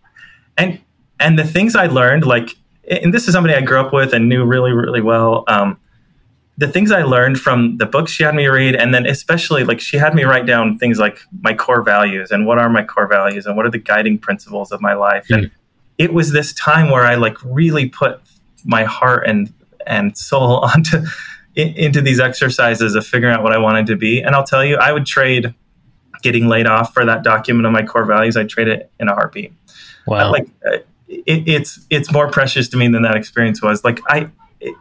and 0.57 0.81
and 1.21 1.39
the 1.39 1.45
things 1.45 1.77
I 1.77 1.87
learned, 1.87 2.27
like, 2.27 2.51
and 2.89 3.15
this 3.15 3.29
is 3.29 3.35
somebody 3.35 3.55
I 3.55 3.61
grew 3.61 3.81
up 3.81 3.93
with 3.93 4.13
and 4.13 4.29
knew 4.29 4.45
really, 4.45 4.73
really 4.73 5.01
well. 5.01 5.45
Um, 5.47 5.79
the 6.59 6.67
things 6.67 6.91
I 6.91 7.03
learned 7.03 7.39
from 7.39 7.77
the 7.79 7.87
books 7.87 8.11
she 8.11 8.25
had 8.25 8.35
me 8.35 8.47
read, 8.47 8.75
and 8.75 8.93
then 8.93 9.07
especially 9.07 9.65
like 9.65 9.81
she 9.81 9.97
had 9.97 10.15
me 10.15 10.25
write 10.25 10.47
down 10.47 10.79
things 10.79 10.99
like 10.99 11.21
my 11.41 11.55
core 11.55 11.83
values 11.83 12.31
and 12.31 12.47
what 12.47 12.59
are 12.59 12.69
my 12.69 12.83
core 12.85 13.07
values 13.07 13.47
and 13.47 13.57
what 13.57 13.67
are 13.67 13.71
the 13.71 13.79
guiding 13.79 14.19
principles 14.19 14.73
of 14.73 14.81
my 14.81 14.95
life. 14.95 15.27
Mm. 15.29 15.37
And 15.37 15.51
it 16.03 16.13
was 16.13 16.33
this 16.33 16.53
time 16.53 16.91
where 16.91 17.05
I 17.05 17.15
like 17.15 17.37
really 17.45 17.89
put 17.89 18.21
my 18.65 18.83
heart 18.83 19.25
and 19.27 19.53
and 19.87 20.19
soul 20.19 20.59
onto 20.75 21.05
into 21.55 22.01
these 22.01 22.19
exercises 22.19 22.95
of 22.95 23.07
figuring 23.07 23.35
out 23.35 23.43
what 23.43 23.53
I 23.53 23.59
wanted 23.59 23.87
to 23.87 23.97
be. 23.97 24.21
And 24.21 24.35
I'll 24.35 24.45
tell 24.45 24.65
you, 24.65 24.77
I 24.77 24.91
would 24.91 25.07
trade 25.07 25.55
getting 26.23 26.49
laid 26.49 26.67
off 26.67 26.93
for 26.93 27.05
that 27.05 27.23
document 27.23 27.67
of 27.67 27.73
my 27.73 27.85
core 27.85 28.05
values. 28.05 28.37
I'd 28.37 28.49
trade 28.49 28.69
it 28.69 28.91
in 28.99 29.09
a 29.09 29.15
heartbeat. 29.15 29.53
Wow. 30.07 30.33
Like 30.33 30.49
uh, 30.67 30.79
it, 31.09 31.49
it's 31.49 31.87
it's 31.89 32.11
more 32.11 32.29
precious 32.31 32.69
to 32.71 32.77
me 32.77 32.89
than 32.89 33.03
that 33.03 33.17
experience 33.17 33.63
was. 33.63 33.85
Like 33.85 34.01
I, 34.09 34.29
it, 34.61 34.75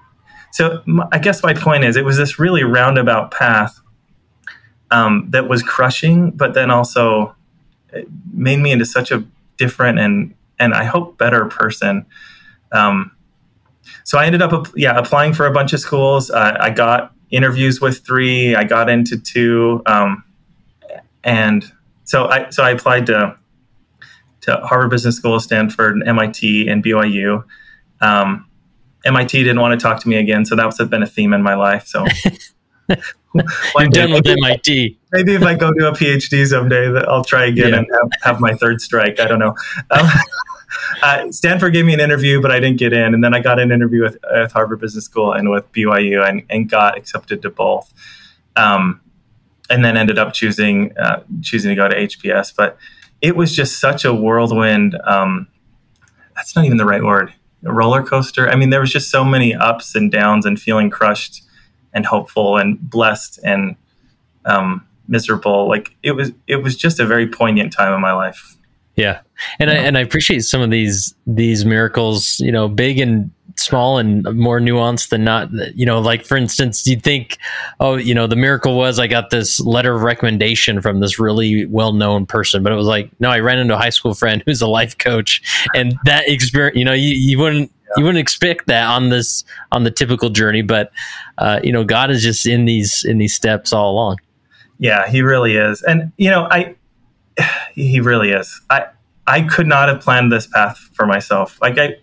so 0.52 0.82
my, 0.88 1.08
I 1.12 1.20
guess 1.20 1.44
my 1.44 1.54
point 1.54 1.84
is, 1.84 1.98
it 1.98 2.06
was 2.06 2.18
this 2.18 2.40
really 2.40 2.64
roundabout 2.64 3.30
path 3.30 3.80
um, 4.90 5.28
that 5.30 5.48
was 5.48 5.62
crushing, 5.62 6.32
but 6.32 6.56
then 6.56 6.72
also 6.72 7.36
made 8.34 8.58
me 8.58 8.72
into 8.72 8.86
such 8.86 9.12
a 9.12 9.24
different 9.58 10.00
and 10.00 10.34
and 10.62 10.74
I 10.74 10.86
hope 10.86 11.18
better 11.18 11.46
person. 11.46 12.06
Um, 12.72 13.12
so 14.06 14.18
I 14.18 14.26
ended 14.26 14.42
up, 14.42 14.68
yeah, 14.76 14.98
applying 14.98 15.34
for 15.34 15.46
a 15.46 15.52
bunch 15.52 15.74
of 15.74 15.80
schools. 15.80 16.30
Uh, 16.30 16.56
I 16.60 16.70
got 16.70 17.14
interviews 17.32 17.82
with 17.82 18.06
three. 18.06 18.56
I 18.56 18.64
got 18.64 18.90
into 18.90 19.18
two, 19.18 19.82
um, 19.86 20.24
and 21.24 21.70
so 22.04 22.28
I 22.28 22.50
so 22.50 22.64
I 22.64 22.72
applied 22.72 23.08
to 23.08 23.36
to 24.42 24.56
Harvard 24.58 24.90
Business 24.92 25.18
School, 25.18 25.40
Stanford, 25.40 25.96
and 25.96 26.08
MIT, 26.08 26.68
and 26.68 26.84
BYU. 26.84 27.44
Um, 28.00 28.48
MIT 29.06 29.38
didn't 29.44 29.60
want 29.60 29.80
to 29.80 29.84
talk 29.84 30.02
to 30.02 30.10
me 30.10 30.18
again, 30.18 30.46
so 30.46 30.56
that's 30.56 30.84
been 30.86 31.04
a 31.04 31.08
theme 31.08 31.34
in 31.34 31.42
my 31.44 31.56
life. 31.56 31.88
So 31.88 32.06
I'm 33.78 33.90
done 33.90 34.12
with 34.12 34.28
MIT. 34.28 35.00
Maybe 35.12 35.36
if 35.36 35.44
I 35.44 35.56
go 35.56 35.72
do 35.74 35.88
a 35.88 35.92
PhD 35.92 36.46
someday, 36.46 36.88
I'll 37.08 37.24
try 37.24 37.46
again 37.46 37.70
yeah. 37.70 37.78
and 37.78 37.88
have, 37.92 38.10
have, 38.24 38.42
my 38.42 38.54
third 38.54 38.82
strike. 38.82 39.20
I 39.20 39.26
don't 39.26 39.40
know. 39.40 39.56
Um, 39.90 40.08
uh, 41.04 41.32
Stanford 41.32 41.74
gave 41.74 41.86
me 41.86 41.94
an 41.94 42.00
interview, 42.00 42.42
but 42.42 42.52
I 42.52 42.60
didn't 42.60 42.78
get 42.78 42.94
in, 42.94 43.14
and 43.14 43.24
then 43.24 43.34
I 43.34 43.40
got 43.40 43.60
an 43.60 43.72
interview 43.72 44.04
with, 44.04 44.18
with 44.32 44.52
Harvard 44.52 44.80
Business 44.80 45.06
School 45.06 45.34
and 45.34 45.50
with 45.50 45.72
BYU, 45.72 46.28
and, 46.28 46.44
and 46.50 46.70
got 46.70 46.98
accepted 46.98 47.42
to 47.42 47.50
both. 47.50 47.94
Um, 48.56 49.02
and 49.70 49.86
then 49.86 49.96
ended 49.96 50.20
up 50.20 50.34
choosing 50.34 50.96
uh, 50.98 51.24
choosing 51.42 51.70
to 51.70 51.76
go 51.76 51.88
to 51.88 51.96
HBS, 51.96 52.54
but 52.56 52.78
it 53.22 53.36
was 53.36 53.56
just 53.56 53.80
such 53.80 54.04
a 54.04 54.14
whirlwind. 54.14 54.98
Um, 55.06 55.48
that's 56.36 56.56
not 56.56 56.66
even 56.66 56.78
the 56.78 56.86
right 56.86 57.04
word. 57.04 57.34
A 57.64 57.72
roller 57.72 58.04
coaster. 58.04 58.50
I 58.50 58.56
mean, 58.56 58.72
there 58.72 58.82
was 58.82 58.92
just 58.92 59.10
so 59.10 59.24
many 59.24 59.56
ups 59.56 59.96
and 59.96 60.12
downs, 60.12 60.46
and 60.46 60.60
feeling 60.60 60.90
crushed, 60.90 61.44
and 61.94 62.06
hopeful, 62.06 62.58
and 62.58 62.80
blessed, 62.82 63.40
and 63.44 63.76
um, 64.46 64.86
miserable. 65.08 65.68
Like 65.68 65.96
it 66.04 66.12
was. 66.12 66.32
It 66.48 66.58
was 66.58 66.76
just 66.76 67.00
a 67.00 67.06
very 67.06 67.28
poignant 67.28 67.72
time 67.72 67.94
in 67.94 68.02
my 68.02 68.14
life. 68.14 68.58
Yeah, 69.02 69.22
and 69.60 69.70
I 69.70 69.76
and 69.76 69.98
I 69.98 70.02
appreciate 70.02 70.42
some 70.42 70.62
of 70.62 70.70
these 70.70 71.16
these 71.26 71.66
miracles. 71.66 72.40
You 72.40 72.52
know, 72.52 72.68
big 72.68 73.00
and 73.00 73.32
small 73.58 73.98
and 73.98 74.24
more 74.38 74.60
nuanced 74.60 75.10
than 75.10 75.24
not 75.24 75.50
you 75.76 75.86
know 75.86 76.00
like 76.00 76.26
for 76.26 76.38
instance 76.38 76.86
you'd 76.88 77.04
think 77.04 77.38
oh 77.80 77.96
you 77.96 78.14
know 78.14 78.28
the 78.28 78.36
miracle 78.36 78.78
was 78.78 79.00
i 79.00 79.08
got 79.08 79.30
this 79.30 79.60
letter 79.60 79.96
of 79.96 80.02
recommendation 80.02 80.82
from 80.82 81.00
this 81.00 81.20
really 81.20 81.66
well-known 81.66 82.26
person 82.26 82.64
but 82.64 82.72
it 82.72 82.76
was 82.76 82.88
like 82.88 83.12
no 83.20 83.30
i 83.30 83.40
ran 83.40 83.60
into 83.60 83.74
a 83.74 83.78
high 83.78 83.90
school 83.90 84.14
friend 84.14 84.44
who's 84.48 84.62
a 84.62 84.68
life 84.68 84.98
coach 84.98 85.42
and 85.76 85.96
that 86.06 86.28
experience 86.28 86.78
you 86.78 86.86
know 86.86 86.94
you, 86.94 87.14
you 87.14 87.38
wouldn't 87.38 87.72
yeah. 87.72 87.94
you 87.98 88.04
wouldn't 88.04 88.22
expect 88.22 88.68
that 88.68 88.88
on 88.88 89.10
this 89.10 89.44
on 89.72 89.84
the 89.84 89.92
typical 89.92 90.30
journey 90.30 90.62
but 90.62 90.92
uh, 91.38 91.60
you 91.64 91.72
know 91.72 91.84
god 91.84 92.10
is 92.10 92.24
just 92.24 92.46
in 92.46 92.66
these 92.66 93.04
in 93.04 93.18
these 93.18 93.34
steps 93.34 93.74
all 93.74 93.92
along 93.92 94.18
yeah 94.80 95.10
he 95.10 95.22
really 95.22 95.56
is 95.56 95.82
and 95.84 96.12
you 96.18 96.30
know 96.30 96.48
i 96.52 96.76
he 97.74 98.00
really 98.00 98.32
is 98.32 98.62
i 98.70 98.86
i 99.28 99.42
could 99.42 99.68
not 99.68 99.90
have 99.90 100.02
planned 100.02 100.32
this 100.32 100.48
path 100.48 100.78
for 100.94 101.06
myself 101.06 101.60
like 101.62 101.78
i 101.78 101.96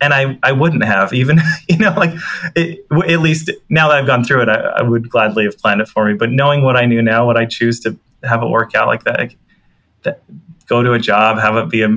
and 0.00 0.14
I, 0.14 0.38
I 0.44 0.52
wouldn't 0.52 0.84
have 0.84 1.12
even 1.12 1.40
you 1.68 1.78
know 1.78 1.92
like 1.96 2.12
it, 2.54 2.86
at 3.08 3.20
least 3.20 3.50
now 3.68 3.88
that 3.88 3.98
I've 3.98 4.06
gone 4.06 4.22
through 4.22 4.42
it 4.42 4.48
I, 4.48 4.54
I, 4.54 4.82
would 4.82 5.10
gladly 5.10 5.42
have 5.42 5.58
planned 5.58 5.80
it 5.80 5.88
for 5.88 6.06
me 6.06 6.14
but 6.14 6.30
knowing 6.30 6.62
what 6.62 6.76
I 6.76 6.86
knew 6.86 7.02
now 7.02 7.26
what 7.26 7.36
I 7.36 7.46
choose 7.46 7.80
to 7.80 7.98
have 8.22 8.40
it 8.40 8.46
work 8.46 8.76
out 8.76 8.86
like 8.86 9.02
that 9.02 9.18
like, 9.18 9.36
that 10.04 10.22
go 10.68 10.82
to 10.82 10.92
a 10.92 10.98
job, 10.98 11.38
have 11.38 11.56
it 11.56 11.70
be 11.70 11.82
a 11.82 11.88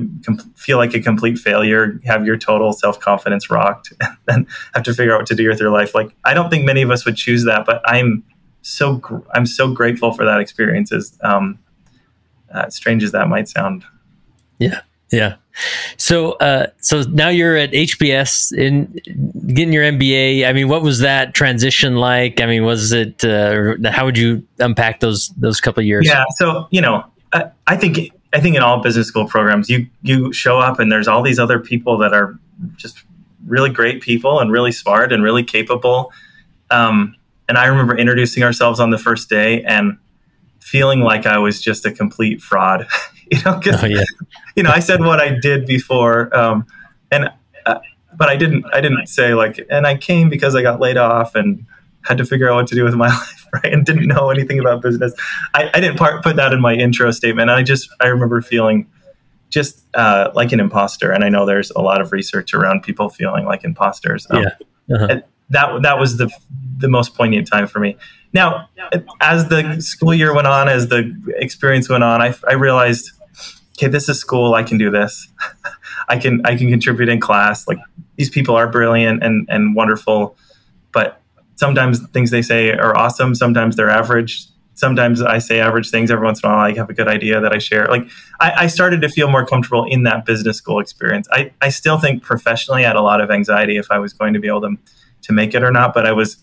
feel 0.56 0.78
like 0.78 0.94
a 0.94 1.00
complete 1.00 1.38
failure, 1.38 2.00
have 2.04 2.24
your 2.26 2.36
total 2.36 2.72
self 2.72 2.98
confidence 2.98 3.50
rocked, 3.50 3.92
and 4.00 4.16
then 4.26 4.46
have 4.74 4.82
to 4.84 4.94
figure 4.94 5.14
out 5.14 5.20
what 5.20 5.26
to 5.26 5.34
do 5.34 5.48
with 5.48 5.60
your 5.60 5.70
life. 5.70 5.94
Like 5.94 6.14
I 6.24 6.34
don't 6.34 6.50
think 6.50 6.64
many 6.64 6.82
of 6.82 6.90
us 6.90 7.04
would 7.04 7.16
choose 7.16 7.44
that, 7.44 7.66
but 7.66 7.82
I'm 7.84 8.24
so 8.62 8.96
gr- 8.96 9.18
I'm 9.34 9.46
so 9.46 9.72
grateful 9.72 10.12
for 10.12 10.24
that 10.24 10.40
experience. 10.40 10.92
As 10.92 11.16
um, 11.22 11.58
uh, 12.52 12.68
strange 12.70 13.02
as 13.04 13.12
that 13.12 13.28
might 13.28 13.48
sound. 13.48 13.84
Yeah, 14.62 14.80
yeah. 15.10 15.36
So, 15.98 16.32
uh, 16.32 16.68
so 16.78 17.02
now 17.02 17.28
you're 17.28 17.56
at 17.56 17.72
HBS 17.72 18.56
in 18.56 18.92
getting 19.54 19.72
your 19.72 19.84
MBA. 19.84 20.46
I 20.46 20.52
mean, 20.52 20.68
what 20.68 20.82
was 20.82 21.00
that 21.00 21.34
transition 21.34 21.96
like? 21.96 22.40
I 22.40 22.46
mean, 22.46 22.64
was 22.64 22.92
it? 22.92 23.24
Uh, 23.24 23.74
how 23.90 24.06
would 24.06 24.16
you 24.16 24.46
unpack 24.58 25.00
those 25.00 25.28
those 25.36 25.60
couple 25.60 25.82
years? 25.82 26.06
Yeah. 26.06 26.24
So 26.36 26.68
you 26.70 26.80
know, 26.80 27.04
I, 27.32 27.50
I 27.66 27.76
think 27.76 28.10
I 28.32 28.40
think 28.40 28.56
in 28.56 28.62
all 28.62 28.80
business 28.82 29.08
school 29.08 29.26
programs, 29.26 29.68
you 29.68 29.86
you 30.02 30.32
show 30.32 30.58
up 30.58 30.78
and 30.78 30.90
there's 30.90 31.08
all 31.08 31.22
these 31.22 31.38
other 31.38 31.58
people 31.58 31.98
that 31.98 32.14
are 32.14 32.38
just 32.76 33.02
really 33.46 33.70
great 33.70 34.02
people 34.02 34.40
and 34.40 34.50
really 34.50 34.72
smart 34.72 35.12
and 35.12 35.22
really 35.22 35.44
capable. 35.44 36.12
Um, 36.70 37.14
and 37.48 37.58
I 37.58 37.66
remember 37.66 37.96
introducing 37.96 38.42
ourselves 38.42 38.80
on 38.80 38.90
the 38.90 38.98
first 38.98 39.28
day 39.28 39.62
and 39.64 39.98
feeling 40.60 41.00
like 41.00 41.26
I 41.26 41.38
was 41.38 41.60
just 41.60 41.84
a 41.84 41.92
complete 41.92 42.40
fraud. 42.40 42.86
you 43.36 43.42
know, 43.44 43.58
because 43.58 43.82
oh, 43.82 43.86
yeah. 43.86 44.04
you 44.56 44.62
know 44.62 44.70
I 44.70 44.80
said 44.80 45.00
what 45.00 45.20
I 45.20 45.30
did 45.38 45.66
before, 45.66 46.34
um, 46.36 46.66
and 47.10 47.30
uh, 47.66 47.78
but 48.16 48.28
I 48.28 48.36
didn't 48.36 48.64
I 48.72 48.80
didn't 48.80 49.06
say 49.06 49.34
like, 49.34 49.64
and 49.70 49.86
I 49.86 49.96
came 49.96 50.28
because 50.28 50.54
I 50.54 50.62
got 50.62 50.80
laid 50.80 50.96
off 50.96 51.34
and 51.34 51.66
had 52.04 52.18
to 52.18 52.24
figure 52.24 52.50
out 52.50 52.56
what 52.56 52.66
to 52.68 52.74
do 52.74 52.84
with 52.84 52.94
my 52.94 53.08
life, 53.18 53.46
right? 53.52 53.72
And 53.72 53.84
didn't 53.84 54.06
know 54.06 54.30
anything 54.30 54.58
about 54.58 54.82
business. 54.82 55.14
I, 55.54 55.70
I 55.72 55.80
didn't 55.80 55.98
part, 55.98 56.22
put 56.22 56.36
that 56.36 56.52
in 56.52 56.60
my 56.60 56.74
intro 56.74 57.10
statement. 57.10 57.50
I 57.50 57.62
just, 57.62 57.88
I 58.00 58.08
remember 58.08 58.40
feeling 58.40 58.90
just 59.50 59.84
uh, 59.94 60.30
like 60.34 60.52
an 60.52 60.60
imposter. 60.60 61.12
And 61.12 61.24
I 61.24 61.28
know 61.28 61.46
there's 61.46 61.70
a 61.72 61.80
lot 61.80 62.00
of 62.00 62.12
research 62.12 62.54
around 62.54 62.82
people 62.82 63.08
feeling 63.08 63.44
like 63.44 63.64
imposters. 63.64 64.26
Um, 64.30 64.42
yeah. 64.42 64.96
Uh-huh. 64.96 65.20
That, 65.50 65.82
that 65.82 65.98
was 65.98 66.16
the, 66.16 66.30
the 66.78 66.88
most 66.88 67.14
poignant 67.14 67.46
time 67.46 67.66
for 67.66 67.78
me. 67.78 67.96
Now, 68.32 68.70
as 69.20 69.48
the 69.48 69.80
school 69.82 70.14
year 70.14 70.34
went 70.34 70.46
on, 70.46 70.68
as 70.68 70.88
the 70.88 71.14
experience 71.36 71.88
went 71.88 72.02
on, 72.02 72.22
I, 72.22 72.34
I 72.48 72.54
realized, 72.54 73.12
okay, 73.82 73.90
this 73.90 74.08
is 74.08 74.18
school. 74.18 74.54
I 74.54 74.62
can 74.62 74.78
do 74.78 74.90
this. 74.90 75.28
I 76.08 76.16
can, 76.16 76.44
I 76.44 76.56
can 76.56 76.70
contribute 76.70 77.08
in 77.08 77.20
class. 77.20 77.66
Like 77.66 77.78
these 78.16 78.30
people 78.30 78.54
are 78.54 78.68
brilliant 78.68 79.22
and, 79.22 79.46
and 79.50 79.74
wonderful, 79.74 80.36
but 80.92 81.20
sometimes 81.56 82.00
things 82.08 82.30
they 82.30 82.42
say 82.42 82.70
are 82.70 82.96
awesome. 82.96 83.34
Sometimes 83.34 83.76
they're 83.76 83.90
average. 83.90 84.46
Sometimes 84.74 85.20
I 85.20 85.38
say 85.38 85.60
average 85.60 85.90
things. 85.90 86.10
Every 86.10 86.24
once 86.24 86.42
in 86.42 86.48
a 86.48 86.52
while, 86.52 86.60
I 86.64 86.74
have 86.74 86.90
a 86.90 86.94
good 86.94 87.08
idea 87.08 87.40
that 87.40 87.52
I 87.52 87.58
share. 87.58 87.86
Like 87.86 88.08
I, 88.40 88.52
I 88.64 88.66
started 88.68 89.00
to 89.02 89.08
feel 89.08 89.28
more 89.28 89.44
comfortable 89.44 89.84
in 89.84 90.04
that 90.04 90.24
business 90.24 90.58
school 90.58 90.78
experience. 90.78 91.28
I, 91.32 91.52
I 91.60 91.68
still 91.68 91.98
think 91.98 92.22
professionally 92.22 92.84
I 92.84 92.88
had 92.88 92.96
a 92.96 93.02
lot 93.02 93.20
of 93.20 93.30
anxiety 93.30 93.76
if 93.76 93.90
I 93.90 93.98
was 93.98 94.12
going 94.12 94.32
to 94.34 94.40
be 94.40 94.48
able 94.48 94.62
to, 94.62 94.76
to 95.22 95.32
make 95.32 95.54
it 95.54 95.62
or 95.62 95.72
not, 95.72 95.92
but 95.92 96.06
I 96.06 96.12
was 96.12 96.36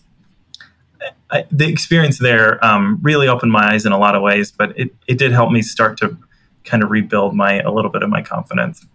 I, 1.30 1.46
the 1.50 1.68
experience 1.68 2.18
there 2.18 2.62
um, 2.64 2.98
really 3.02 3.28
opened 3.28 3.52
my 3.52 3.72
eyes 3.72 3.86
in 3.86 3.92
a 3.92 3.98
lot 3.98 4.14
of 4.14 4.22
ways, 4.22 4.52
but 4.52 4.78
it, 4.78 4.94
it 5.06 5.16
did 5.16 5.32
help 5.32 5.50
me 5.50 5.62
start 5.62 5.96
to 5.98 6.18
kind 6.64 6.82
of 6.82 6.90
rebuild 6.90 7.34
my 7.34 7.60
a 7.60 7.70
little 7.70 7.90
bit 7.90 8.02
of 8.02 8.10
my 8.10 8.22
confidence. 8.22 8.86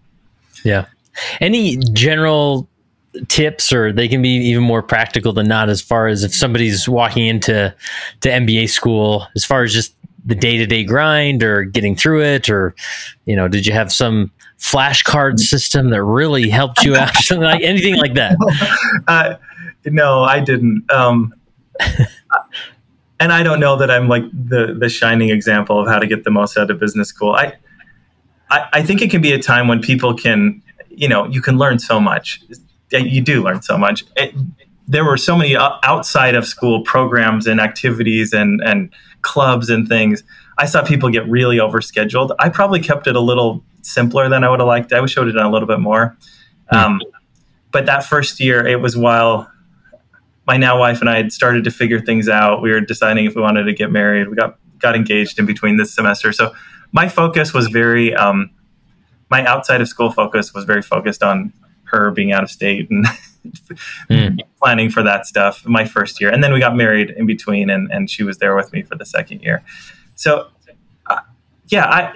Yeah. 0.64 0.86
Any 1.40 1.78
general 1.78 2.68
tips 3.28 3.72
or 3.72 3.92
they 3.94 4.08
can 4.08 4.22
be 4.22 4.30
even 4.30 4.64
more 4.64 4.82
practical 4.82 5.32
than 5.32 5.48
not 5.48 5.70
as 5.70 5.82
far 5.82 6.08
as 6.08 6.24
if 6.24 6.34
somebody's 6.34 6.88
walking 6.90 7.26
into 7.28 7.74
to 8.22 8.30
MBA 8.30 8.70
school 8.70 9.28
as 9.36 9.46
far 9.46 9.64
as 9.64 9.74
just 9.74 9.96
the 10.26 10.36
day-to-day 10.36 10.84
grind 10.84 11.44
or 11.44 11.64
getting 11.64 11.96
through 11.96 12.22
it 12.22 12.50
or 12.50 12.76
you 13.26 13.36
know 13.36 13.48
did 13.48 13.66
you 13.66 13.74
have 13.74 13.92
some 13.92 14.32
flashcard 14.60 15.40
system 15.40 15.92
that 15.92 16.04
really 16.04 16.50
helped 16.50 16.84
you 16.84 16.96
out 16.96 17.14
something 17.16 17.44
like 17.44 17.62
anything 17.62 17.96
like 17.96 18.16
that 18.16 18.36
uh, 19.08 19.36
no 19.86 20.24
i 20.24 20.40
didn't 20.40 20.84
um, 20.92 21.32
and 23.20 23.32
i 23.32 23.44
don't 23.44 23.60
know 23.60 23.76
that 23.76 23.90
i'm 23.92 24.08
like 24.08 24.24
the 24.32 24.76
the 24.80 24.90
shining 24.90 25.30
example 25.30 25.80
of 25.80 25.88
how 25.88 26.00
to 26.00 26.08
get 26.08 26.24
the 26.24 26.32
most 26.32 26.58
out 26.58 26.70
of 26.70 26.80
business 26.80 27.10
school 27.10 27.34
I, 27.34 27.54
I 28.50 28.68
i 28.74 28.84
think 28.84 29.02
it 29.02 29.12
can 29.12 29.22
be 29.22 29.34
a 29.34 29.42
time 29.42 29.68
when 29.68 29.82
people 29.82 30.14
can 30.14 30.62
you 30.90 31.08
know 31.08 31.26
you 31.28 31.42
can 31.42 31.58
learn 31.58 31.80
so 31.80 32.00
much 32.00 32.42
you 32.92 33.22
do 33.22 33.44
learn 33.44 33.62
so 33.62 33.78
much. 33.78 34.06
It, 34.16 34.34
there 34.88 35.04
were 35.04 35.18
so 35.18 35.36
many 35.36 35.56
outside 35.58 36.36
of 36.36 36.46
school 36.46 36.84
programs 36.84 37.48
and 37.48 37.60
activities 37.60 38.34
and, 38.34 38.62
and 38.64 38.92
clubs 39.22 39.70
and 39.70 39.88
things. 39.88 40.24
I 40.58 40.68
saw 40.68 40.84
people 40.84 41.10
get 41.10 41.28
really 41.28 41.58
overscheduled. 41.58 42.36
I 42.40 42.50
probably 42.50 42.80
kept 42.80 43.08
it 43.08 43.16
a 43.16 43.20
little 43.20 43.64
simpler 43.82 44.30
than 44.30 44.44
I 44.44 44.50
would 44.50 44.60
have 44.60 44.68
liked. 44.68 44.94
I 44.94 45.02
wish 45.02 45.18
I 45.18 45.22
would 45.22 45.28
have 45.28 45.36
done 45.36 45.48
a 45.48 45.52
little 45.52 45.68
bit 45.68 45.80
more. 45.80 46.16
Mm. 46.72 46.78
Um, 46.78 47.02
but 47.72 47.88
that 47.88 48.06
first 48.06 48.40
year, 48.40 48.66
it 48.66 48.80
was 48.80 48.96
while 48.96 49.52
my 50.48 50.58
now 50.58 50.80
wife 50.80 51.02
and 51.02 51.10
I 51.10 51.18
had 51.18 51.32
started 51.32 51.64
to 51.64 51.72
figure 51.72 52.00
things 52.00 52.30
out. 52.30 52.62
We 52.62 52.72
were 52.72 52.82
deciding 52.82 53.26
if 53.26 53.36
we 53.36 53.42
wanted 53.42 53.64
to 53.64 53.74
get 53.74 53.92
married. 53.92 54.30
We 54.30 54.36
got 54.36 54.58
got 54.80 54.96
engaged 54.96 55.40
in 55.40 55.46
between 55.46 55.78
this 55.78 55.94
semester. 55.94 56.32
So 56.32 56.54
my 56.92 57.10
focus 57.10 57.54
was 57.54 57.68
very 57.68 58.14
um, 58.16 58.52
my 59.30 59.46
outside 59.46 59.82
of 59.82 59.88
school 59.88 60.12
focus 60.12 60.54
was 60.54 60.66
very 60.66 60.82
focused 60.82 61.24
on 61.24 61.52
her 61.86 62.12
being 62.12 62.32
out 62.32 62.44
of 62.44 62.50
state 62.50 62.90
and 62.90 63.06
mm. 64.10 64.40
planning 64.60 64.90
for 64.90 65.04
that 65.04 65.26
stuff 65.26 65.66
my 65.66 65.86
first 65.86 66.20
year. 66.20 66.32
And 66.32 66.44
then 66.44 66.54
we 66.54 66.60
got 66.60 66.76
married 66.76 67.12
in 67.12 67.26
between, 67.26 67.70
and, 67.70 67.92
and 67.92 68.10
she 68.10 68.24
was 68.24 68.38
there 68.38 68.56
with 68.56 68.72
me 68.74 68.82
for 68.82 68.96
the 68.96 69.06
second 69.06 69.42
year. 69.42 69.64
So, 70.16 70.50
uh, 71.08 71.20
yeah, 71.68 71.86
I 71.86 72.14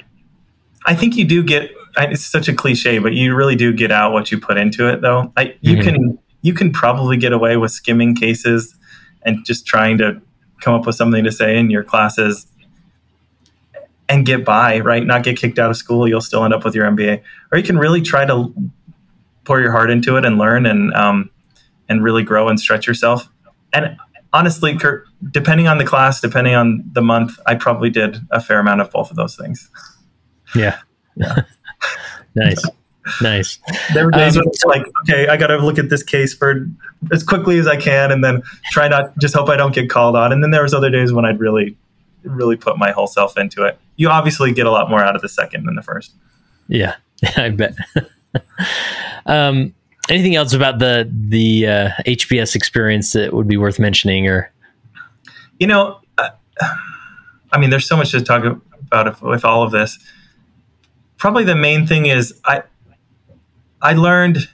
I 0.85 0.95
think 0.95 1.15
you 1.15 1.25
do 1.25 1.43
get. 1.43 1.71
It's 1.97 2.23
such 2.23 2.47
a 2.47 2.53
cliche, 2.53 2.99
but 2.99 3.13
you 3.13 3.35
really 3.35 3.55
do 3.55 3.73
get 3.73 3.91
out 3.91 4.13
what 4.13 4.31
you 4.31 4.39
put 4.39 4.57
into 4.57 4.87
it. 4.87 5.01
Though 5.01 5.33
I, 5.35 5.55
you 5.61 5.75
mm-hmm. 5.75 5.81
can 5.81 6.19
you 6.41 6.53
can 6.53 6.71
probably 6.71 7.17
get 7.17 7.33
away 7.33 7.57
with 7.57 7.71
skimming 7.71 8.15
cases 8.15 8.75
and 9.23 9.45
just 9.45 9.65
trying 9.65 9.97
to 9.97 10.21
come 10.61 10.73
up 10.73 10.85
with 10.85 10.95
something 10.95 11.23
to 11.23 11.31
say 11.31 11.57
in 11.57 11.69
your 11.69 11.83
classes 11.83 12.47
and 14.07 14.25
get 14.25 14.43
by, 14.43 14.79
right? 14.79 15.05
Not 15.05 15.23
get 15.23 15.37
kicked 15.37 15.59
out 15.59 15.69
of 15.69 15.77
school. 15.77 16.07
You'll 16.07 16.21
still 16.21 16.43
end 16.43 16.53
up 16.53 16.65
with 16.65 16.75
your 16.75 16.85
MBA. 16.85 17.21
Or 17.51 17.57
you 17.57 17.63
can 17.63 17.77
really 17.77 18.01
try 18.01 18.25
to 18.25 18.53
pour 19.45 19.61
your 19.61 19.71
heart 19.71 19.89
into 19.89 20.17
it 20.17 20.25
and 20.25 20.37
learn 20.37 20.65
and 20.65 20.93
um, 20.93 21.29
and 21.87 22.03
really 22.03 22.23
grow 22.23 22.47
and 22.47 22.59
stretch 22.59 22.87
yourself. 22.87 23.29
And 23.73 23.97
honestly, 24.33 24.77
Kurt, 24.77 25.07
depending 25.31 25.67
on 25.67 25.77
the 25.77 25.85
class, 25.85 26.21
depending 26.21 26.55
on 26.55 26.83
the 26.93 27.01
month, 27.01 27.39
I 27.45 27.55
probably 27.55 27.89
did 27.89 28.17
a 28.31 28.41
fair 28.41 28.59
amount 28.59 28.81
of 28.81 28.91
both 28.91 29.09
of 29.09 29.15
those 29.15 29.35
things. 29.35 29.69
Yeah. 30.55 30.79
Yeah. 31.15 31.41
nice. 32.35 32.63
Nice. 33.21 33.59
There 33.93 34.05
were 34.05 34.11
days 34.11 34.35
um, 34.35 34.41
when 34.41 34.49
it's 34.49 34.63
like, 34.65 34.85
okay, 35.01 35.27
I 35.27 35.37
got 35.37 35.47
to 35.47 35.57
look 35.57 35.77
at 35.77 35.89
this 35.89 36.03
case 36.03 36.33
for 36.33 36.67
as 37.11 37.23
quickly 37.23 37.59
as 37.59 37.67
I 37.67 37.77
can, 37.77 38.11
and 38.11 38.23
then 38.23 38.41
try 38.71 38.87
not 38.87 39.17
just 39.19 39.35
hope 39.35 39.49
I 39.49 39.55
don't 39.55 39.73
get 39.73 39.89
called 39.89 40.15
on. 40.15 40.31
And 40.31 40.43
then 40.43 40.51
there 40.51 40.63
was 40.63 40.73
other 40.73 40.89
days 40.89 41.13
when 41.13 41.25
I'd 41.25 41.39
really, 41.39 41.75
really 42.23 42.55
put 42.55 42.77
my 42.77 42.91
whole 42.91 43.07
self 43.07 43.37
into 43.37 43.63
it. 43.63 43.77
You 43.95 44.09
obviously 44.09 44.53
get 44.53 44.65
a 44.65 44.71
lot 44.71 44.89
more 44.89 45.03
out 45.03 45.15
of 45.15 45.21
the 45.21 45.29
second 45.29 45.65
than 45.65 45.75
the 45.75 45.81
first. 45.81 46.13
Yeah, 46.67 46.95
I 47.37 47.49
bet. 47.49 47.75
um, 49.25 49.73
anything 50.09 50.35
else 50.35 50.53
about 50.53 50.79
the 50.79 51.09
the 51.11 51.67
uh, 51.67 51.89
HBS 52.05 52.55
experience 52.55 53.13
that 53.13 53.33
would 53.33 53.47
be 53.47 53.57
worth 53.57 53.79
mentioning, 53.79 54.27
or 54.27 54.51
you 55.59 55.67
know, 55.67 55.99
uh, 56.17 56.29
I 57.51 57.57
mean, 57.59 57.69
there's 57.69 57.87
so 57.87 57.97
much 57.97 58.11
to 58.11 58.21
talk 58.21 58.43
about 58.91 59.21
with 59.21 59.45
all 59.45 59.63
of 59.63 59.71
this. 59.71 59.99
Probably 61.17 61.43
the 61.43 61.55
main 61.55 61.85
thing 61.85 62.05
is 62.05 62.39
I 62.45 62.63
I 63.81 63.93
learned 63.93 64.49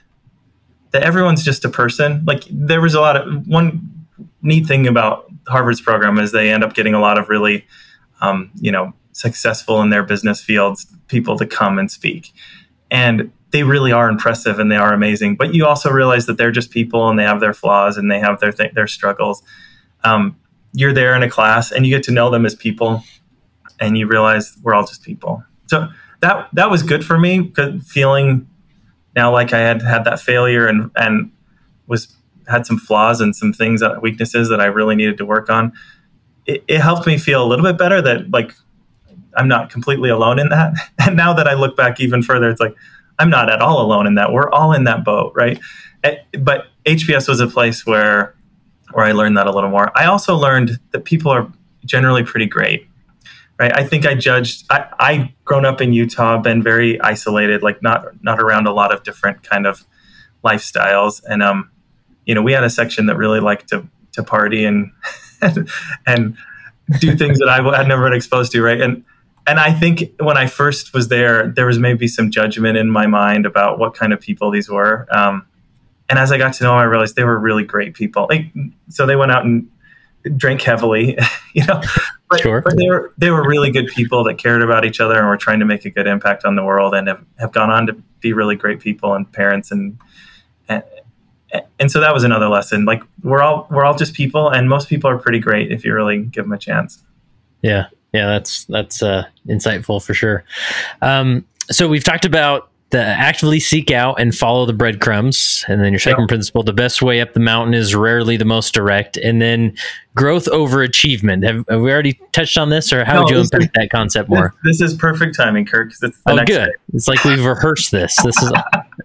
that 0.92 1.02
everyone's 1.02 1.44
just 1.44 1.64
a 1.64 1.68
person. 1.68 2.24
Like 2.26 2.44
there 2.50 2.80
was 2.80 2.94
a 2.94 3.00
lot 3.00 3.16
of 3.16 3.46
one 3.46 4.06
neat 4.42 4.66
thing 4.66 4.86
about 4.86 5.30
Harvard's 5.48 5.80
program 5.80 6.18
is 6.18 6.32
they 6.32 6.50
end 6.50 6.64
up 6.64 6.74
getting 6.74 6.94
a 6.94 7.00
lot 7.00 7.18
of 7.18 7.28
really, 7.28 7.66
um, 8.20 8.50
you 8.56 8.70
know, 8.70 8.92
successful 9.12 9.80
in 9.82 9.90
their 9.90 10.02
business 10.02 10.42
fields 10.42 10.86
people 11.08 11.36
to 11.38 11.46
come 11.46 11.78
and 11.78 11.90
speak. 11.90 12.32
And 12.90 13.32
they 13.50 13.62
really 13.62 13.92
are 13.92 14.08
impressive 14.08 14.58
and 14.58 14.70
they 14.70 14.76
are 14.76 14.92
amazing. 14.92 15.36
But 15.36 15.54
you 15.54 15.66
also 15.66 15.90
realize 15.90 16.26
that 16.26 16.36
they're 16.36 16.50
just 16.50 16.70
people 16.70 17.08
and 17.08 17.18
they 17.18 17.24
have 17.24 17.40
their 17.40 17.54
flaws 17.54 17.96
and 17.96 18.10
they 18.10 18.18
have 18.18 18.40
their 18.40 18.52
th- 18.52 18.74
their 18.74 18.86
struggles. 18.86 19.42
Um, 20.04 20.36
you're 20.72 20.92
there 20.92 21.14
in 21.14 21.22
a 21.22 21.30
class 21.30 21.72
and 21.72 21.86
you 21.86 21.94
get 21.94 22.04
to 22.04 22.12
know 22.12 22.30
them 22.30 22.44
as 22.44 22.54
people, 22.54 23.02
and 23.80 23.96
you 23.96 24.06
realize 24.06 24.56
we're 24.62 24.74
all 24.74 24.86
just 24.86 25.02
people. 25.02 25.42
So 25.66 25.88
that 26.20 26.48
that 26.52 26.70
was 26.70 26.82
good 26.82 27.04
for 27.04 27.18
me, 27.18 27.52
feeling 27.86 28.46
now 29.16 29.32
like 29.32 29.52
I 29.52 29.60
had 29.60 29.82
had 29.82 30.04
that 30.04 30.20
failure 30.20 30.66
and 30.66 30.90
and 30.94 31.32
was 31.86 32.14
had 32.46 32.66
some 32.66 32.78
flaws 32.78 33.20
and 33.20 33.34
some 33.34 33.52
things 33.52 33.80
that 33.80 34.02
weaknesses 34.02 34.48
that 34.50 34.60
I 34.60 34.66
really 34.66 34.94
needed 34.94 35.18
to 35.18 35.24
work 35.24 35.50
on. 35.50 35.72
It, 36.46 36.62
it 36.68 36.80
helped 36.80 37.06
me 37.06 37.18
feel 37.18 37.42
a 37.42 37.48
little 37.48 37.64
bit 37.64 37.76
better 37.78 38.00
that 38.02 38.30
like 38.30 38.52
I'm 39.36 39.48
not 39.48 39.70
completely 39.70 40.10
alone 40.10 40.38
in 40.38 40.48
that. 40.50 40.74
And 40.98 41.16
now 41.16 41.32
that 41.34 41.46
I 41.46 41.54
look 41.54 41.76
back 41.76 42.00
even 42.00 42.22
further, 42.22 42.50
it's 42.50 42.60
like 42.60 42.74
I'm 43.18 43.30
not 43.30 43.48
at 43.50 43.60
all 43.60 43.80
alone 43.80 44.06
in 44.06 44.16
that. 44.16 44.32
We're 44.32 44.50
all 44.50 44.72
in 44.72 44.84
that 44.84 45.04
boat, 45.04 45.32
right? 45.34 45.58
Eh, 46.04 46.16
but 46.38 46.66
HBS 46.84 47.28
was 47.28 47.40
a 47.40 47.46
place 47.46 47.86
where 47.86 48.34
where 48.92 49.04
I 49.04 49.12
learned 49.12 49.36
that 49.36 49.46
a 49.46 49.52
little 49.52 49.70
more. 49.70 49.96
I 49.98 50.06
also 50.06 50.36
learned 50.36 50.78
that 50.92 51.04
people 51.04 51.30
are 51.30 51.50
generally 51.84 52.24
pretty 52.24 52.46
great. 52.46 52.88
Right? 53.58 53.72
I 53.74 53.84
think 53.84 54.06
I 54.06 54.14
judged. 54.14 54.64
I, 54.70 54.86
I 54.98 55.34
grown 55.44 55.64
up 55.64 55.80
in 55.80 55.92
Utah, 55.92 56.38
been 56.38 56.62
very 56.62 57.00
isolated, 57.00 57.62
like 57.62 57.82
not 57.82 58.22
not 58.22 58.40
around 58.40 58.66
a 58.66 58.72
lot 58.72 58.92
of 58.92 59.02
different 59.02 59.42
kind 59.42 59.66
of 59.66 59.84
lifestyles, 60.44 61.22
and 61.24 61.42
um, 61.42 61.70
you 62.24 62.34
know, 62.34 62.42
we 62.42 62.52
had 62.52 62.64
a 62.64 62.70
section 62.70 63.06
that 63.06 63.16
really 63.16 63.40
liked 63.40 63.68
to 63.70 63.86
to 64.12 64.22
party 64.22 64.64
and 64.64 64.92
and, 65.40 65.70
and 66.06 66.36
do 67.00 67.16
things 67.16 67.38
that 67.38 67.48
I 67.48 67.76
had 67.76 67.88
never 67.88 68.04
been 68.04 68.12
exposed 68.12 68.52
to, 68.52 68.62
right? 68.62 68.80
And 68.80 69.04
and 69.46 69.60
I 69.60 69.72
think 69.72 70.12
when 70.18 70.36
I 70.36 70.46
first 70.46 70.92
was 70.92 71.08
there, 71.08 71.48
there 71.48 71.66
was 71.66 71.78
maybe 71.78 72.08
some 72.08 72.30
judgment 72.30 72.76
in 72.76 72.90
my 72.90 73.06
mind 73.06 73.46
about 73.46 73.78
what 73.78 73.94
kind 73.94 74.12
of 74.12 74.20
people 74.20 74.50
these 74.50 74.68
were. 74.68 75.06
Um, 75.10 75.46
and 76.08 76.18
as 76.18 76.32
I 76.32 76.38
got 76.38 76.54
to 76.54 76.64
know 76.64 76.70
them, 76.70 76.78
I 76.78 76.84
realized 76.84 77.16
they 77.16 77.24
were 77.24 77.38
really 77.38 77.64
great 77.64 77.94
people. 77.94 78.26
Like, 78.28 78.46
so 78.88 79.06
they 79.06 79.16
went 79.16 79.30
out 79.30 79.44
and 79.44 79.68
drank 80.36 80.62
heavily, 80.62 81.18
you 81.54 81.64
know, 81.66 81.80
but, 82.28 82.40
sure. 82.40 82.62
but 82.62 82.76
they 82.76 82.88
were 82.88 83.12
they 83.18 83.30
were 83.30 83.46
really 83.46 83.70
good 83.70 83.86
people 83.88 84.24
that 84.24 84.38
cared 84.38 84.62
about 84.62 84.84
each 84.84 85.00
other 85.00 85.18
and 85.18 85.26
were 85.26 85.36
trying 85.36 85.60
to 85.60 85.66
make 85.66 85.84
a 85.84 85.90
good 85.90 86.06
impact 86.06 86.44
on 86.44 86.54
the 86.56 86.64
world 86.64 86.94
and 86.94 87.08
have, 87.08 87.24
have 87.38 87.52
gone 87.52 87.70
on 87.70 87.86
to 87.86 87.92
be 88.20 88.32
really 88.32 88.56
great 88.56 88.80
people 88.80 89.14
and 89.14 89.30
parents 89.32 89.70
and, 89.70 89.98
and 90.68 90.82
and 91.78 91.90
so 91.90 92.00
that 92.00 92.12
was 92.12 92.24
another 92.24 92.48
lesson. 92.48 92.84
Like 92.84 93.02
we're 93.22 93.42
all 93.42 93.66
we're 93.70 93.84
all 93.84 93.94
just 93.94 94.14
people, 94.14 94.48
and 94.48 94.68
most 94.68 94.88
people 94.88 95.10
are 95.10 95.18
pretty 95.18 95.38
great 95.38 95.70
if 95.70 95.84
you 95.84 95.94
really 95.94 96.22
give 96.22 96.44
them 96.44 96.52
a 96.52 96.58
chance. 96.58 97.02
Yeah, 97.62 97.86
yeah, 98.12 98.26
that's 98.26 98.64
that's 98.64 99.02
uh, 99.02 99.24
insightful 99.46 100.04
for 100.04 100.14
sure. 100.14 100.44
Um, 101.02 101.46
so 101.70 101.88
we've 101.88 102.04
talked 102.04 102.24
about 102.24 102.70
actively 103.02 103.60
seek 103.60 103.90
out 103.90 104.20
and 104.20 104.34
follow 104.34 104.66
the 104.66 104.72
breadcrumbs, 104.72 105.64
and 105.68 105.80
then 105.82 105.92
your 105.92 106.00
second 106.00 106.22
yep. 106.22 106.28
principle: 106.28 106.62
the 106.62 106.72
best 106.72 107.02
way 107.02 107.20
up 107.20 107.34
the 107.34 107.40
mountain 107.40 107.74
is 107.74 107.94
rarely 107.94 108.36
the 108.36 108.44
most 108.44 108.74
direct, 108.74 109.16
and 109.16 109.40
then 109.40 109.76
growth 110.14 110.48
over 110.48 110.82
achievement. 110.82 111.44
Have, 111.44 111.64
have 111.68 111.80
we 111.80 111.92
already 111.92 112.18
touched 112.32 112.58
on 112.58 112.70
this, 112.70 112.92
or 112.92 113.04
how 113.04 113.14
no, 113.14 113.22
would 113.22 113.30
you 113.30 113.40
unpack 113.40 113.60
is, 113.60 113.68
that 113.74 113.90
concept 113.90 114.28
more? 114.28 114.54
This, 114.64 114.78
this, 114.78 114.92
is 114.92 114.98
perfect 114.98 115.36
timing, 115.36 115.66
Kurt. 115.66 115.92
It's 116.02 116.18
oh, 116.26 116.36
good. 116.36 116.46
Day. 116.46 116.72
It's 116.94 117.08
like 117.08 117.22
we've 117.24 117.44
rehearsed 117.44 117.90
this. 117.90 118.16
This 118.22 118.42
is. 118.42 118.52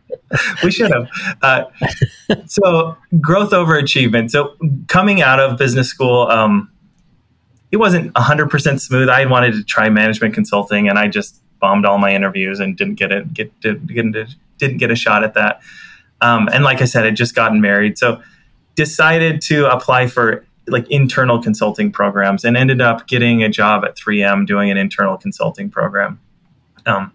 we 0.63 0.71
should 0.71 0.91
have. 0.91 1.07
Uh, 1.41 1.63
so, 2.45 2.97
growth 3.19 3.53
over 3.53 3.75
achievement. 3.75 4.31
So, 4.31 4.55
coming 4.87 5.21
out 5.21 5.39
of 5.39 5.57
business 5.57 5.87
school, 5.89 6.27
um, 6.27 6.71
it 7.71 7.77
wasn't 7.77 8.13
100% 8.13 8.79
smooth. 8.79 9.09
I 9.09 9.25
wanted 9.25 9.53
to 9.53 9.63
try 9.63 9.89
management 9.89 10.33
consulting, 10.33 10.89
and 10.89 10.99
I 10.99 11.07
just 11.07 11.41
bombed 11.61 11.85
all 11.85 11.97
my 11.97 12.13
interviews 12.13 12.59
and 12.59 12.75
didn't 12.75 12.95
get 12.95 13.13
it. 13.13 13.33
Get 13.33 13.57
didn't, 13.61 14.35
didn't 14.57 14.77
get 14.77 14.91
a 14.91 14.95
shot 14.95 15.23
at 15.23 15.33
that. 15.35 15.61
Um, 16.19 16.49
and 16.51 16.63
like 16.63 16.81
I 16.81 16.85
said, 16.85 17.05
I'd 17.05 17.15
just 17.15 17.33
gotten 17.33 17.61
married, 17.61 17.97
so 17.97 18.21
decided 18.75 19.41
to 19.43 19.71
apply 19.71 20.07
for 20.07 20.45
like 20.67 20.89
internal 20.89 21.41
consulting 21.41 21.91
programs, 21.91 22.43
and 22.43 22.57
ended 22.57 22.81
up 22.81 23.07
getting 23.07 23.43
a 23.43 23.49
job 23.49 23.85
at 23.85 23.95
3M 23.95 24.45
doing 24.45 24.69
an 24.69 24.77
internal 24.77 25.17
consulting 25.17 25.69
program. 25.69 26.19
Um, 26.85 27.11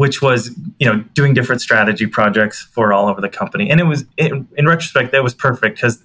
which 0.00 0.22
was 0.22 0.56
you 0.78 0.86
know 0.86 1.04
doing 1.14 1.34
different 1.34 1.60
strategy 1.60 2.06
projects 2.06 2.62
for 2.62 2.90
all 2.90 3.06
over 3.06 3.20
the 3.20 3.28
company 3.28 3.68
and 3.68 3.80
it 3.80 3.84
was 3.84 4.06
in 4.16 4.46
retrospect 4.56 5.12
that 5.12 5.22
was 5.22 5.34
perfect 5.34 5.76
because 5.76 6.02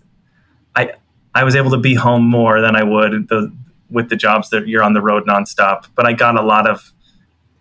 i 0.76 0.92
i 1.34 1.46
was 1.46 1.56
able 1.56 1.72
to 1.72 1.78
be 1.78 1.94
home 1.94 2.24
more 2.24 2.60
than 2.60 2.76
i 2.76 2.84
would 2.84 3.30
the, 3.30 3.50
with 3.90 4.10
the 4.10 4.18
jobs 4.18 4.50
that 4.50 4.68
you're 4.68 4.84
on 4.84 4.94
the 4.94 5.02
road 5.02 5.26
nonstop 5.26 5.86
but 5.96 6.06
i 6.06 6.12
got 6.12 6.36
a 6.36 6.42
lot 6.42 6.70
of 6.70 6.92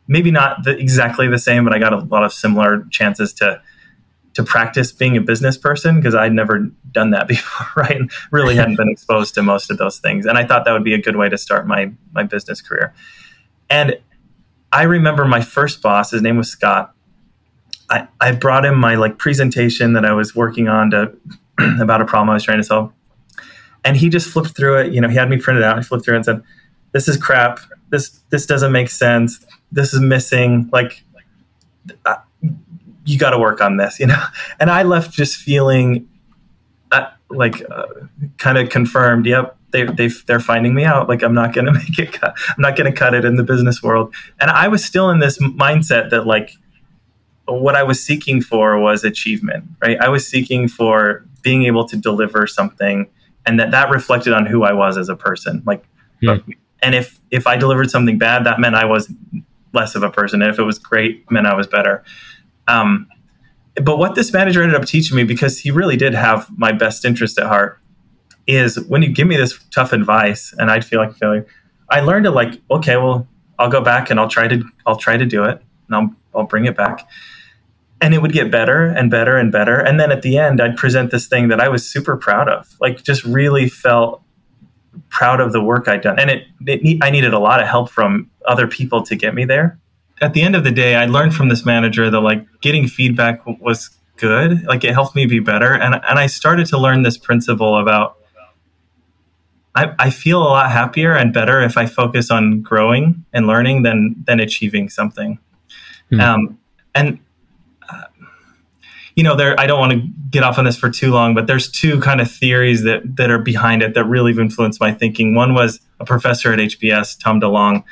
maybe 0.07 0.31
not 0.31 0.65
the, 0.65 0.77
exactly 0.79 1.29
the 1.29 1.39
same 1.39 1.65
but 1.65 1.73
i 1.73 1.79
got 1.79 1.93
a 1.93 1.99
lot 1.99 2.25
of 2.25 2.33
similar 2.33 2.85
chances 2.91 3.33
to 3.33 3.61
to 4.35 4.43
practice 4.43 4.91
being 4.93 5.17
a 5.17 5.21
business 5.21 5.57
person 5.57 5.97
because 5.97 6.15
I'd 6.15 6.33
never 6.33 6.59
done 6.91 7.11
that 7.11 7.29
before, 7.29 7.67
right? 7.77 7.97
And 7.97 8.11
really 8.31 8.57
hadn't 8.57 8.77
been 8.77 8.89
exposed 8.89 9.35
to 9.35 9.43
most 9.43 9.71
of 9.71 9.79
those 9.79 9.99
things. 9.99 10.27
And 10.27 10.37
I 10.37 10.45
thought 10.45 10.65
that 10.65 10.73
would 10.73 10.85
be 10.85 10.95
a 10.95 11.01
good 11.01 11.17
way 11.17 11.29
to 11.29 11.39
start 11.39 11.67
my 11.67 11.93
my 12.13 12.25
business 12.25 12.61
career. 12.61 12.95
And 13.71 13.99
I 14.73 14.83
remember 14.83 15.25
my 15.25 15.41
first 15.41 15.81
boss, 15.83 16.11
his 16.11 16.21
name 16.21 16.37
was 16.37 16.51
Scott. 16.51 16.93
I, 17.91 18.09
I 18.21 18.33
brought 18.33 18.65
him 18.65 18.77
my 18.77 18.97
like 18.97 19.19
presentation 19.19 19.93
that 19.93 20.05
I 20.05 20.13
was 20.13 20.35
working 20.35 20.69
on 20.69 20.91
to 20.91 21.13
about 21.81 22.01
a 22.01 22.05
problem 22.05 22.31
I 22.31 22.35
was 22.35 22.43
trying 22.43 22.59
to 22.59 22.65
solve. 22.65 22.93
And 23.85 23.97
he 23.97 24.09
just 24.09 24.29
flipped 24.29 24.57
through 24.57 24.81
it. 24.81 24.93
You 24.93 25.01
know, 25.01 25.09
he 25.09 25.15
had 25.15 25.29
me 25.29 25.37
print 25.37 25.59
it 25.59 25.65
out. 25.65 25.77
He 25.77 25.85
flipped 25.85 26.05
through 26.05 26.15
it 26.15 26.19
and 26.19 26.25
said, 26.25 26.43
This 26.93 27.07
is 27.07 27.17
crap. 27.17 27.61
This 27.91 28.11
this 28.31 28.47
doesn't 28.47 28.73
make 28.73 28.91
sense. 28.91 29.45
This 29.75 29.93
is 29.93 30.01
missing. 30.01 30.69
Like 30.73 31.03
uh, 32.05 32.17
you 33.05 33.19
got 33.19 33.31
to 33.31 33.39
work 33.39 33.61
on 33.61 33.77
this, 33.77 33.99
you 34.01 34.07
know? 34.07 34.23
And 34.61 34.71
I 34.71 34.83
left 34.83 35.13
just 35.13 35.37
feeling 35.37 36.09
uh, 36.93 37.11
like 37.31 37.63
uh, 37.71 37.87
kind 38.39 38.59
of 38.59 38.69
confirmed, 38.69 39.27
yep, 39.27 39.57
they 39.71 39.85
they 39.85 40.09
they're 40.27 40.41
finding 40.41 40.75
me 40.75 40.85
out. 40.85 41.09
Like 41.09 41.23
I'm 41.23 41.35
not 41.35 41.53
going 41.53 41.67
to 41.73 41.73
make 41.73 41.99
it. 41.99 42.13
Cut. 42.13 42.35
I'm 42.49 42.63
not 42.63 42.77
going 42.77 42.91
to 42.91 42.97
cut 42.97 43.15
it 43.15 43.25
in 43.25 43.37
the 43.37 43.43
business 43.43 43.83
world. 43.83 44.15
And 44.41 44.51
I 44.51 44.69
was 44.69 44.85
still 44.85 45.11
in 45.11 45.19
this 45.19 45.39
mindset 45.39 46.11
that 46.11 46.27
like 46.27 46.53
what 47.47 47.75
I 47.75 47.83
was 47.83 48.03
seeking 48.03 48.41
for 48.41 48.79
was 48.79 49.05
achievement. 49.05 49.65
Right. 49.83 49.99
I 50.01 50.09
was 50.09 50.27
seeking 50.27 50.69
for 50.69 51.27
being 51.43 51.65
able 51.65 51.87
to 51.89 51.97
deliver 51.97 52.47
something, 52.47 53.11
and 53.45 53.59
that 53.59 53.73
that 53.73 53.91
reflected 53.91 54.33
on 54.33 54.47
who 54.47 54.63
I 54.63 54.73
was 54.73 54.97
as 54.97 55.09
a 55.09 55.17
person. 55.17 55.63
Like, 55.67 55.85
hmm. 56.21 56.37
and 56.81 56.95
if 56.95 57.21
if 57.31 57.47
I 57.47 57.57
delivered 57.57 57.91
something 57.91 58.17
bad, 58.17 58.45
that 58.45 58.61
meant 58.61 58.77
I 58.77 58.85
was 58.85 59.13
less 59.75 59.95
of 59.95 60.03
a 60.03 60.11
person. 60.11 60.41
And 60.41 60.51
if 60.51 60.59
it 60.59 60.63
was 60.63 60.79
great, 60.79 61.31
meant 61.31 61.47
I 61.47 61.55
was 61.55 61.67
better. 61.67 62.05
Um, 62.69 63.09
but 63.83 63.99
what 63.99 64.15
this 64.15 64.33
manager 64.33 64.63
ended 64.63 64.81
up 64.81 64.87
teaching 64.87 65.17
me, 65.17 65.25
because 65.25 65.59
he 65.59 65.71
really 65.71 65.97
did 65.97 66.15
have 66.15 66.49
my 66.57 66.73
best 66.73 67.05
interest 67.05 67.39
at 67.39 67.47
heart, 67.47 67.81
is 68.47 68.79
when 68.89 69.03
you 69.03 69.09
give 69.09 69.27
me 69.27 69.37
this 69.37 69.59
tough 69.71 69.93
advice 69.93 70.55
and 70.59 70.71
I'd 70.71 70.85
feel 70.85 71.01
like 71.01 71.11
a 71.11 71.15
failure, 71.15 71.47
I 71.91 72.01
learned 72.01 72.25
to 72.25 72.31
like, 72.31 72.61
okay, 72.71 72.97
well, 72.97 73.27
I'll 73.59 73.71
go 73.71 73.81
back 73.81 74.11
and 74.11 74.19
I'll 74.19 74.29
try 74.29 74.49
to 74.49 74.63
I'll 74.87 74.97
try 74.97 75.17
to 75.17 75.27
do 75.27 75.45
it 75.45 75.61
and 75.89 75.97
I'll 75.97 76.15
I'll 76.35 76.47
bring 76.47 76.67
it 76.67 76.77
back. 76.77 77.09
And 78.01 78.13
it 78.13 78.21
would 78.21 78.33
get 78.33 78.51
better 78.51 78.87
and 78.87 79.11
better 79.11 79.37
and 79.37 79.51
better. 79.51 79.79
And 79.79 79.99
then 79.99 80.13
at 80.13 80.23
the 80.23 80.37
end, 80.37 80.61
I'd 80.61 80.77
present 80.77 81.11
this 81.11 81.27
thing 81.27 81.49
that 81.49 81.61
I 81.61 81.69
was 81.69 81.89
super 81.89 82.17
proud 82.17 82.49
of. 82.49 82.69
Like 82.81 83.03
just 83.03 83.25
really 83.25 83.69
felt 83.69 84.23
proud 85.09 85.41
of 85.41 85.53
the 85.53 85.63
work 85.63 85.89
I'd 85.89 86.03
done. 86.03 86.19
And 86.19 86.31
it, 86.31 86.47
it 86.67 86.99
I 87.03 87.11
needed 87.11 87.35
a 87.35 87.39
lot 87.39 87.61
of 87.61 87.69
help 87.69 87.91
from 87.91 88.31
other 88.47 88.67
people 88.67 89.03
to 89.03 89.17
get 89.17 89.35
me 89.35 89.45
there. 89.45 89.79
At 90.21 90.33
the 90.33 90.43
end 90.43 90.55
of 90.55 90.65
the 90.65 90.71
day, 90.71 90.95
I 90.95 91.07
learned 91.07 91.35
from 91.35 91.49
this 91.49 91.67
manager 91.67 92.11
that 92.11 92.21
like 92.21 92.47
getting 92.61 92.87
feedback 92.87 93.45
was 93.61 93.91
good. 94.17 94.65
Like 94.65 94.85
it 94.85 94.93
helped 94.93 95.15
me 95.15 95.27
be 95.27 95.41
better. 95.41 95.75
And 95.75 95.95
and 95.95 96.19
I 96.19 96.27
started 96.27 96.67
to 96.69 96.79
learn 96.79 97.03
this 97.03 97.19
principle 97.19 97.79
about 97.79 98.17
I, 99.75 99.93
I 99.99 100.11
feel 100.11 100.41
a 100.41 100.45
lot 100.45 100.71
happier 100.71 101.15
and 101.15 101.33
better 101.33 101.61
if 101.61 101.77
I 101.77 101.87
focus 101.87 102.31
on 102.31 102.63
growing 102.63 103.25
and 103.33 103.47
learning 103.47 103.83
than 103.83 104.15
than 104.27 104.41
achieving 104.41 104.89
something. 104.89 105.39
Hmm. 106.11 106.21
Um, 106.21 106.59
and 106.95 107.19
you 109.17 109.23
know, 109.23 109.37
there 109.37 109.59
I 109.59 109.67
don't 109.67 109.79
want 109.79 109.93
to 109.93 110.03
get 110.31 110.43
off 110.43 110.59
on 110.59 110.65
this 110.65 110.77
for 110.77 110.91
too 110.91 111.13
long, 111.13 111.35
but 111.35 111.47
there's 111.47 111.71
two 111.71 112.01
kind 112.01 112.21
of 112.21 112.31
theories 112.31 112.83
that 112.83 113.17
that 113.17 113.31
are 113.31 113.39
behind 113.39 113.83
it 113.83 113.95
that 113.95 114.05
really 114.05 114.33
have 114.33 114.39
influenced 114.39 114.81
my 114.81 114.93
thinking. 114.93 115.35
One 115.35 115.55
was 115.55 115.81
a 116.01 116.05
professor 116.05 116.53
at 116.53 116.59
HBS, 116.59 117.19
Tom 117.23 117.41
DeLong, 117.41 117.85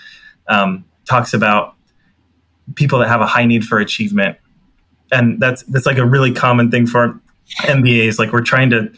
um, 0.48 0.84
talks 1.08 1.32
about 1.32 1.74
people 2.74 2.98
that 2.98 3.08
have 3.08 3.20
a 3.20 3.26
high 3.26 3.46
need 3.46 3.64
for 3.64 3.78
achievement, 3.78 4.36
and 5.12 5.40
that's 5.40 5.62
that's 5.64 5.86
like 5.86 5.98
a 5.98 6.06
really 6.06 6.32
common 6.32 6.70
thing 6.70 6.86
for 6.86 7.20
MBAs. 7.60 8.18
Like 8.18 8.32
we're 8.32 8.40
trying 8.40 8.70
to 8.70 8.92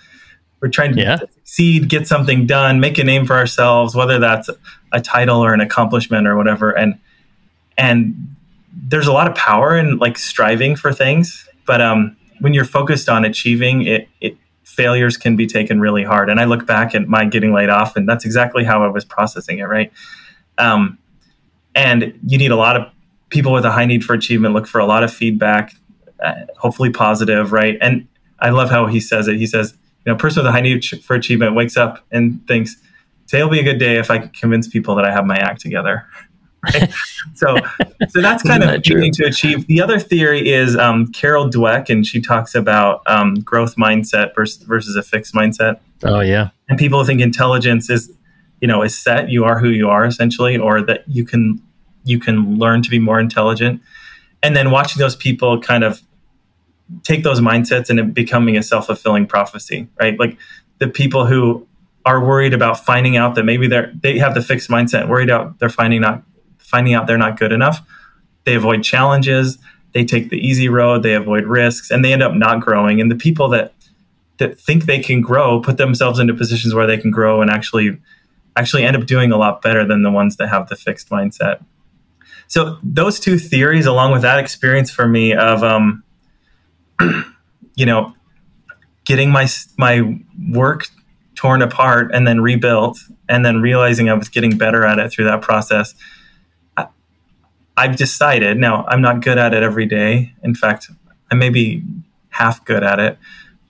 we're 0.61 0.71
trying 0.71 0.95
to 0.95 1.03
yeah. 1.03 1.17
succeed, 1.17 1.91
get 1.91 2.09
something 2.09 2.47
done, 2.47 2.81
make 2.81 2.97
a 2.97 3.05
name 3.05 3.27
for 3.27 3.37
ourselves, 3.37 3.95
whether 3.95 4.19
that's 4.19 4.49
a 4.93 5.01
title 5.01 5.45
or 5.45 5.53
an 5.53 5.61
accomplishment 5.61 6.27
or 6.27 6.37
whatever. 6.37 6.71
And 6.71 6.99
and 7.77 8.35
there's 8.73 9.07
a 9.07 9.13
lot 9.13 9.29
of 9.29 9.35
power 9.35 9.77
in 9.77 9.99
like 9.99 10.17
striving 10.17 10.75
for 10.75 10.91
things, 10.91 11.47
but 11.67 11.81
um, 11.81 12.17
when 12.41 12.55
you're 12.55 12.65
focused 12.65 13.09
on 13.09 13.25
achieving 13.25 13.83
it, 13.87 14.09
it 14.21 14.37
failures 14.65 15.17
can 15.17 15.37
be 15.37 15.47
taken 15.47 15.81
really 15.81 16.03
hard. 16.03 16.29
And 16.31 16.41
I 16.41 16.45
look 16.45 16.67
back 16.67 16.95
at 16.95 17.07
my 17.09 17.25
getting 17.25 17.53
laid 17.53 17.69
off, 17.69 17.97
and 17.97 18.09
that's 18.09 18.25
exactly 18.25 18.65
how 18.65 18.83
I 18.83 18.89
was 18.89 19.05
processing 19.05 19.59
it, 19.59 19.65
right? 19.65 19.93
Um, 20.59 20.99
and 21.75 22.19
you 22.27 22.39
need 22.39 22.51
a 22.51 22.57
lot 22.57 22.77
of 22.77 22.91
people 23.31 23.53
with 23.53 23.65
a 23.65 23.73
high 23.73 23.87
need 23.87 24.05
for 24.05 24.15
achievement 24.15 24.55
look 24.55 24.67
for 24.67 24.81
a 24.81 24.87
lot 24.87 25.03
of 25.03 25.13
feedback, 25.13 25.75
uh, 26.23 26.35
hopefully 26.57 26.91
positive, 26.91 27.53
right? 27.53 27.77
And 27.81 28.07
I 28.41 28.51
love 28.51 28.71
how 28.71 28.87
he 28.87 29.01
says 29.01 29.29
it. 29.29 29.37
He 29.37 29.47
says, 29.47 29.75
you 30.05 30.13
know, 30.13 30.17
person 30.17 30.43
with 30.43 30.49
a 30.49 30.53
high 30.53 30.61
need 30.61 30.85
for 30.85 31.15
achievement 31.15 31.55
wakes 31.55 31.77
up 31.77 32.05
and 32.11 32.47
thinks, 32.47 32.77
today 33.27 33.43
will 33.43 33.51
be 33.51 33.61
a 33.61 33.65
good 33.65 33.79
day 33.79 33.99
if 33.99 34.11
I 34.11 34.19
can 34.19 34.29
convince 34.31 34.69
people 34.69 34.95
that 34.97 35.05
I 35.05 35.13
have 35.13 35.27
my 35.27 35.37
act 35.37 35.61
together. 35.61 36.07
Right? 36.65 36.93
so, 37.35 37.57
so 38.09 38.21
that's 38.21 38.43
kind 38.43 38.63
of 38.63 38.71
that 38.71 38.89
needing 38.89 39.13
to 39.13 39.25
achieve. 39.25 39.67
The 39.67 39.81
other 39.81 39.99
theory 39.99 40.53
is 40.53 40.77
um, 40.77 41.13
Carol 41.13 41.49
Dweck, 41.49 41.89
and 41.91 42.07
she 42.07 42.21
talks 42.21 42.55
about 42.55 43.03
um, 43.07 43.35
growth 43.37 43.77
mindset 43.77 44.35
versus, 44.35 44.63
versus 44.63 44.97
a 44.97 45.03
fixed 45.03 45.35
mindset. 45.35 45.81
Oh 46.03 46.21
yeah, 46.21 46.51
and 46.69 46.79
people 46.79 47.05
think 47.05 47.21
intelligence 47.21 47.89
is, 47.91 48.11
you 48.61 48.69
know, 48.69 48.83
is 48.83 48.97
set. 48.97 49.31
You 49.31 49.45
are 49.45 49.59
who 49.59 49.69
you 49.69 49.89
are 49.89 50.05
essentially, 50.05 50.57
or 50.57 50.83
that 50.83 51.05
you 51.07 51.25
can 51.25 51.63
you 52.05 52.19
can 52.19 52.59
learn 52.59 52.83
to 52.83 52.91
be 52.91 52.99
more 52.99 53.21
intelligent. 53.21 53.81
And 54.43 54.55
then 54.55 54.71
watching 54.71 55.01
those 55.01 55.17
people 55.17 55.59
kind 55.61 55.85
of 55.85 56.03
take 57.03 57.23
those 57.25 57.41
mindsets 57.41 57.89
and 57.89 57.99
it 57.99 58.13
becoming 58.13 58.59
a 58.59 58.63
self-fulfilling 58.63 59.27
prophecy 59.27 59.89
right 59.99 60.21
like 60.21 60.37
the 60.81 60.87
people 60.87 61.25
who 61.25 61.67
are 62.05 62.21
worried 62.25 62.53
about 62.53 62.85
finding 62.85 63.17
out 63.17 63.35
that 63.35 63.45
maybe 63.45 63.67
they're 63.67 63.93
they 64.03 64.19
have 64.19 64.35
the 64.35 64.43
fixed 64.43 64.69
mindset, 64.69 65.09
worried 65.09 65.31
out 65.31 65.59
they're 65.59 65.69
finding 65.69 66.01
not 66.01 66.23
finding 66.75 66.95
out 66.95 67.07
they're 67.07 67.17
not 67.17 67.39
good 67.39 67.53
enough. 67.53 67.81
They 68.43 68.57
avoid 68.57 68.83
challenges, 68.83 69.59
they 69.93 70.05
take 70.05 70.29
the 70.29 70.39
easy 70.39 70.69
road, 70.69 71.05
they 71.05 71.15
avoid 71.15 71.45
risks, 71.45 71.93
and 71.93 72.05
they 72.05 72.13
end 72.13 72.23
up 72.23 72.35
not 72.35 72.61
growing. 72.61 73.01
And 73.01 73.11
the 73.11 73.17
people 73.17 73.49
that 73.51 73.73
that 74.39 74.59
think 74.59 74.87
they 74.87 74.99
can 74.99 75.21
grow 75.21 75.61
put 75.61 75.77
themselves 75.77 76.19
into 76.19 76.35
positions 76.35 76.75
where 76.75 76.89
they 76.89 76.99
can 76.99 77.13
grow 77.13 77.41
and 77.41 77.49
actually 77.49 77.97
actually 78.57 78.83
end 78.83 78.97
up 78.97 79.07
doing 79.07 79.31
a 79.31 79.37
lot 79.37 79.63
better 79.63 79.87
than 79.87 80.03
the 80.03 80.11
ones 80.11 80.37
that 80.37 80.49
have 80.49 80.69
the 80.69 80.75
fixed 80.75 81.11
mindset. 81.11 81.65
So 82.49 82.79
those 82.83 83.21
two 83.21 83.39
theories, 83.39 83.87
along 83.87 84.11
with 84.13 84.23
that 84.23 84.41
experience 84.41 84.91
for 84.91 85.07
me 85.07 85.33
of, 85.33 85.63
um, 85.63 86.03
you 87.77 87.87
know, 87.87 88.15
getting 89.05 89.31
my 89.31 89.47
my 89.79 90.19
work 90.51 90.89
torn 91.37 91.63
apart 91.63 92.11
and 92.13 92.27
then 92.27 92.41
rebuilt, 92.41 92.99
and 93.29 93.45
then 93.45 93.63
realizing 93.63 94.11
I 94.11 94.15
was 94.15 94.29
getting 94.29 94.59
better 94.59 94.85
at 94.85 94.99
it 94.99 95.13
through 95.13 95.27
that 95.27 95.41
process. 95.41 95.95
I've 97.77 97.97
decided 97.97 98.57
now 98.57 98.85
I'm 98.89 99.01
not 99.01 99.23
good 99.23 99.39
at 99.39 99.53
it 99.53 99.63
every 99.63 99.87
day. 99.87 100.33
In 100.43 100.55
fact, 100.55 100.91
I 101.31 101.35
may 101.35 101.49
be 101.49 101.83
half 102.31 102.65
good 102.65 102.85
at 102.85 103.01
it, 103.01 103.19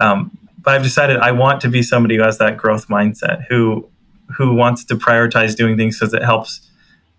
um, 0.01 0.37
but 0.63 0.75
I've 0.75 0.83
decided 0.83 1.19
I 1.19 1.33
want 1.33 1.61
to 1.63 1.69
be 1.69 1.83
somebody 1.83 2.17
who 2.17 2.23
has 2.23 2.39
that 2.39 2.57
growth 2.57 2.89
mindset, 2.89 3.47
who 3.49 3.89
who 4.37 4.55
wants 4.55 4.85
to 4.85 4.97
prioritize 4.97 5.55
doing 5.55 5.77
things 5.77 5.99
because 5.99 6.15
it 6.15 6.23
helps 6.23 6.71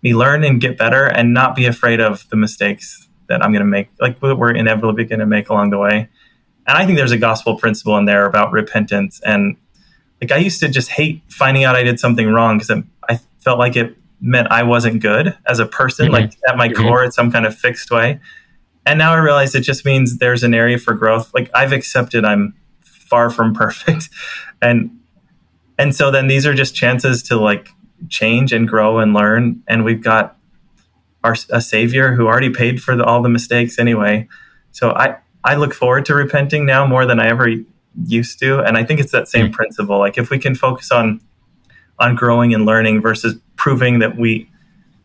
me 0.02 0.14
learn 0.14 0.44
and 0.44 0.60
get 0.60 0.76
better 0.76 1.06
and 1.06 1.32
not 1.32 1.54
be 1.54 1.66
afraid 1.66 2.00
of 2.00 2.28
the 2.30 2.36
mistakes 2.36 3.08
that 3.28 3.42
I'm 3.42 3.52
going 3.52 3.60
to 3.60 3.66
make, 3.66 3.88
like 4.00 4.20
we're 4.22 4.54
inevitably 4.54 5.04
going 5.04 5.20
to 5.20 5.26
make 5.26 5.48
along 5.48 5.70
the 5.70 5.78
way. 5.78 6.08
And 6.66 6.78
I 6.78 6.84
think 6.84 6.98
there's 6.98 7.12
a 7.12 7.18
gospel 7.18 7.56
principle 7.56 7.96
in 7.96 8.04
there 8.04 8.26
about 8.26 8.52
repentance. 8.52 9.20
And 9.24 9.56
like 10.20 10.32
I 10.32 10.36
used 10.36 10.60
to 10.60 10.68
just 10.68 10.90
hate 10.90 11.22
finding 11.28 11.64
out 11.64 11.76
I 11.76 11.82
did 11.82 12.00
something 12.00 12.28
wrong 12.28 12.58
because 12.58 12.82
I 13.08 13.20
felt 13.40 13.58
like 13.58 13.76
it 13.76 13.96
meant 14.20 14.48
I 14.50 14.62
wasn't 14.62 15.02
good 15.02 15.36
as 15.46 15.58
a 15.58 15.66
person, 15.66 16.06
mm-hmm. 16.06 16.14
like 16.14 16.32
at 16.48 16.56
my 16.56 16.68
mm-hmm. 16.68 16.82
core, 16.82 17.04
in 17.04 17.12
some 17.12 17.30
kind 17.30 17.46
of 17.46 17.56
fixed 17.56 17.90
way. 17.90 18.20
And 18.84 18.98
now 18.98 19.12
I 19.12 19.18
realize 19.18 19.54
it 19.54 19.62
just 19.62 19.84
means 19.84 20.18
there's 20.18 20.44
an 20.44 20.54
area 20.54 20.78
for 20.78 20.94
growth. 20.94 21.32
Like 21.34 21.50
I've 21.54 21.72
accepted 21.72 22.24
I'm 22.24 22.54
far 22.82 23.30
from 23.30 23.54
perfect. 23.62 24.08
And 24.62 24.90
and 25.78 25.94
so 25.94 26.10
then 26.10 26.26
these 26.26 26.46
are 26.46 26.54
just 26.54 26.74
chances 26.74 27.22
to 27.24 27.36
like 27.36 27.68
change 28.08 28.52
and 28.52 28.68
grow 28.68 28.98
and 28.98 29.14
learn 29.14 29.62
and 29.66 29.84
we've 29.84 30.02
got 30.02 30.36
our 31.24 31.34
a 31.50 31.60
savior 31.60 32.14
who 32.14 32.26
already 32.26 32.50
paid 32.50 32.82
for 32.82 32.94
the, 32.94 33.04
all 33.04 33.22
the 33.22 33.28
mistakes 33.28 33.78
anyway 33.78 34.28
so 34.70 34.90
i 34.90 35.16
i 35.44 35.54
look 35.54 35.72
forward 35.72 36.04
to 36.04 36.14
repenting 36.14 36.66
now 36.66 36.86
more 36.86 37.06
than 37.06 37.18
i 37.18 37.26
ever 37.26 37.48
used 38.04 38.38
to 38.38 38.60
and 38.60 38.76
i 38.76 38.84
think 38.84 39.00
it's 39.00 39.12
that 39.12 39.28
same 39.28 39.46
mm-hmm. 39.46 39.54
principle 39.54 39.98
like 39.98 40.18
if 40.18 40.30
we 40.30 40.38
can 40.38 40.54
focus 40.54 40.90
on 40.90 41.20
on 41.98 42.14
growing 42.14 42.54
and 42.54 42.64
learning 42.66 43.00
versus 43.00 43.34
proving 43.56 43.98
that 44.00 44.16
we 44.16 44.48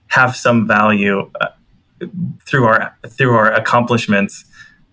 have 0.08 0.36
some 0.36 0.68
value 0.68 1.30
uh, 1.40 1.48
through 2.46 2.66
our 2.66 2.96
through 3.08 3.34
our 3.36 3.52
accomplishments 3.54 4.46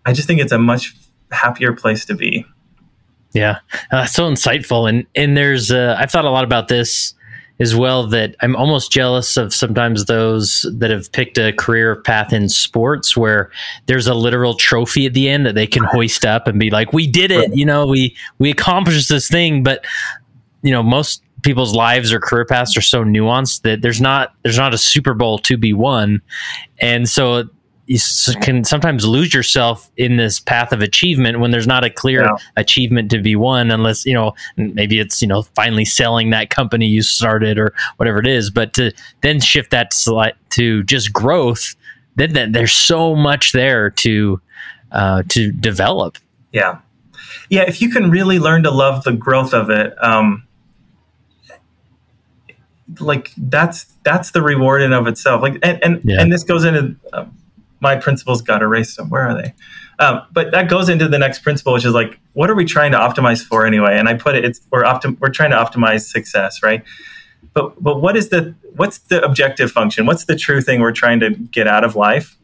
i 0.07 0.13
just 0.13 0.29
think 0.29 0.41
it's 0.41 0.53
a 0.53 0.59
much 0.59 0.95
happier 1.31 1.73
place 1.73 2.05
to 2.05 2.15
be 2.15 2.47
yeah, 3.33 3.59
uh, 3.91 4.07
so 4.07 4.31
insightful. 4.31 4.89
And 4.89 5.07
and 5.15 5.37
there's 5.37 5.71
uh, 5.71 5.97
I've 5.99 6.11
thought 6.11 6.25
a 6.25 6.31
lot 6.31 6.45
about 6.45 6.69
this 6.69 7.15
as 7.61 7.75
well. 7.75 8.07
That 8.07 8.37
I'm 8.41 8.57
almost 8.57 8.91
jealous 8.91 9.37
of 9.37 9.53
sometimes 9.53 10.07
those 10.07 10.67
that 10.79 10.91
have 10.91 11.13
picked 11.13 11.37
a 11.39 11.53
career 11.53 11.97
path 11.97 12.33
in 12.33 12.49
sports 12.49 13.17
where 13.17 13.51
there's 13.87 14.07
a 14.07 14.15
literal 14.15 14.55
trophy 14.55 15.07
at 15.07 15.15
the 15.15 15.29
end 15.29 15.45
that 15.47 15.55
they 15.55 15.67
can 15.67 15.85
hoist 15.85 16.25
up 16.25 16.47
and 16.49 16.59
be 16.59 16.71
like, 16.71 16.93
"We 16.93 17.07
did 17.07 17.31
it!" 17.31 17.55
You 17.55 17.67
know, 17.67 17.87
we 17.87 18.17
we 18.39 18.51
accomplished 18.51 19.09
this 19.09 19.29
thing. 19.29 19.63
But 19.63 19.85
you 20.63 20.73
know, 20.73 20.83
most 20.83 21.23
people's 21.43 21.75
lives 21.75 22.13
or 22.13 22.21
career 22.21 22.45
paths 22.45 22.77
are 22.77 22.83
so 22.83 23.05
nuanced 23.05 23.63
that 23.63 23.83
there's 23.83 24.01
not 24.01 24.35
there's 24.43 24.59
not 24.59 24.75
a 24.75 24.79
Super 24.79 25.15
Bowl 25.15 25.39
to 25.39 25.57
be 25.57 25.73
won, 25.73 26.21
and 26.81 27.09
so 27.09 27.49
you 27.87 27.99
can 28.43 28.65
sometimes 28.65 29.07
lose 29.07 29.33
yourself 29.33 29.91
in 29.97 30.19
this 30.19 30.41
path 30.41 30.73
of 30.73 30.83
achievement 30.83 31.41
when 31.41 31.51
there's 31.51 31.67
not 31.67 31.85
a 31.85 31.91
clear 31.91 32.23
yeah. 32.23 32.37
achievement 32.59 33.11
to 33.11 33.19
be 33.19 33.35
won 33.35 33.71
unless 33.71 34.05
you 34.05 34.13
know 34.13 34.35
maybe 34.57 35.01
it's 35.01 35.23
you 35.23 35.29
know 35.29 35.43
finally 35.43 35.85
selling 35.85 36.31
that 36.31 36.51
company 36.51 36.87
you 36.87 37.03
started 37.03 37.59
or 37.59 37.73
whatever 37.97 38.19
it 38.19 38.27
is. 38.27 38.51
But 38.51 38.75
to 38.75 38.93
then 39.23 39.41
shift 39.41 39.71
that 39.71 39.91
to, 39.93 40.33
to 40.51 40.83
just 40.85 41.13
growth 41.13 41.75
then, 42.19 42.33
then 42.33 42.53
there's 42.53 42.73
so 42.73 43.15
much 43.15 43.53
there 43.53 43.91
to 43.91 44.41
uh, 44.93 45.23
to 45.29 45.53
develop. 45.53 46.19
Yeah. 46.53 46.81
Yeah 47.49 47.63
if 47.63 47.81
you 47.81 47.91
can 47.91 48.11
really 48.11 48.39
learn 48.39 48.63
to 48.65 48.71
love 48.71 49.05
the 49.05 49.13
growth 49.13 49.55
of 49.55 49.71
it 49.71 49.95
um, 50.03 50.47
like 53.01 53.33
that's 53.37 53.85
that's 54.05 54.31
the 54.31 54.43
reward 54.43 54.81
in 54.81 54.93
of 54.95 55.07
itself 55.07 55.43
like 55.43 55.59
and 55.63 55.79
and, 55.85 56.01
yeah. 56.05 56.21
and 56.21 56.33
this 56.33 56.43
goes 56.43 56.65
into 56.65 56.97
um, 57.13 57.37
my 57.81 57.97
principles 57.97 58.43
got 58.43 58.63
erased. 58.63 58.97
Them. 58.97 59.09
Where 59.11 59.23
are 59.23 59.41
they? 59.41 59.55
Um, 59.99 60.23
but 60.33 60.51
that 60.53 60.69
goes 60.69 60.89
into 60.89 61.09
the 61.09 61.19
next 61.19 61.41
principle, 61.41 61.73
which 61.73 61.85
is 61.85 61.93
like, 61.93 62.19
what 62.35 62.51
are 62.51 62.55
we 62.55 62.65
trying 62.65 62.93
to 62.93 62.99
optimize 62.99 63.45
for 63.45 63.67
anyway? 63.67 63.99
And 63.99 64.09
I 64.09 64.15
put 64.15 64.37
it, 64.37 64.45
it's 64.45 64.61
we're 64.71 64.85
optim- 64.85 65.19
we're 65.21 65.31
trying 65.31 65.51
to 65.51 65.57
optimize 65.57 66.09
success, 66.09 66.63
right? 66.63 66.85
But 67.53 67.83
but 67.83 68.01
what 68.01 68.17
is 68.17 68.29
the 68.29 68.55
what's 68.77 68.99
the 68.99 69.23
objective 69.25 69.73
function? 69.73 70.07
What's 70.07 70.25
the 70.25 70.37
true 70.37 70.61
thing 70.61 70.81
we're 70.81 70.93
trying 70.93 71.21
to 71.21 71.31
get 71.31 71.67
out 71.67 71.85
of 71.85 71.97
life? 71.97 72.37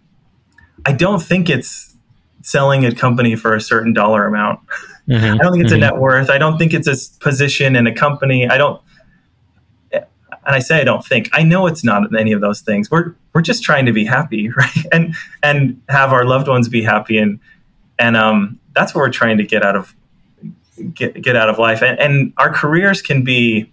I 0.86 0.92
don't 0.92 1.22
think 1.22 1.49
it's 1.49 1.95
selling 2.42 2.84
a 2.84 2.95
company 2.95 3.36
for 3.36 3.55
a 3.55 3.61
certain 3.61 3.92
dollar 3.92 4.26
amount. 4.26 4.61
Mm-hmm. 5.09 5.14
I 5.24 5.36
don't 5.36 5.53
think 5.53 5.64
it's 5.64 5.72
mm-hmm. 5.72 5.82
a 5.82 5.90
net 5.90 5.97
worth. 5.99 6.30
I 6.30 6.38
don't 6.38 6.59
think 6.59 6.74
it's 6.74 6.88
a 6.88 7.20
position 7.20 7.76
in 7.76 7.86
a 7.86 7.95
company. 7.95 8.49
I 8.49 8.59
don't 8.59 8.80
and 10.47 10.55
I 10.55 10.59
say 10.59 10.80
I 10.80 10.84
don't 10.84 11.05
think 11.05 11.28
I 11.32 11.42
know 11.42 11.66
it's 11.66 11.84
not 11.84 12.14
any 12.18 12.32
of 12.32 12.40
those 12.40 12.61
things. 12.61 12.90
We're 12.90 13.14
we're 13.32 13.42
just 13.42 13.62
trying 13.62 13.86
to 13.86 13.92
be 13.92 14.05
happy, 14.05 14.51
right? 14.57 14.86
And 14.92 15.14
and 15.42 15.80
have 15.88 16.12
our 16.12 16.24
loved 16.24 16.49
ones 16.49 16.68
be 16.68 16.82
happy, 16.82 17.18
and 17.18 17.40
and 17.99 18.16
um, 18.16 18.61
that's 18.74 18.95
what 18.95 19.01
we're 19.01 19.11
trying 19.11 19.38
to 19.38 19.45
get 19.45 19.64
out 19.64 19.76
of 19.76 19.95
get 20.95 21.20
get 21.20 21.36
out 21.36 21.49
of 21.49 21.59
life. 21.59 21.82
And, 21.82 21.99
and 21.99 22.32
our 22.36 22.53
careers 22.53 23.03
can 23.03 23.24
be 23.24 23.70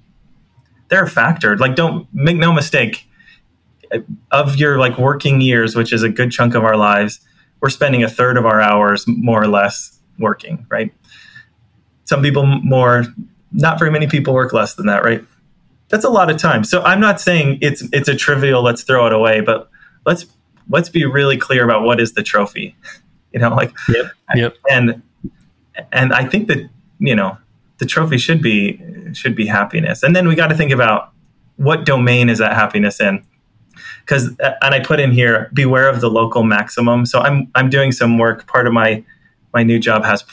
they're 0.89 1.05
factored. 1.05 1.59
Like 1.59 1.75
don't 1.75 2.07
make 2.13 2.37
no 2.37 2.51
mistake 2.51 3.07
of 4.31 4.55
your 4.55 4.77
like 4.77 4.97
working 4.97 5.41
years, 5.41 5.75
which 5.75 5.91
is 5.91 6.03
a 6.03 6.09
good 6.09 6.31
chunk 6.31 6.55
of 6.55 6.63
our 6.63 6.77
lives. 6.77 7.19
We're 7.59 7.69
spending 7.69 8.03
a 8.03 8.09
third 8.09 8.37
of 8.37 8.45
our 8.45 8.61
hours 8.61 9.05
more 9.07 9.41
or 9.41 9.47
less 9.47 9.99
working, 10.19 10.65
right? 10.69 10.93
Some 12.05 12.21
people 12.21 12.45
more. 12.45 13.05
Not 13.53 13.79
very 13.79 13.91
many 13.91 14.07
people 14.07 14.33
work 14.33 14.53
less 14.53 14.75
than 14.75 14.85
that, 14.85 15.03
right? 15.03 15.25
That's 15.91 16.05
a 16.05 16.09
lot 16.09 16.31
of 16.31 16.37
time. 16.37 16.63
So 16.63 16.81
I'm 16.81 16.99
not 16.99 17.21
saying 17.21 17.59
it's 17.61 17.83
it's 17.91 18.07
a 18.07 18.15
trivial 18.15 18.63
let's 18.63 18.83
throw 18.83 19.05
it 19.05 19.13
away, 19.13 19.41
but 19.41 19.69
let's 20.05 20.25
let's 20.69 20.89
be 20.89 21.05
really 21.05 21.37
clear 21.37 21.63
about 21.63 21.83
what 21.83 21.99
is 21.99 22.13
the 22.13 22.23
trophy. 22.23 22.75
You 23.33 23.39
know, 23.39 23.55
like 23.55 23.71
yep, 23.87 24.11
yep. 24.35 24.57
and 24.69 25.01
and 25.93 26.11
I 26.11 26.25
think 26.25 26.49
that 26.49 26.69
you 26.99 27.15
know 27.15 27.37
the 27.77 27.85
trophy 27.85 28.17
should 28.17 28.41
be 28.41 28.77
should 29.13 29.37
be 29.37 29.45
happiness, 29.45 30.03
and 30.03 30.13
then 30.13 30.27
we 30.27 30.35
got 30.35 30.47
to 30.47 30.53
think 30.55 30.73
about 30.73 31.13
what 31.55 31.85
domain 31.85 32.27
is 32.27 32.39
that 32.39 32.55
happiness 32.55 32.99
in. 32.99 33.25
Because 34.01 34.37
uh, 34.41 34.55
and 34.61 34.75
I 34.75 34.81
put 34.81 34.99
in 34.99 35.13
here, 35.13 35.49
beware 35.53 35.87
of 35.87 36.01
the 36.01 36.09
local 36.09 36.43
maximum. 36.43 37.05
So 37.05 37.21
I'm 37.21 37.49
I'm 37.55 37.69
doing 37.69 37.93
some 37.93 38.17
work. 38.17 38.47
Part 38.47 38.67
of 38.67 38.73
my 38.73 39.01
my 39.53 39.63
new 39.63 39.79
job 39.79 40.03
has 40.03 40.25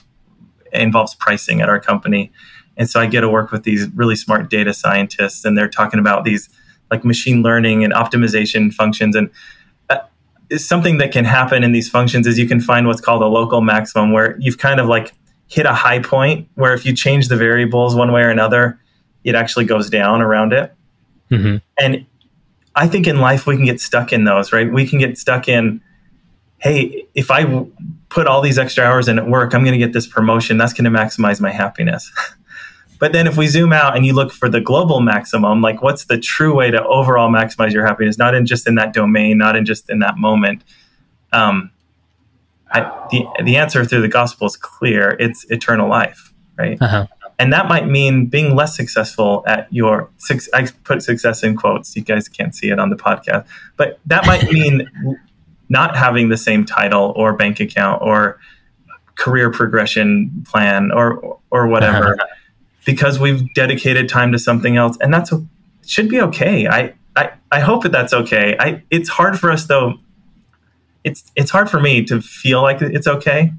involves 0.72 1.14
pricing 1.14 1.60
at 1.60 1.68
our 1.68 1.78
company, 1.78 2.32
and 2.78 2.88
so 2.88 3.00
I 3.00 3.06
get 3.06 3.22
to 3.22 3.28
work 3.28 3.50
with 3.50 3.64
these 3.64 3.88
really 3.94 4.16
smart 4.16 4.48
data 4.48 4.72
scientists, 4.72 5.44
and 5.44 5.58
they're 5.58 5.68
talking 5.68 5.98
about 5.98 6.24
these 6.24 6.48
like 6.90 7.04
machine 7.04 7.42
learning 7.42 7.84
and 7.84 7.92
optimization 7.92 8.72
functions. 8.72 9.16
And 9.16 9.30
uh, 9.90 9.98
something 10.56 10.98
that 10.98 11.12
can 11.12 11.24
happen 11.24 11.64
in 11.64 11.72
these 11.72 11.90
functions 11.90 12.26
is 12.26 12.38
you 12.38 12.48
can 12.48 12.60
find 12.60 12.86
what's 12.86 13.00
called 13.00 13.20
a 13.20 13.26
local 13.26 13.60
maximum, 13.60 14.12
where 14.12 14.38
you've 14.38 14.58
kind 14.58 14.78
of 14.78 14.86
like 14.86 15.12
hit 15.48 15.66
a 15.66 15.74
high 15.74 15.98
point 15.98 16.48
where 16.54 16.72
if 16.72 16.86
you 16.86 16.94
change 16.94 17.28
the 17.28 17.36
variables 17.36 17.96
one 17.96 18.12
way 18.12 18.22
or 18.22 18.30
another, 18.30 18.78
it 19.24 19.34
actually 19.34 19.64
goes 19.64 19.90
down 19.90 20.22
around 20.22 20.52
it. 20.52 20.72
Mm-hmm. 21.30 21.56
And 21.78 22.06
I 22.76 22.86
think 22.86 23.08
in 23.08 23.18
life 23.18 23.46
we 23.46 23.56
can 23.56 23.64
get 23.64 23.80
stuck 23.80 24.12
in 24.12 24.24
those, 24.24 24.52
right? 24.52 24.72
We 24.72 24.86
can 24.86 25.00
get 25.00 25.18
stuck 25.18 25.48
in, 25.48 25.80
hey, 26.58 27.06
if 27.14 27.30
I 27.30 27.66
put 28.08 28.26
all 28.26 28.40
these 28.40 28.58
extra 28.58 28.84
hours 28.84 29.08
in 29.08 29.18
at 29.18 29.26
work, 29.26 29.54
I'm 29.54 29.62
going 29.64 29.72
to 29.72 29.84
get 29.84 29.92
this 29.92 30.06
promotion. 30.06 30.58
That's 30.58 30.72
going 30.72 30.84
to 30.84 30.96
maximize 30.96 31.40
my 31.40 31.50
happiness. 31.50 32.10
But 32.98 33.12
then 33.12 33.26
if 33.26 33.36
we 33.36 33.46
zoom 33.46 33.72
out 33.72 33.96
and 33.96 34.04
you 34.04 34.12
look 34.12 34.32
for 34.32 34.48
the 34.48 34.60
global 34.60 35.00
maximum, 35.00 35.60
like 35.60 35.82
what's 35.82 36.06
the 36.06 36.18
true 36.18 36.54
way 36.54 36.70
to 36.70 36.84
overall 36.84 37.30
maximize 37.30 37.72
your 37.72 37.86
happiness, 37.86 38.18
not 38.18 38.34
in 38.34 38.44
just 38.44 38.66
in 38.66 38.74
that 38.74 38.92
domain, 38.92 39.38
not 39.38 39.56
in 39.56 39.64
just 39.64 39.88
in 39.88 40.00
that 40.00 40.18
moment. 40.18 40.62
Um, 41.32 41.70
I, 42.70 42.80
the, 43.10 43.26
the 43.44 43.56
answer 43.56 43.84
through 43.84 44.02
the 44.02 44.08
gospel 44.08 44.46
is 44.46 44.56
clear. 44.56 45.16
It's 45.20 45.44
eternal 45.50 45.88
life, 45.88 46.32
right? 46.58 46.76
Uh-huh. 46.80 47.06
And 47.38 47.52
that 47.52 47.68
might 47.68 47.86
mean 47.86 48.26
being 48.26 48.56
less 48.56 48.74
successful 48.74 49.44
at 49.46 49.72
your, 49.72 50.10
I 50.52 50.68
put 50.82 51.02
success 51.02 51.44
in 51.44 51.56
quotes. 51.56 51.94
You 51.94 52.02
guys 52.02 52.28
can't 52.28 52.52
see 52.52 52.70
it 52.70 52.80
on 52.80 52.90
the 52.90 52.96
podcast, 52.96 53.46
but 53.76 54.00
that 54.06 54.26
might 54.26 54.42
mean 54.52 54.90
not 55.68 55.96
having 55.96 56.30
the 56.30 56.36
same 56.36 56.64
title 56.64 57.12
or 57.14 57.32
bank 57.34 57.60
account 57.60 58.02
or 58.02 58.40
career 59.14 59.52
progression 59.52 60.44
plan 60.48 60.90
or, 60.90 61.38
or 61.50 61.68
whatever. 61.68 62.14
Uh-huh 62.14 62.26
because 62.88 63.20
we've 63.20 63.52
dedicated 63.52 64.08
time 64.08 64.32
to 64.32 64.38
something 64.38 64.78
else, 64.78 64.96
and 65.02 65.12
that's 65.12 65.30
should 65.86 66.08
be 66.08 66.22
okay. 66.22 66.66
I 66.66 66.94
I, 67.14 67.32
I 67.52 67.60
hope 67.60 67.82
that 67.82 67.92
that's 67.92 68.14
okay. 68.14 68.56
I 68.58 68.82
it's 68.88 69.10
hard 69.10 69.38
for 69.38 69.50
us 69.50 69.66
though. 69.66 69.98
It's 71.04 71.30
it's 71.36 71.50
hard 71.50 71.68
for 71.68 71.78
me 71.78 72.02
to 72.06 72.22
feel 72.22 72.62
like 72.62 72.80
it's 72.80 73.06
okay. 73.06 73.52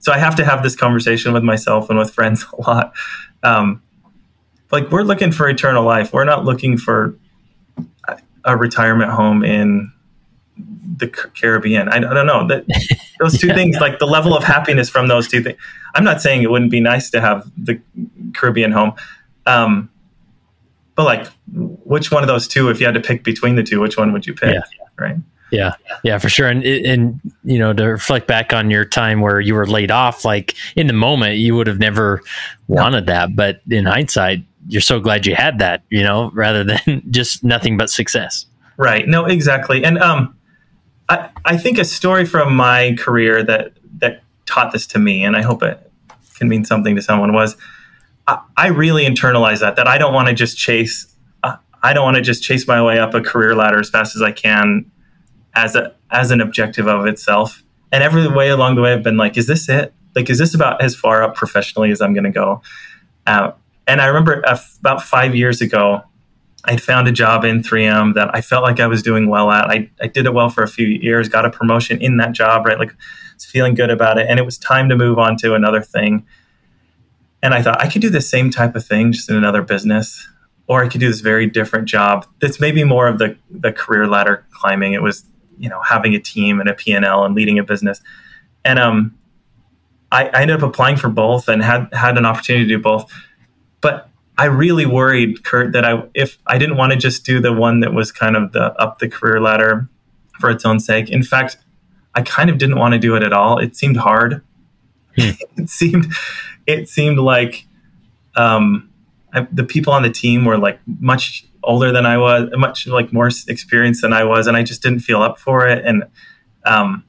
So 0.00 0.12
I 0.12 0.18
have 0.18 0.34
to 0.36 0.44
have 0.44 0.62
this 0.62 0.76
conversation 0.76 1.32
with 1.32 1.42
myself 1.42 1.88
and 1.88 1.98
with 1.98 2.12
friends 2.12 2.44
a 2.52 2.60
lot. 2.60 2.92
Um, 3.42 3.82
like 4.70 4.90
we're 4.90 5.04
looking 5.04 5.32
for 5.32 5.48
eternal 5.48 5.84
life. 5.84 6.12
We're 6.12 6.24
not 6.24 6.44
looking 6.44 6.76
for 6.76 7.16
a 8.44 8.56
retirement 8.56 9.10
home 9.12 9.42
in 9.42 9.90
the 10.98 11.08
Caribbean. 11.08 11.88
I, 11.88 11.96
I 11.96 12.00
don't 12.00 12.26
know 12.26 12.46
that 12.48 12.66
those 13.20 13.38
two 13.38 13.48
yeah, 13.48 13.54
things, 13.54 13.74
yeah. 13.74 13.80
like 13.80 13.98
the 13.98 14.06
level 14.06 14.36
of 14.36 14.44
happiness 14.44 14.88
from 14.88 15.08
those 15.08 15.28
two 15.28 15.42
things. 15.42 15.58
I'm 15.94 16.04
not 16.04 16.20
saying 16.20 16.42
it 16.42 16.50
wouldn't 16.50 16.70
be 16.70 16.80
nice 16.80 17.10
to 17.10 17.20
have 17.20 17.50
the 17.56 17.80
Caribbean 18.34 18.72
home, 18.72 18.94
um, 19.46 19.90
but 20.94 21.04
like, 21.04 21.26
which 21.52 22.10
one 22.10 22.22
of 22.22 22.28
those 22.28 22.46
two, 22.46 22.68
if 22.68 22.80
you 22.80 22.86
had 22.86 22.94
to 22.94 23.00
pick 23.00 23.24
between 23.24 23.56
the 23.56 23.62
two, 23.62 23.80
which 23.80 23.96
one 23.96 24.12
would 24.12 24.26
you 24.26 24.34
pick? 24.34 24.54
Yeah. 24.54 24.62
Right. 24.98 25.16
Yeah, 25.50 25.74
yeah, 26.02 26.16
for 26.16 26.30
sure. 26.30 26.48
And 26.48 26.64
and 26.64 27.20
you 27.44 27.58
know, 27.58 27.74
to 27.74 27.84
reflect 27.84 28.26
back 28.26 28.54
on 28.54 28.70
your 28.70 28.86
time 28.86 29.20
where 29.20 29.38
you 29.38 29.54
were 29.54 29.66
laid 29.66 29.90
off, 29.90 30.24
like 30.24 30.54
in 30.76 30.86
the 30.86 30.94
moment, 30.94 31.36
you 31.36 31.54
would 31.54 31.66
have 31.66 31.78
never 31.78 32.22
wanted 32.68 33.06
that, 33.06 33.36
but 33.36 33.60
in 33.68 33.84
hindsight, 33.84 34.44
you're 34.68 34.80
so 34.80 34.98
glad 34.98 35.26
you 35.26 35.34
had 35.34 35.58
that, 35.58 35.82
you 35.90 36.02
know, 36.02 36.30
rather 36.32 36.64
than 36.64 37.02
just 37.10 37.44
nothing 37.44 37.76
but 37.76 37.90
success. 37.90 38.46
Right. 38.78 39.06
No, 39.06 39.26
exactly. 39.26 39.84
And 39.84 39.98
um, 39.98 40.34
I, 41.08 41.30
I 41.44 41.56
think 41.56 41.78
a 41.78 41.84
story 41.84 42.24
from 42.24 42.54
my 42.54 42.96
career 42.98 43.42
that 43.42 43.72
that 43.98 44.22
taught 44.46 44.72
this 44.72 44.86
to 44.88 44.98
me, 44.98 45.24
and 45.24 45.36
I 45.36 45.42
hope 45.42 45.62
it 45.62 45.90
can 46.34 46.48
mean 46.48 46.64
something 46.64 46.96
to 46.96 47.02
someone, 47.02 47.32
was 47.32 47.56
I, 48.26 48.40
I 48.56 48.68
really 48.68 49.04
internalized 49.04 49.60
that 49.60 49.76
that 49.76 49.86
I 49.86 49.98
don't 49.98 50.14
want 50.14 50.28
to 50.28 50.34
just 50.34 50.56
chase. 50.56 51.08
I 51.84 51.92
don't 51.92 52.04
want 52.04 52.16
to 52.16 52.22
just 52.22 52.44
chase 52.44 52.68
my 52.68 52.80
way 52.80 53.00
up 53.00 53.12
a 53.12 53.20
career 53.20 53.56
ladder 53.56 53.80
as 53.80 53.90
fast 53.90 54.14
as 54.14 54.22
I 54.22 54.30
can, 54.30 54.90
as 55.54 55.74
a 55.74 55.94
as 56.10 56.30
an 56.30 56.40
objective 56.40 56.86
of 56.86 57.06
itself. 57.06 57.62
And 57.90 58.04
every 58.04 58.28
way 58.28 58.50
along 58.50 58.76
the 58.76 58.82
way, 58.82 58.92
I've 58.92 59.02
been 59.02 59.16
like, 59.16 59.36
"Is 59.36 59.46
this 59.46 59.68
it? 59.68 59.92
Like, 60.14 60.30
is 60.30 60.38
this 60.38 60.54
about 60.54 60.80
as 60.80 60.94
far 60.94 61.22
up 61.22 61.34
professionally 61.34 61.90
as 61.90 62.00
I'm 62.00 62.14
going 62.14 62.24
to 62.24 62.30
go?" 62.30 62.62
Uh, 63.26 63.52
and 63.86 64.00
I 64.00 64.06
remember 64.06 64.44
about 64.80 65.02
five 65.02 65.34
years 65.34 65.60
ago, 65.60 66.02
I'd 66.64 66.82
found 66.82 67.08
a 67.08 67.12
job 67.12 67.44
in 67.44 67.62
3M 67.62 68.14
that 68.14 68.34
I 68.34 68.40
felt 68.40 68.62
like 68.62 68.78
I 68.78 68.86
was 68.86 69.02
doing 69.02 69.28
well 69.28 69.50
at. 69.50 69.68
I, 69.68 69.90
I 70.00 70.06
did 70.06 70.26
it 70.26 70.34
well 70.34 70.48
for 70.48 70.62
a 70.62 70.68
few 70.68 70.86
years, 70.86 71.28
got 71.28 71.44
a 71.44 71.50
promotion 71.50 72.00
in 72.00 72.18
that 72.18 72.32
job, 72.32 72.66
right? 72.66 72.78
Like, 72.78 72.92
I 72.92 73.34
was 73.34 73.44
feeling 73.44 73.74
good 73.74 73.90
about 73.90 74.18
it. 74.18 74.26
And 74.28 74.38
it 74.38 74.44
was 74.44 74.58
time 74.58 74.88
to 74.88 74.96
move 74.96 75.18
on 75.18 75.36
to 75.38 75.54
another 75.54 75.82
thing. 75.82 76.24
And 77.42 77.52
I 77.52 77.62
thought 77.62 77.80
I 77.80 77.88
could 77.88 78.00
do 78.00 78.10
the 78.10 78.20
same 78.20 78.50
type 78.50 78.76
of 78.76 78.86
thing 78.86 79.10
just 79.10 79.28
in 79.28 79.34
another 79.34 79.62
business, 79.62 80.28
or 80.68 80.84
I 80.84 80.88
could 80.88 81.00
do 81.00 81.08
this 81.08 81.20
very 81.20 81.46
different 81.46 81.88
job 81.88 82.26
that's 82.40 82.60
maybe 82.60 82.84
more 82.84 83.08
of 83.08 83.18
the, 83.18 83.36
the 83.50 83.72
career 83.72 84.06
ladder 84.06 84.46
climbing. 84.52 84.92
It 84.92 85.02
was, 85.02 85.24
you 85.58 85.68
know, 85.68 85.82
having 85.82 86.14
a 86.14 86.20
team 86.20 86.60
and 86.60 86.68
a 86.68 86.74
P&L 86.74 87.24
and 87.24 87.34
leading 87.34 87.58
a 87.58 87.64
business. 87.64 88.00
And 88.64 88.78
um, 88.78 89.18
I, 90.12 90.28
I 90.28 90.42
ended 90.42 90.62
up 90.62 90.62
applying 90.62 90.96
for 90.96 91.08
both 91.08 91.48
and 91.48 91.60
had, 91.60 91.88
had 91.92 92.16
an 92.16 92.24
opportunity 92.24 92.64
to 92.66 92.76
do 92.76 92.78
both 92.80 93.12
but 93.82 94.08
I 94.38 94.46
really 94.46 94.86
worried, 94.86 95.44
Kurt, 95.44 95.72
that 95.72 95.84
I 95.84 96.04
if 96.14 96.38
I 96.46 96.58
didn't 96.58 96.76
want 96.76 96.92
to 96.92 96.98
just 96.98 97.24
do 97.24 97.40
the 97.40 97.52
one 97.52 97.80
that 97.80 97.92
was 97.92 98.10
kind 98.10 98.36
of 98.36 98.52
the 98.52 98.72
up 98.80 98.98
the 98.98 99.08
career 99.08 99.40
ladder 99.40 99.88
for 100.40 100.50
its 100.50 100.64
own 100.64 100.80
sake. 100.80 101.10
In 101.10 101.22
fact, 101.22 101.58
I 102.14 102.22
kind 102.22 102.50
of 102.50 102.58
didn't 102.58 102.78
want 102.78 102.92
to 102.92 102.98
do 102.98 103.14
it 103.14 103.22
at 103.22 103.32
all. 103.32 103.58
It 103.58 103.76
seemed 103.76 103.96
hard. 103.96 104.42
Hmm. 105.16 105.30
it 105.56 105.68
seemed 105.68 106.06
it 106.66 106.88
seemed 106.88 107.18
like 107.18 107.66
um, 108.36 108.90
I, 109.32 109.46
the 109.52 109.64
people 109.64 109.92
on 109.92 110.02
the 110.02 110.10
team 110.10 110.44
were 110.44 110.58
like 110.58 110.80
much 110.86 111.46
older 111.62 111.92
than 111.92 112.06
I 112.06 112.18
was, 112.18 112.48
much 112.56 112.86
like 112.86 113.12
more 113.12 113.30
experienced 113.48 114.02
than 114.02 114.12
I 114.12 114.24
was, 114.24 114.46
and 114.46 114.56
I 114.56 114.62
just 114.62 114.82
didn't 114.82 115.00
feel 115.00 115.22
up 115.22 115.38
for 115.38 115.66
it. 115.66 115.84
And 115.84 116.04
um, 116.64 117.04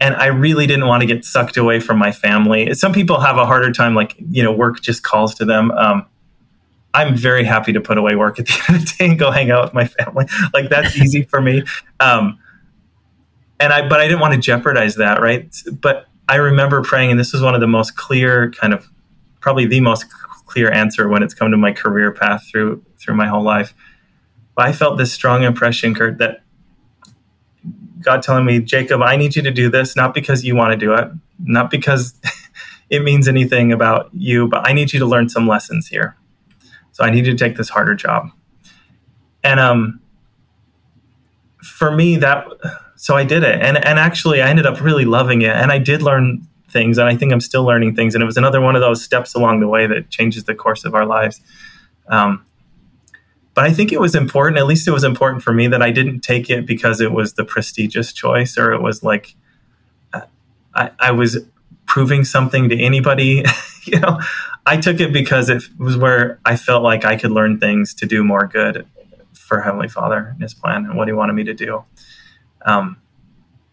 and 0.00 0.14
I 0.16 0.26
really 0.26 0.66
didn't 0.66 0.86
want 0.86 1.02
to 1.02 1.06
get 1.06 1.24
sucked 1.24 1.56
away 1.56 1.80
from 1.80 1.98
my 1.98 2.12
family. 2.12 2.74
Some 2.74 2.92
people 2.92 3.20
have 3.20 3.36
a 3.36 3.46
harder 3.46 3.72
time, 3.72 3.94
like 3.94 4.14
you 4.30 4.42
know, 4.42 4.52
work 4.52 4.80
just 4.80 5.02
calls 5.02 5.34
to 5.36 5.44
them. 5.44 5.70
Um, 5.72 6.06
I'm 6.94 7.16
very 7.16 7.44
happy 7.44 7.72
to 7.72 7.80
put 7.80 7.98
away 7.98 8.14
work 8.14 8.38
at 8.38 8.46
the 8.46 8.64
end 8.68 8.82
of 8.82 8.86
the 8.86 8.94
day 8.96 9.06
and 9.10 9.18
go 9.18 9.30
hang 9.30 9.50
out 9.50 9.64
with 9.64 9.74
my 9.74 9.86
family. 9.86 10.26
Like 10.54 10.70
that's 10.70 10.96
easy 11.00 11.24
for 11.24 11.40
me. 11.40 11.64
Um, 12.00 12.38
and 13.60 13.72
I, 13.72 13.86
but 13.88 14.00
I 14.00 14.04
didn't 14.06 14.20
want 14.20 14.34
to 14.34 14.40
jeopardize 14.40 14.96
that, 14.96 15.20
right? 15.20 15.54
But 15.72 16.06
I 16.28 16.36
remember 16.36 16.82
praying, 16.82 17.10
and 17.10 17.20
this 17.20 17.32
was 17.32 17.42
one 17.42 17.54
of 17.54 17.60
the 17.60 17.66
most 17.66 17.96
clear, 17.96 18.50
kind 18.50 18.72
of, 18.72 18.88
probably 19.40 19.66
the 19.66 19.80
most 19.80 20.06
clear 20.46 20.70
answer 20.70 21.08
when 21.08 21.22
it's 21.22 21.34
come 21.34 21.50
to 21.50 21.56
my 21.56 21.72
career 21.72 22.12
path 22.12 22.48
through 22.50 22.82
through 22.98 23.14
my 23.14 23.26
whole 23.26 23.42
life. 23.42 23.74
But 24.54 24.66
I 24.66 24.72
felt 24.72 24.98
this 24.98 25.12
strong 25.12 25.42
impression, 25.42 25.94
Kurt, 25.94 26.18
that 26.18 26.42
God 28.00 28.22
telling 28.22 28.44
me, 28.44 28.60
Jacob, 28.60 29.02
I 29.02 29.16
need 29.16 29.34
you 29.34 29.42
to 29.42 29.50
do 29.50 29.68
this, 29.68 29.96
not 29.96 30.14
because 30.14 30.44
you 30.44 30.54
want 30.54 30.72
to 30.72 30.76
do 30.76 30.94
it, 30.94 31.08
not 31.38 31.70
because 31.70 32.14
it 32.90 33.02
means 33.02 33.26
anything 33.26 33.72
about 33.72 34.10
you, 34.12 34.46
but 34.46 34.66
I 34.66 34.72
need 34.72 34.92
you 34.92 34.98
to 35.00 35.06
learn 35.06 35.28
some 35.28 35.48
lessons 35.48 35.88
here. 35.88 36.16
So 36.94 37.04
I 37.04 37.10
need 37.10 37.24
to 37.24 37.34
take 37.34 37.56
this 37.56 37.68
harder 37.68 37.94
job. 37.94 38.30
And 39.42 39.60
um, 39.60 40.00
for 41.62 41.90
me, 41.90 42.16
that 42.18 42.46
so 42.96 43.16
I 43.16 43.24
did 43.24 43.42
it, 43.42 43.60
and 43.60 43.84
and 43.84 43.98
actually, 43.98 44.40
I 44.40 44.48
ended 44.48 44.64
up 44.64 44.80
really 44.80 45.04
loving 45.04 45.42
it, 45.42 45.50
and 45.50 45.70
I 45.70 45.78
did 45.78 46.02
learn 46.02 46.46
things, 46.70 46.96
and 46.96 47.08
I 47.08 47.16
think 47.16 47.32
I'm 47.32 47.40
still 47.40 47.64
learning 47.64 47.96
things, 47.96 48.14
and 48.14 48.22
it 48.22 48.26
was 48.26 48.36
another 48.36 48.60
one 48.60 48.76
of 48.76 48.80
those 48.80 49.02
steps 49.02 49.34
along 49.34 49.60
the 49.60 49.68
way 49.68 49.86
that 49.88 50.08
changes 50.08 50.44
the 50.44 50.54
course 50.54 50.84
of 50.84 50.94
our 50.94 51.04
lives. 51.04 51.40
Um, 52.08 52.46
but 53.54 53.64
I 53.64 53.72
think 53.72 53.92
it 53.92 54.00
was 54.00 54.14
important, 54.14 54.58
at 54.58 54.66
least 54.66 54.86
it 54.86 54.92
was 54.92 55.04
important 55.04 55.42
for 55.42 55.52
me 55.52 55.66
that 55.68 55.82
I 55.82 55.90
didn't 55.90 56.20
take 56.20 56.48
it 56.48 56.64
because 56.64 57.00
it 57.00 57.12
was 57.12 57.34
the 57.34 57.44
prestigious 57.44 58.12
choice 58.12 58.56
or 58.58 58.72
it 58.72 58.82
was 58.82 59.02
like 59.02 59.34
uh, 60.12 60.22
I, 60.74 60.90
I 60.98 61.10
was 61.12 61.38
proving 61.86 62.24
something 62.24 62.68
to 62.68 62.80
anybody. 62.80 63.44
you 63.84 64.00
know, 64.00 64.18
I 64.66 64.78
took 64.78 65.00
it 65.00 65.12
because 65.12 65.50
it 65.50 65.62
was 65.78 65.96
where 65.96 66.40
I 66.44 66.56
felt 66.56 66.82
like 66.82 67.04
I 67.04 67.16
could 67.16 67.30
learn 67.30 67.58
things 67.58 67.94
to 67.94 68.06
do 68.06 68.24
more 68.24 68.46
good 68.46 68.86
for 69.32 69.60
Heavenly 69.60 69.88
Father 69.88 70.28
and 70.32 70.42
His 70.42 70.54
plan 70.54 70.86
and 70.86 70.96
what 70.96 71.08
He 71.08 71.12
wanted 71.12 71.34
me 71.34 71.44
to 71.44 71.54
do. 71.54 71.84
Um, 72.64 72.96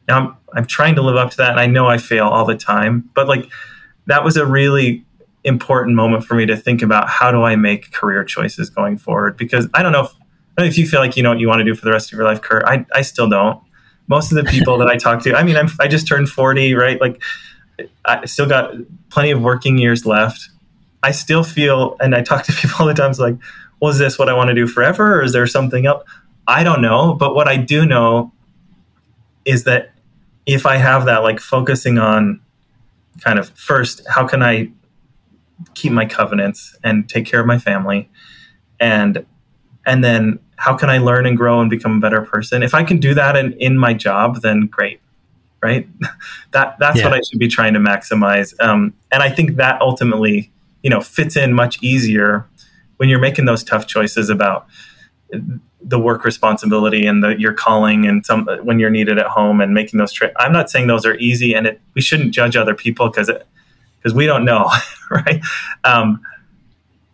now 0.08 0.18
I'm, 0.18 0.38
I'm 0.54 0.66
trying 0.66 0.96
to 0.96 1.02
live 1.02 1.16
up 1.16 1.32
to 1.32 1.38
that, 1.38 1.52
and 1.52 1.60
I 1.60 1.66
know 1.66 1.88
I 1.88 1.98
fail 1.98 2.28
all 2.28 2.46
the 2.46 2.58
time, 2.58 3.10
but 3.14 3.28
like 3.28 3.50
that 4.08 4.24
was 4.24 4.36
a 4.38 4.46
really 4.46 5.06
important 5.44 5.96
moment 5.96 6.24
for 6.24 6.36
me 6.36 6.46
to 6.46 6.56
think 6.56 6.82
about 6.82 7.10
how 7.10 7.32
do 7.32 7.44
I 7.44 7.56
make 7.56 7.92
career 7.92 8.24
choices 8.24 8.70
going 8.70 8.98
forward? 8.98 9.38
Because 9.38 9.68
I 9.74 9.82
don't 9.82 9.92
know 9.92 10.06
if, 10.06 10.14
know 10.58 10.66
if 10.66 10.78
you 10.78 10.88
feel 10.88 11.00
like 11.00 11.18
you 11.18 11.24
know 11.24 11.30
what 11.30 11.40
you 11.40 11.48
want 11.48 11.60
to 11.60 11.66
do 11.66 11.74
for 11.74 11.86
the 11.86 11.92
rest 11.92 12.12
of 12.12 12.18
your 12.18 12.26
life, 12.26 12.42
Kurt. 12.42 12.64
I, 12.66 12.86
I 12.94 13.02
still 13.02 13.30
don't. 13.30 13.62
Most 14.08 14.32
of 14.32 14.44
the 14.44 14.50
people 14.50 14.78
that 14.80 14.88
I 14.88 14.98
talk 14.98 15.24
to, 15.24 15.36
I 15.36 15.44
mean, 15.44 15.56
I'm, 15.56 15.70
I 15.80 15.88
just 15.88 16.08
turned 16.08 16.30
40, 16.30 16.74
right? 16.74 17.00
Like, 17.00 17.22
I 18.06 18.26
still 18.26 18.48
got 18.48 18.74
plenty 19.10 19.32
of 19.32 19.42
working 19.42 19.78
years 19.78 20.06
left. 20.06 20.50
I 21.04 21.12
still 21.12 21.44
feel, 21.44 21.98
and 22.00 22.16
I 22.16 22.22
talk 22.22 22.44
to 22.46 22.54
people 22.54 22.78
all 22.80 22.88
the 22.88 22.94
time, 22.94 23.12
it's 23.12 23.20
like, 23.20 23.38
well, 23.80 23.92
is 23.92 23.98
this 23.98 24.20
what 24.20 24.30
I 24.30 24.34
want 24.34 24.50
to 24.50 24.54
do 24.54 24.68
forever? 24.68 25.20
Or 25.20 25.24
is 25.24 25.34
there 25.34 25.48
something 25.48 25.86
else? 25.86 26.04
I 26.48 26.64
don't 26.64 26.82
know. 26.82 27.14
But 27.14 27.36
what 27.36 27.48
I 27.48 27.58
do 27.58 27.86
know 27.86 28.32
is 29.46 29.64
that 29.64 29.92
if 30.46 30.66
I 30.66 30.78
have 30.78 31.06
that, 31.06 31.20
like 31.20 31.40
focusing 31.40 31.98
on 31.98 32.42
kind 33.22 33.40
of 33.40 33.50
first, 33.58 34.02
how 34.08 34.28
can 34.28 34.44
I 34.44 34.72
keep 35.74 35.92
my 35.92 36.06
covenants 36.06 36.78
and 36.84 37.08
take 37.08 37.26
care 37.26 37.40
of 37.40 37.46
my 37.46 37.58
family 37.58 38.10
and 38.80 39.26
and 39.86 40.04
then 40.04 40.40
how 40.58 40.76
can 40.76 40.90
i 40.90 40.98
learn 40.98 41.26
and 41.26 41.38
grow 41.38 41.62
and 41.62 41.70
become 41.70 41.98
a 41.98 42.00
better 42.00 42.22
person 42.22 42.64
if 42.64 42.74
i 42.74 42.84
can 42.84 43.00
do 43.00 43.14
that 43.14 43.36
in, 43.36 43.54
in 43.54 43.78
my 43.78 43.94
job 43.94 44.42
then 44.42 44.68
great 44.68 45.00
right 45.62 45.88
that 46.52 46.76
that's 46.80 46.98
yeah. 46.98 47.06
what 47.06 47.14
i 47.14 47.22
should 47.22 47.40
be 47.40 47.48
trying 47.48 47.74
to 47.74 47.80
maximize 47.80 48.54
um, 48.60 48.94
and 49.12 49.24
i 49.24 49.30
think 49.30 49.56
that 49.56 49.80
ultimately 49.82 50.52
you 50.84 50.90
know 50.90 51.02
fits 51.02 51.36
in 51.36 51.54
much 51.54 51.82
easier 51.82 52.46
when 52.98 53.10
you're 53.10 53.20
making 53.20 53.46
those 53.46 53.64
tough 53.64 53.88
choices 53.88 54.30
about 54.30 54.68
the 55.84 56.00
work 56.00 56.24
responsibility 56.24 57.06
and 57.06 57.24
the 57.24 57.40
your 57.40 57.54
calling 57.54 58.06
and 58.06 58.26
some 58.26 58.46
when 58.64 58.80
you're 58.80 58.90
needed 58.90 59.18
at 59.18 59.28
home 59.28 59.62
and 59.62 59.74
making 59.74 59.98
those 59.98 60.12
trips 60.12 60.34
i'm 60.38 60.52
not 60.52 60.70
saying 60.70 60.88
those 60.88 61.06
are 61.06 61.16
easy 61.16 61.54
and 61.56 61.66
it, 61.66 61.82
we 61.94 62.02
shouldn't 62.02 62.32
judge 62.32 62.56
other 62.56 62.76
people 62.76 63.10
because 63.10 63.30
because 64.02 64.16
we 64.16 64.26
don't 64.26 64.46
know, 64.46 64.70
right? 65.10 65.42
Um, 65.84 66.22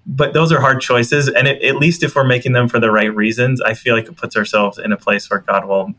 but 0.05 0.33
those 0.33 0.51
are 0.53 0.61
hard 0.61 0.79
choices, 0.79 1.27
and 1.27 1.47
it, 1.47 1.61
at 1.63 1.75
least 1.75 2.01
if 2.01 2.15
we're 2.15 2.23
making 2.23 2.53
them 2.53 2.69
for 2.69 2.79
the 2.79 2.91
right 2.91 3.13
reasons, 3.13 3.59
I 3.59 3.73
feel 3.73 3.93
like 3.93 4.07
it 4.07 4.15
puts 4.15 4.37
ourselves 4.37 4.77
in 4.77 4.93
a 4.93 4.97
place 4.97 5.29
where 5.29 5.41
God 5.41 5.65
will 5.65 5.93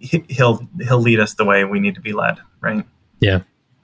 he'll 0.00 0.66
he'll 0.80 1.00
lead 1.00 1.20
us 1.20 1.34
the 1.34 1.44
way 1.44 1.64
we 1.64 1.80
need 1.80 1.94
to 1.96 2.00
be 2.00 2.12
led, 2.12 2.38
right? 2.60 2.84
Yeah. 3.20 3.42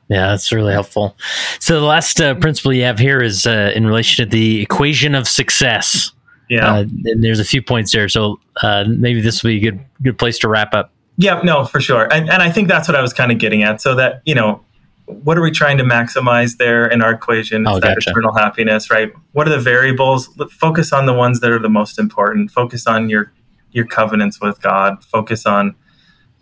Yeah, 0.09 0.29
that's 0.29 0.51
really 0.53 0.73
helpful. 0.73 1.17
So 1.61 1.81
the 1.81 1.87
last 1.87 2.21
uh, 2.21 2.35
principle 2.35 2.73
you 2.73 2.85
have 2.85 2.99
here 2.99 3.21
is 3.21 3.47
uh, 3.47 3.73
in 3.75 3.87
relation 3.87 4.25
to 4.25 4.31
the 4.31 4.63
equation 4.63 5.15
of 5.15 5.29
success. 5.29 6.13
Yeah, 6.49 6.73
uh, 6.73 6.81
and 7.05 7.23
there's 7.23 7.41
a 7.41 7.45
few 7.45 7.61
points 7.61 7.93
there, 7.93 8.09
so 8.09 8.41
uh, 8.63 8.85
maybe 8.89 9.21
this 9.21 9.43
will 9.43 9.51
be 9.51 9.57
a 9.59 9.71
good 9.71 9.81
good 10.03 10.19
place 10.19 10.39
to 10.39 10.49
wrap 10.49 10.73
up. 10.73 10.91
Yeah, 11.19 11.43
no, 11.43 11.67
for 11.67 11.81
sure, 11.81 12.11
and 12.11 12.31
and 12.31 12.43
I 12.43 12.51
think 12.51 12.69
that's 12.69 12.89
what 12.89 12.97
I 12.97 13.03
was 13.03 13.13
kind 13.13 13.31
of 13.31 13.39
getting 13.39 13.63
at. 13.63 13.83
So 13.83 13.95
that 13.97 14.23
you 14.25 14.35
know, 14.35 14.65
what 15.05 15.37
are 15.37 15.43
we 15.43 15.51
trying 15.51 15.77
to 15.77 15.85
maximize 15.85 16.57
there 16.57 16.87
in 16.87 17.03
our 17.03 17.13
equation? 17.13 17.67
Oh, 17.67 17.81
that 17.81 17.97
gotcha. 17.97 18.11
eternal 18.11 18.33
happiness, 18.33 18.91
right? 18.91 19.13
What 19.33 19.47
are 19.47 19.51
the 19.51 19.61
variables? 19.61 20.29
Focus 20.51 20.91
on 20.91 21.05
the 21.05 21.13
ones 21.13 21.41
that 21.41 21.51
are 21.51 21.59
the 21.59 21.69
most 21.69 21.99
important. 21.99 22.51
Focus 22.51 22.87
on 22.87 23.11
your 23.11 23.31
your 23.73 23.85
covenants 23.85 24.41
with 24.41 24.61
God. 24.63 25.05
Focus 25.05 25.45
on 25.45 25.75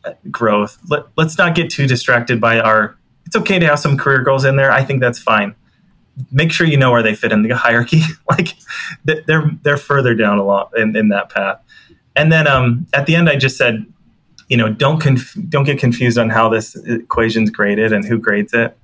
uh, 0.04 0.12
growth. 0.30 0.78
Let, 0.88 1.04
let's 1.16 1.36
not 1.36 1.54
get 1.54 1.70
too 1.70 1.86
distracted 1.86 2.40
by 2.40 2.60
our. 2.60 2.95
It's 3.26 3.36
okay 3.36 3.58
to 3.58 3.66
have 3.66 3.78
some 3.78 3.96
career 3.98 4.22
goals 4.22 4.44
in 4.44 4.56
there. 4.56 4.70
I 4.70 4.84
think 4.84 5.00
that's 5.00 5.18
fine. 5.18 5.54
Make 6.30 6.52
sure 6.52 6.66
you 6.66 6.76
know 6.76 6.90
where 6.90 7.02
they 7.02 7.14
fit 7.14 7.32
in 7.32 7.42
the 7.42 7.50
hierarchy. 7.50 8.00
like 8.30 8.56
they're 9.04 9.50
they're 9.62 9.76
further 9.76 10.14
down 10.14 10.38
a 10.38 10.44
lot 10.44 10.70
in, 10.76 10.96
in 10.96 11.08
that 11.08 11.30
path. 11.30 11.60
And 12.14 12.32
then 12.32 12.46
um, 12.46 12.86
at 12.94 13.06
the 13.06 13.14
end, 13.14 13.28
I 13.28 13.36
just 13.36 13.58
said, 13.58 13.84
you 14.48 14.56
know, 14.56 14.72
don't 14.72 15.00
conf- 15.00 15.36
don't 15.48 15.64
get 15.64 15.78
confused 15.78 16.18
on 16.18 16.30
how 16.30 16.48
this 16.48 16.76
equation's 16.86 17.50
graded 17.50 17.92
and 17.92 18.04
who 18.04 18.18
grades 18.18 18.54
it. 18.54 18.76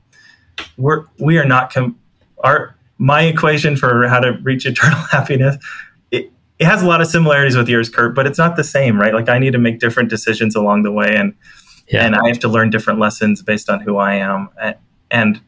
We're 0.76 1.06
we 1.18 1.38
are 1.38 1.44
not 1.44 1.72
com- 1.72 1.98
our 2.44 2.76
my 2.98 3.22
equation 3.22 3.76
for 3.76 4.06
how 4.06 4.20
to 4.20 4.32
reach 4.42 4.66
eternal 4.66 4.98
happiness. 5.10 5.56
It, 6.10 6.30
it 6.58 6.66
has 6.66 6.82
a 6.82 6.86
lot 6.86 7.00
of 7.00 7.06
similarities 7.06 7.56
with 7.56 7.68
yours, 7.68 7.88
Kurt, 7.88 8.14
but 8.14 8.26
it's 8.26 8.38
not 8.38 8.56
the 8.56 8.64
same, 8.64 9.00
right? 9.00 9.14
Like 9.14 9.28
I 9.28 9.38
need 9.38 9.52
to 9.52 9.58
make 9.58 9.80
different 9.80 10.10
decisions 10.10 10.54
along 10.54 10.82
the 10.82 10.92
way, 10.92 11.16
and 11.16 11.34
Yeah. 11.92 12.06
and 12.06 12.14
I 12.16 12.28
have 12.28 12.38
to 12.40 12.48
learn 12.48 12.70
different 12.70 12.98
lessons 12.98 13.42
based 13.42 13.68
on 13.68 13.80
who 13.80 13.98
I 13.98 14.14
am, 14.14 14.48
and 15.10 15.40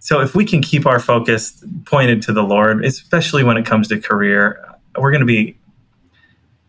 so 0.00 0.20
if 0.20 0.34
we 0.34 0.44
can 0.44 0.62
keep 0.62 0.86
our 0.86 0.98
focus 0.98 1.62
pointed 1.84 2.22
to 2.22 2.32
the 2.32 2.42
Lord, 2.42 2.84
especially 2.84 3.44
when 3.44 3.56
it 3.56 3.66
comes 3.66 3.88
to 3.88 4.00
career, 4.00 4.64
we're 4.98 5.10
going 5.10 5.20
to 5.20 5.26
be 5.26 5.56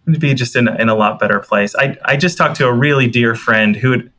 going 0.06 0.14
to 0.14 0.20
be 0.20 0.34
just 0.34 0.56
in, 0.56 0.68
in 0.68 0.90
a 0.90 0.96
lot 0.96 1.20
better 1.20 1.40
place. 1.40 1.76
I, 1.76 1.98
I 2.04 2.18
just 2.18 2.38
talked 2.38 2.58
to 2.58 2.68
a 2.68 2.74
really 2.74 3.08
dear 3.08 3.36
friend 3.36 3.76
who 3.76 3.92
had, 3.92 4.12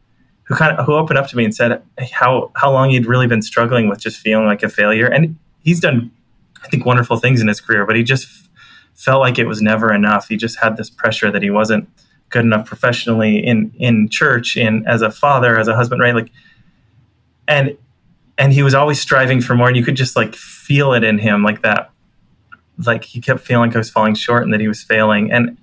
who 0.45 0.55
kind 0.55 0.77
of 0.77 0.87
who 0.87 0.95
opened 0.95 1.19
up 1.19 1.29
to 1.29 1.37
me 1.37 1.45
and 1.45 1.55
said 1.55 1.83
how 2.13 2.51
how 2.57 2.73
long 2.73 2.91
he'd 2.91 3.07
really 3.07 3.27
been 3.27 3.43
struggling 3.43 3.89
with 3.89 4.01
just 4.01 4.19
feeling 4.19 4.47
like 4.47 4.63
a 4.63 4.69
failure, 4.69 5.07
and 5.07 5.37
he's 5.61 5.81
done 5.81 6.11
I 6.65 6.69
think 6.69 6.87
wonderful 6.87 7.17
things 7.17 7.41
in 7.41 7.49
his 7.49 7.61
career, 7.61 7.85
but 7.85 7.97
he 7.97 8.03
just 8.03 8.29
felt 8.95 9.21
like 9.21 9.39
it 9.39 9.47
was 9.47 9.61
never 9.61 9.93
enough. 9.93 10.29
He 10.29 10.37
just 10.37 10.59
had 10.59 10.77
this 10.77 10.89
pressure 10.89 11.31
that 11.31 11.43
he 11.43 11.51
wasn't 11.51 11.89
good 12.33 12.45
enough 12.45 12.67
professionally 12.67 13.39
in 13.39 13.73
in 13.79 14.09
church, 14.09 14.57
in 14.57 14.85
as 14.87 15.03
a 15.03 15.11
father, 15.11 15.59
as 15.59 15.69
a 15.69 15.77
husband, 15.77 16.01
right? 16.01 16.15
Like, 16.15 16.33
and 17.47 17.77
and 18.37 18.53
he 18.53 18.63
was 18.63 18.75
always 18.75 19.01
striving 19.01 19.41
for 19.41 19.55
more, 19.55 19.69
and 19.69 19.77
you 19.77 19.85
could 19.85 19.95
just 19.95 20.17
like 20.17 20.35
feel 20.35 20.93
it 20.93 21.05
in 21.05 21.19
him, 21.19 21.45
like 21.45 21.63
that. 21.63 21.91
Like 22.85 23.05
he 23.05 23.21
kept 23.21 23.41
feeling 23.41 23.69
like 23.69 23.77
I 23.77 23.79
was 23.79 23.91
falling 23.91 24.15
short 24.15 24.43
and 24.43 24.53
that 24.53 24.61
he 24.61 24.69
was 24.69 24.83
failing, 24.83 25.31
and 25.31 25.57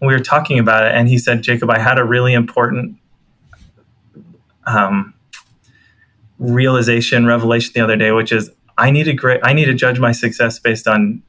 we 0.00 0.12
were 0.12 0.20
talking 0.20 0.58
about 0.58 0.84
it, 0.84 0.92
and 0.94 1.08
he 1.08 1.18
said, 1.18 1.42
"Jacob, 1.42 1.70
I 1.70 1.78
had 1.78 1.98
a 1.98 2.04
really 2.04 2.34
important." 2.34 2.98
Um, 4.66 5.14
realization 6.38 7.26
revelation 7.26 7.72
the 7.74 7.80
other 7.80 7.96
day 7.96 8.10
which 8.10 8.32
is 8.32 8.50
i 8.76 8.90
need 8.90 9.04
to 9.04 9.12
great 9.12 9.40
i 9.44 9.52
need 9.52 9.66
to 9.66 9.74
judge 9.74 10.00
my 10.00 10.12
success 10.12 10.58
based 10.58 10.88
on 10.88 11.22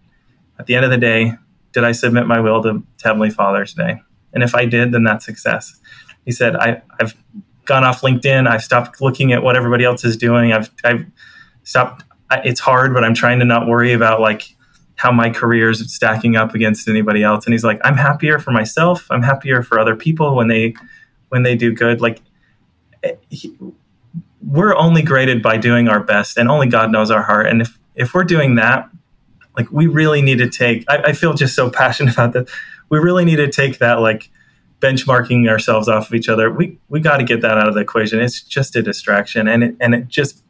at 0.57 0.65
the 0.65 0.75
end 0.75 0.83
of 0.83 0.91
the 0.91 0.97
day 0.97 1.33
did 1.73 1.83
i 1.83 1.91
submit 1.91 2.25
my 2.25 2.39
will 2.39 2.61
to, 2.61 2.83
to 2.97 3.07
heavenly 3.07 3.29
father 3.29 3.65
today 3.65 4.01
and 4.35 4.43
if 4.43 4.53
i 4.53 4.65
did 4.65 4.91
then 4.91 5.03
that's 5.03 5.25
success. 5.25 5.79
He 6.25 6.31
said 6.31 6.55
I, 6.55 6.81
i've 6.99 7.15
gone 7.65 7.83
off 7.83 8.01
linkedin. 8.01 8.47
I've 8.47 8.63
stopped 8.63 9.01
looking 9.01 9.33
at 9.33 9.41
what 9.41 9.55
everybody 9.55 9.83
else 9.83 10.03
is 10.03 10.15
doing. 10.15 10.53
I've, 10.53 10.69
I've 10.83 11.05
stopped 11.63 12.03
it's 12.43 12.59
hard 12.59 12.93
but 12.93 13.03
i'm 13.03 13.13
trying 13.13 13.39
to 13.39 13.45
not 13.45 13.67
worry 13.67 13.93
about 13.93 14.19
like 14.19 14.55
how 14.97 15.11
my 15.11 15.29
career 15.29 15.69
is 15.69 15.93
stacking 15.93 16.35
up 16.35 16.55
against 16.55 16.87
anybody 16.87 17.21
else. 17.23 17.45
And 17.45 17.53
he's 17.53 17.63
like 17.63 17.79
i'm 17.83 17.97
happier 17.97 18.39
for 18.39 18.51
myself. 18.51 19.07
I'm 19.09 19.23
happier 19.23 19.61
for 19.63 19.79
other 19.79 19.95
people 19.95 20.35
when 20.35 20.47
they 20.47 20.75
when 21.29 21.43
they 21.43 21.55
do 21.55 21.73
good. 21.73 22.01
Like 22.01 22.21
eh, 23.03 23.15
he, 23.29 23.55
we're 24.41 24.75
only 24.75 25.01
graded 25.01 25.41
by 25.41 25.57
doing 25.57 25.87
our 25.87 26.01
best 26.01 26.37
and 26.37 26.49
only 26.49 26.67
god 26.67 26.91
knows 26.91 27.11
our 27.11 27.23
heart. 27.23 27.47
And 27.47 27.61
if 27.61 27.77
if 27.95 28.13
we're 28.13 28.23
doing 28.23 28.55
that 28.55 28.89
like 29.57 29.71
we 29.71 29.87
really 29.87 30.21
need 30.21 30.37
to 30.37 30.49
take 30.49 30.85
I, 30.89 30.97
I 30.97 31.13
feel 31.13 31.33
just 31.33 31.55
so 31.55 31.69
passionate 31.81 32.13
about 32.13 32.33
that 32.33 32.49
we 32.89 32.99
really 32.99 33.25
need 33.25 33.37
to 33.37 33.49
take 33.49 33.79
that 33.79 33.99
like 33.99 34.29
benchmarking 34.81 35.49
ourselves 35.49 35.87
off 35.87 36.07
of 36.07 36.13
each 36.13 36.29
other 36.29 36.51
we 36.51 36.77
we 36.89 36.99
got 36.99 37.17
to 37.17 37.23
get 37.23 37.41
that 37.41 37.57
out 37.57 37.67
of 37.67 37.73
the 37.73 37.79
equation 37.79 38.19
it's 38.19 38.41
just 38.41 38.75
a 38.75 38.81
distraction 38.81 39.47
and 39.47 39.63
it 39.63 39.75
and 39.79 39.95
it 39.95 40.07
just 40.07 40.43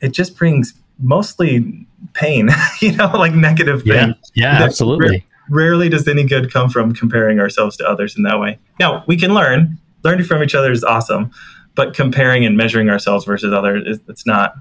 it 0.00 0.12
just 0.12 0.36
brings 0.36 0.74
mostly 0.98 1.86
pain 2.12 2.48
you 2.80 2.92
know 2.96 3.06
like 3.14 3.34
negative 3.34 3.84
pain 3.84 4.14
Yeah. 4.34 4.52
Yeah. 4.58 4.62
Absolutely. 4.64 5.24
rarely 5.48 5.88
does 5.88 6.06
any 6.08 6.24
good 6.24 6.52
come 6.52 6.68
from 6.68 6.92
comparing 6.94 7.38
ourselves 7.40 7.76
to 7.78 7.84
others 7.88 8.16
in 8.16 8.22
that 8.24 8.38
way. 8.40 8.58
Now, 8.80 9.04
we 9.06 9.16
can 9.16 9.32
learn. 9.34 9.78
Learning 10.02 10.24
from 10.24 10.42
each 10.42 10.54
other 10.54 10.70
is 10.72 10.84
awesome, 10.84 11.30
but 11.74 11.94
comparing 11.94 12.44
and 12.44 12.56
measuring 12.56 12.90
ourselves 12.90 13.24
versus 13.24 13.52
others 13.54 13.84
is 13.86 14.00
it's 14.08 14.26
not 14.26 14.54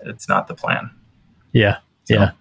it's 0.00 0.28
not 0.28 0.48
the 0.48 0.54
plan. 0.54 0.90
Yeah. 1.52 1.78
Yeah. 2.08 2.32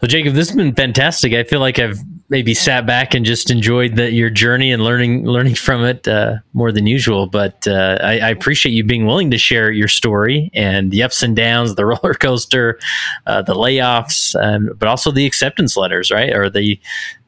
Well, 0.00 0.08
Jacob, 0.08 0.34
this 0.34 0.48
has 0.48 0.56
been 0.56 0.74
fantastic. 0.74 1.32
I 1.32 1.42
feel 1.42 1.58
like 1.60 1.78
I've 1.80 1.98
maybe 2.28 2.54
sat 2.54 2.86
back 2.86 3.14
and 3.14 3.24
just 3.24 3.50
enjoyed 3.50 3.96
the, 3.96 4.10
your 4.10 4.30
journey 4.30 4.72
and 4.72 4.82
learning 4.82 5.26
learning 5.26 5.54
from 5.54 5.84
it 5.84 6.08
uh, 6.08 6.36
more 6.52 6.72
than 6.72 6.86
usual. 6.86 7.26
But 7.26 7.66
uh, 7.66 7.98
I, 8.00 8.18
I 8.20 8.28
appreciate 8.30 8.72
you 8.72 8.84
being 8.84 9.06
willing 9.06 9.30
to 9.30 9.38
share 9.38 9.70
your 9.70 9.88
story 9.88 10.50
and 10.54 10.90
the 10.90 11.02
ups 11.02 11.22
and 11.22 11.36
downs, 11.36 11.74
the 11.74 11.86
roller 12.02 12.14
coaster, 12.14 12.78
uh, 13.26 13.42
the 13.42 13.54
layoffs, 13.54 14.34
um, 14.42 14.70
but 14.78 14.88
also 14.88 15.10
the 15.10 15.26
acceptance 15.26 15.76
letters, 15.76 16.10
right? 16.10 16.34
Or 16.34 16.48
the 16.48 16.80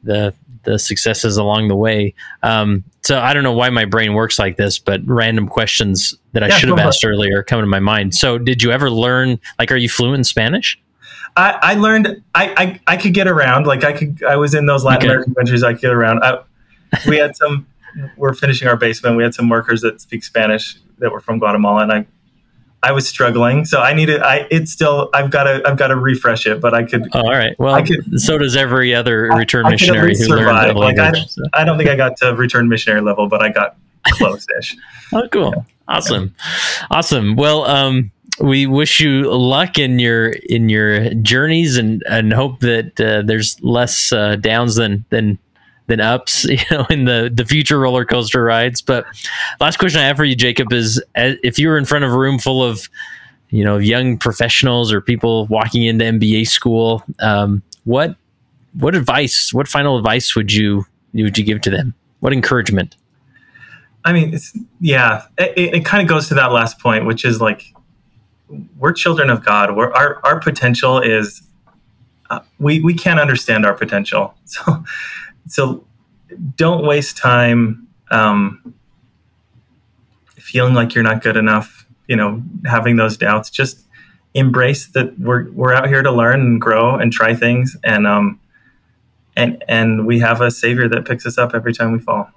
the 0.03 0.33
the 0.63 0.77
successes 0.77 1.37
along 1.37 1.69
the 1.69 1.75
way. 1.75 2.13
Um, 2.43 2.83
so 3.01 3.19
I 3.21 3.33
don't 3.33 3.43
know 3.43 3.53
why 3.53 3.69
my 3.69 3.85
brain 3.85 4.13
works 4.13 4.37
like 4.37 4.57
this, 4.57 4.77
but 4.77 4.99
random 5.05 5.47
questions 5.47 6.13
that 6.33 6.43
I 6.43 6.47
Yeah, 6.47 6.57
should 6.57 6.69
have 6.69 6.79
asked 6.79 7.05
earlier 7.05 7.41
come 7.41 7.61
to 7.61 7.65
my 7.65 7.79
mind. 7.79 8.13
So 8.13 8.37
did 8.37 8.61
you 8.61 8.71
ever 8.71 8.91
learn? 8.91 9.39
Like, 9.59 9.71
are 9.71 9.77
you 9.77 9.87
fluent 9.87 10.17
in 10.17 10.23
Spanish? 10.25 10.77
I, 11.37 11.57
I 11.61 11.73
learned 11.75 12.23
I, 12.35 12.53
I 12.57 12.93
I 12.93 12.97
could 12.97 13.13
get 13.13 13.27
around. 13.27 13.67
Like 13.67 13.83
I 13.83 13.93
could 13.93 14.23
I 14.23 14.35
was 14.37 14.53
in 14.53 14.65
those 14.65 14.83
Latin 14.83 15.03
Okay. 15.03 15.13
American 15.13 15.35
countries. 15.35 15.63
I 15.63 15.73
could 15.73 15.81
get 15.81 15.91
around. 15.93 16.23
I, 16.23 16.39
we 17.07 17.17
had 17.17 17.35
some. 17.37 17.67
We're 18.17 18.33
finishing 18.33 18.67
our 18.67 18.75
basement. 18.75 19.17
We 19.17 19.23
had 19.23 19.33
some 19.33 19.47
workers 19.49 19.81
that 19.81 20.01
speak 20.01 20.23
Spanish 20.23 20.77
that 20.99 21.11
were 21.11 21.19
from 21.21 21.39
Guatemala, 21.39 21.83
and 21.83 21.91
I 21.91 22.05
I 22.83 22.91
was 22.91 23.07
struggling. 23.07 23.65
So 23.65 23.81
I 23.81 23.93
needed. 23.93 24.21
I 24.21 24.47
it's 24.51 24.71
still. 24.71 25.09
I've 25.13 25.29
got 25.31 25.43
to. 25.43 25.61
I've 25.65 25.77
got 25.77 25.87
to 25.87 25.95
refresh 25.95 26.45
it. 26.47 26.59
But 26.61 26.73
I 26.73 26.83
could. 26.83 27.07
Oh, 27.13 27.21
all 27.21 27.31
right. 27.31 27.55
Well, 27.59 27.73
I 27.75 27.81
could- 27.83 28.19
so 28.19 28.37
does 28.37 28.55
every 28.55 28.93
other 28.95 29.23
return 29.35 29.65
I 29.65 29.71
missionary 29.71 30.09
least 30.09 30.23
who 30.23 30.29
learned 30.29 30.41
survive. 30.47 30.73
the 30.73 30.79
Like, 30.79 30.99
I 30.99 31.11
so- 31.13 31.43
I 31.53 31.63
don't 31.63 31.77
think 31.77 31.89
I 31.89 31.95
got 31.95 32.17
to 32.17 32.33
return 32.35 32.67
missionary 32.69 33.01
level, 33.01 33.27
but 33.27 33.41
I 33.41 33.49
got 33.49 33.77
close-ish. 34.07 34.75
Oh, 35.13 35.27
cool. 35.31 35.65
Awesome. 35.87 36.35
Awesome. 36.91 37.35
Well, 37.35 37.63
um, 37.65 38.11
we 38.39 38.67
wish 38.67 38.99
you 38.99 39.23
luck 39.31 39.77
in 39.77 39.99
your 39.99 40.29
in 40.29 40.69
your 40.69 41.13
journeys 41.15 41.77
and 41.77 42.03
and 42.07 42.33
hope 42.33 42.59
that 42.59 42.99
uh, 42.99 43.21
there's 43.25 43.61
less 43.61 44.11
uh, 44.11 44.35
downs 44.35 44.75
than 44.75 45.05
than 45.09 45.39
than 45.87 46.01
ups, 46.01 46.43
you 46.45 46.57
know, 46.71 46.85
in 46.89 47.05
the 47.05 47.31
the 47.33 47.45
future 47.45 47.79
roller 47.79 48.05
coaster 48.05 48.43
rides. 48.43 48.81
But 48.81 49.05
last 49.59 49.77
question 49.77 50.01
I 50.01 50.05
have 50.05 50.17
for 50.17 50.25
you, 50.25 50.35
Jacob, 50.35 50.71
is 50.71 51.01
uh, 51.15 51.33
if 51.43 51.57
you 51.57 51.69
were 51.69 51.77
in 51.77 51.85
front 51.85 52.05
of 52.05 52.11
a 52.11 52.17
room 52.17 52.39
full 52.39 52.63
of 52.63 52.89
you 53.49 53.63
know 53.63 53.77
young 53.77 54.17
professionals 54.17 54.91
or 54.93 55.01
people 55.01 55.45
walking 55.47 55.83
into 55.83 56.05
MBA 56.05 56.47
school, 56.47 57.03
um, 57.19 57.63
what 57.85 58.15
what 58.73 58.95
advice, 58.95 59.53
what 59.53 59.67
final 59.67 59.97
advice 59.97 60.35
would 60.35 60.53
you 60.53 60.85
would 61.13 61.37
you 61.37 61.43
give 61.43 61.61
to 61.61 61.69
them? 61.69 61.93
What 62.19 62.33
encouragement? 62.33 62.95
I 64.05 64.13
mean, 64.13 64.33
it's 64.33 64.57
yeah. 64.79 65.23
It, 65.37 65.75
it 65.75 65.85
kind 65.85 66.01
of 66.01 66.07
goes 66.07 66.27
to 66.29 66.35
that 66.35 66.51
last 66.51 66.79
point, 66.79 67.05
which 67.05 67.25
is 67.25 67.41
like 67.41 67.73
we're 68.77 68.93
children 68.93 69.29
of 69.29 69.45
God. 69.45 69.75
We're, 69.75 69.91
our 69.93 70.19
our 70.23 70.39
potential 70.39 70.99
is 70.99 71.41
uh, 72.29 72.39
we 72.59 72.79
we 72.79 72.93
can't 72.93 73.19
understand 73.19 73.65
our 73.65 73.73
potential. 73.73 74.33
So 74.45 74.83
so 75.47 75.85
don't 76.57 76.85
waste 76.85 77.17
time 77.17 77.87
um, 78.11 78.73
feeling 80.35 80.73
like 80.73 80.93
you're 80.93 81.03
not 81.03 81.21
good 81.21 81.37
enough. 81.37 81.85
You 82.07 82.15
know, 82.15 82.41
having 82.65 82.95
those 82.95 83.17
doubts. 83.17 83.49
Just 83.49 83.85
embrace 84.33 84.87
that 84.87 85.17
we're 85.19 85.49
we're 85.51 85.73
out 85.73 85.87
here 85.87 86.03
to 86.03 86.11
learn 86.11 86.41
and 86.41 86.61
grow 86.61 86.95
and 86.95 87.11
try 87.11 87.33
things, 87.35 87.75
and 87.83 88.07
um 88.07 88.39
and 89.35 89.63
and 89.67 90.05
we 90.05 90.19
have 90.19 90.41
a 90.41 90.51
Savior 90.51 90.87
that 90.89 91.05
picks 91.05 91.25
us 91.25 91.37
up 91.37 91.53
every 91.53 91.73
time 91.73 91.91
we 91.91 91.99
fall. 91.99 92.29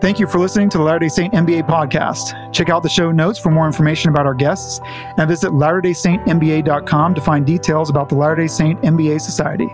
Thank 0.00 0.18
you 0.18 0.26
for 0.26 0.38
listening 0.38 0.70
to 0.70 0.78
the 0.78 0.84
Latter 0.84 1.00
day 1.00 1.08
Saint 1.08 1.34
MBA 1.34 1.68
podcast. 1.68 2.52
Check 2.54 2.70
out 2.70 2.82
the 2.82 2.88
show 2.88 3.12
notes 3.12 3.38
for 3.38 3.50
more 3.50 3.66
information 3.66 4.08
about 4.08 4.24
our 4.24 4.34
guests 4.34 4.80
and 4.84 5.28
visit 5.28 5.50
latterdaysaintmba.com 5.50 7.14
to 7.14 7.20
find 7.20 7.46
details 7.46 7.90
about 7.90 8.08
the 8.08 8.14
Latter 8.14 8.36
day 8.36 8.46
Saint 8.46 8.80
MBA 8.80 9.20
Society. 9.20 9.68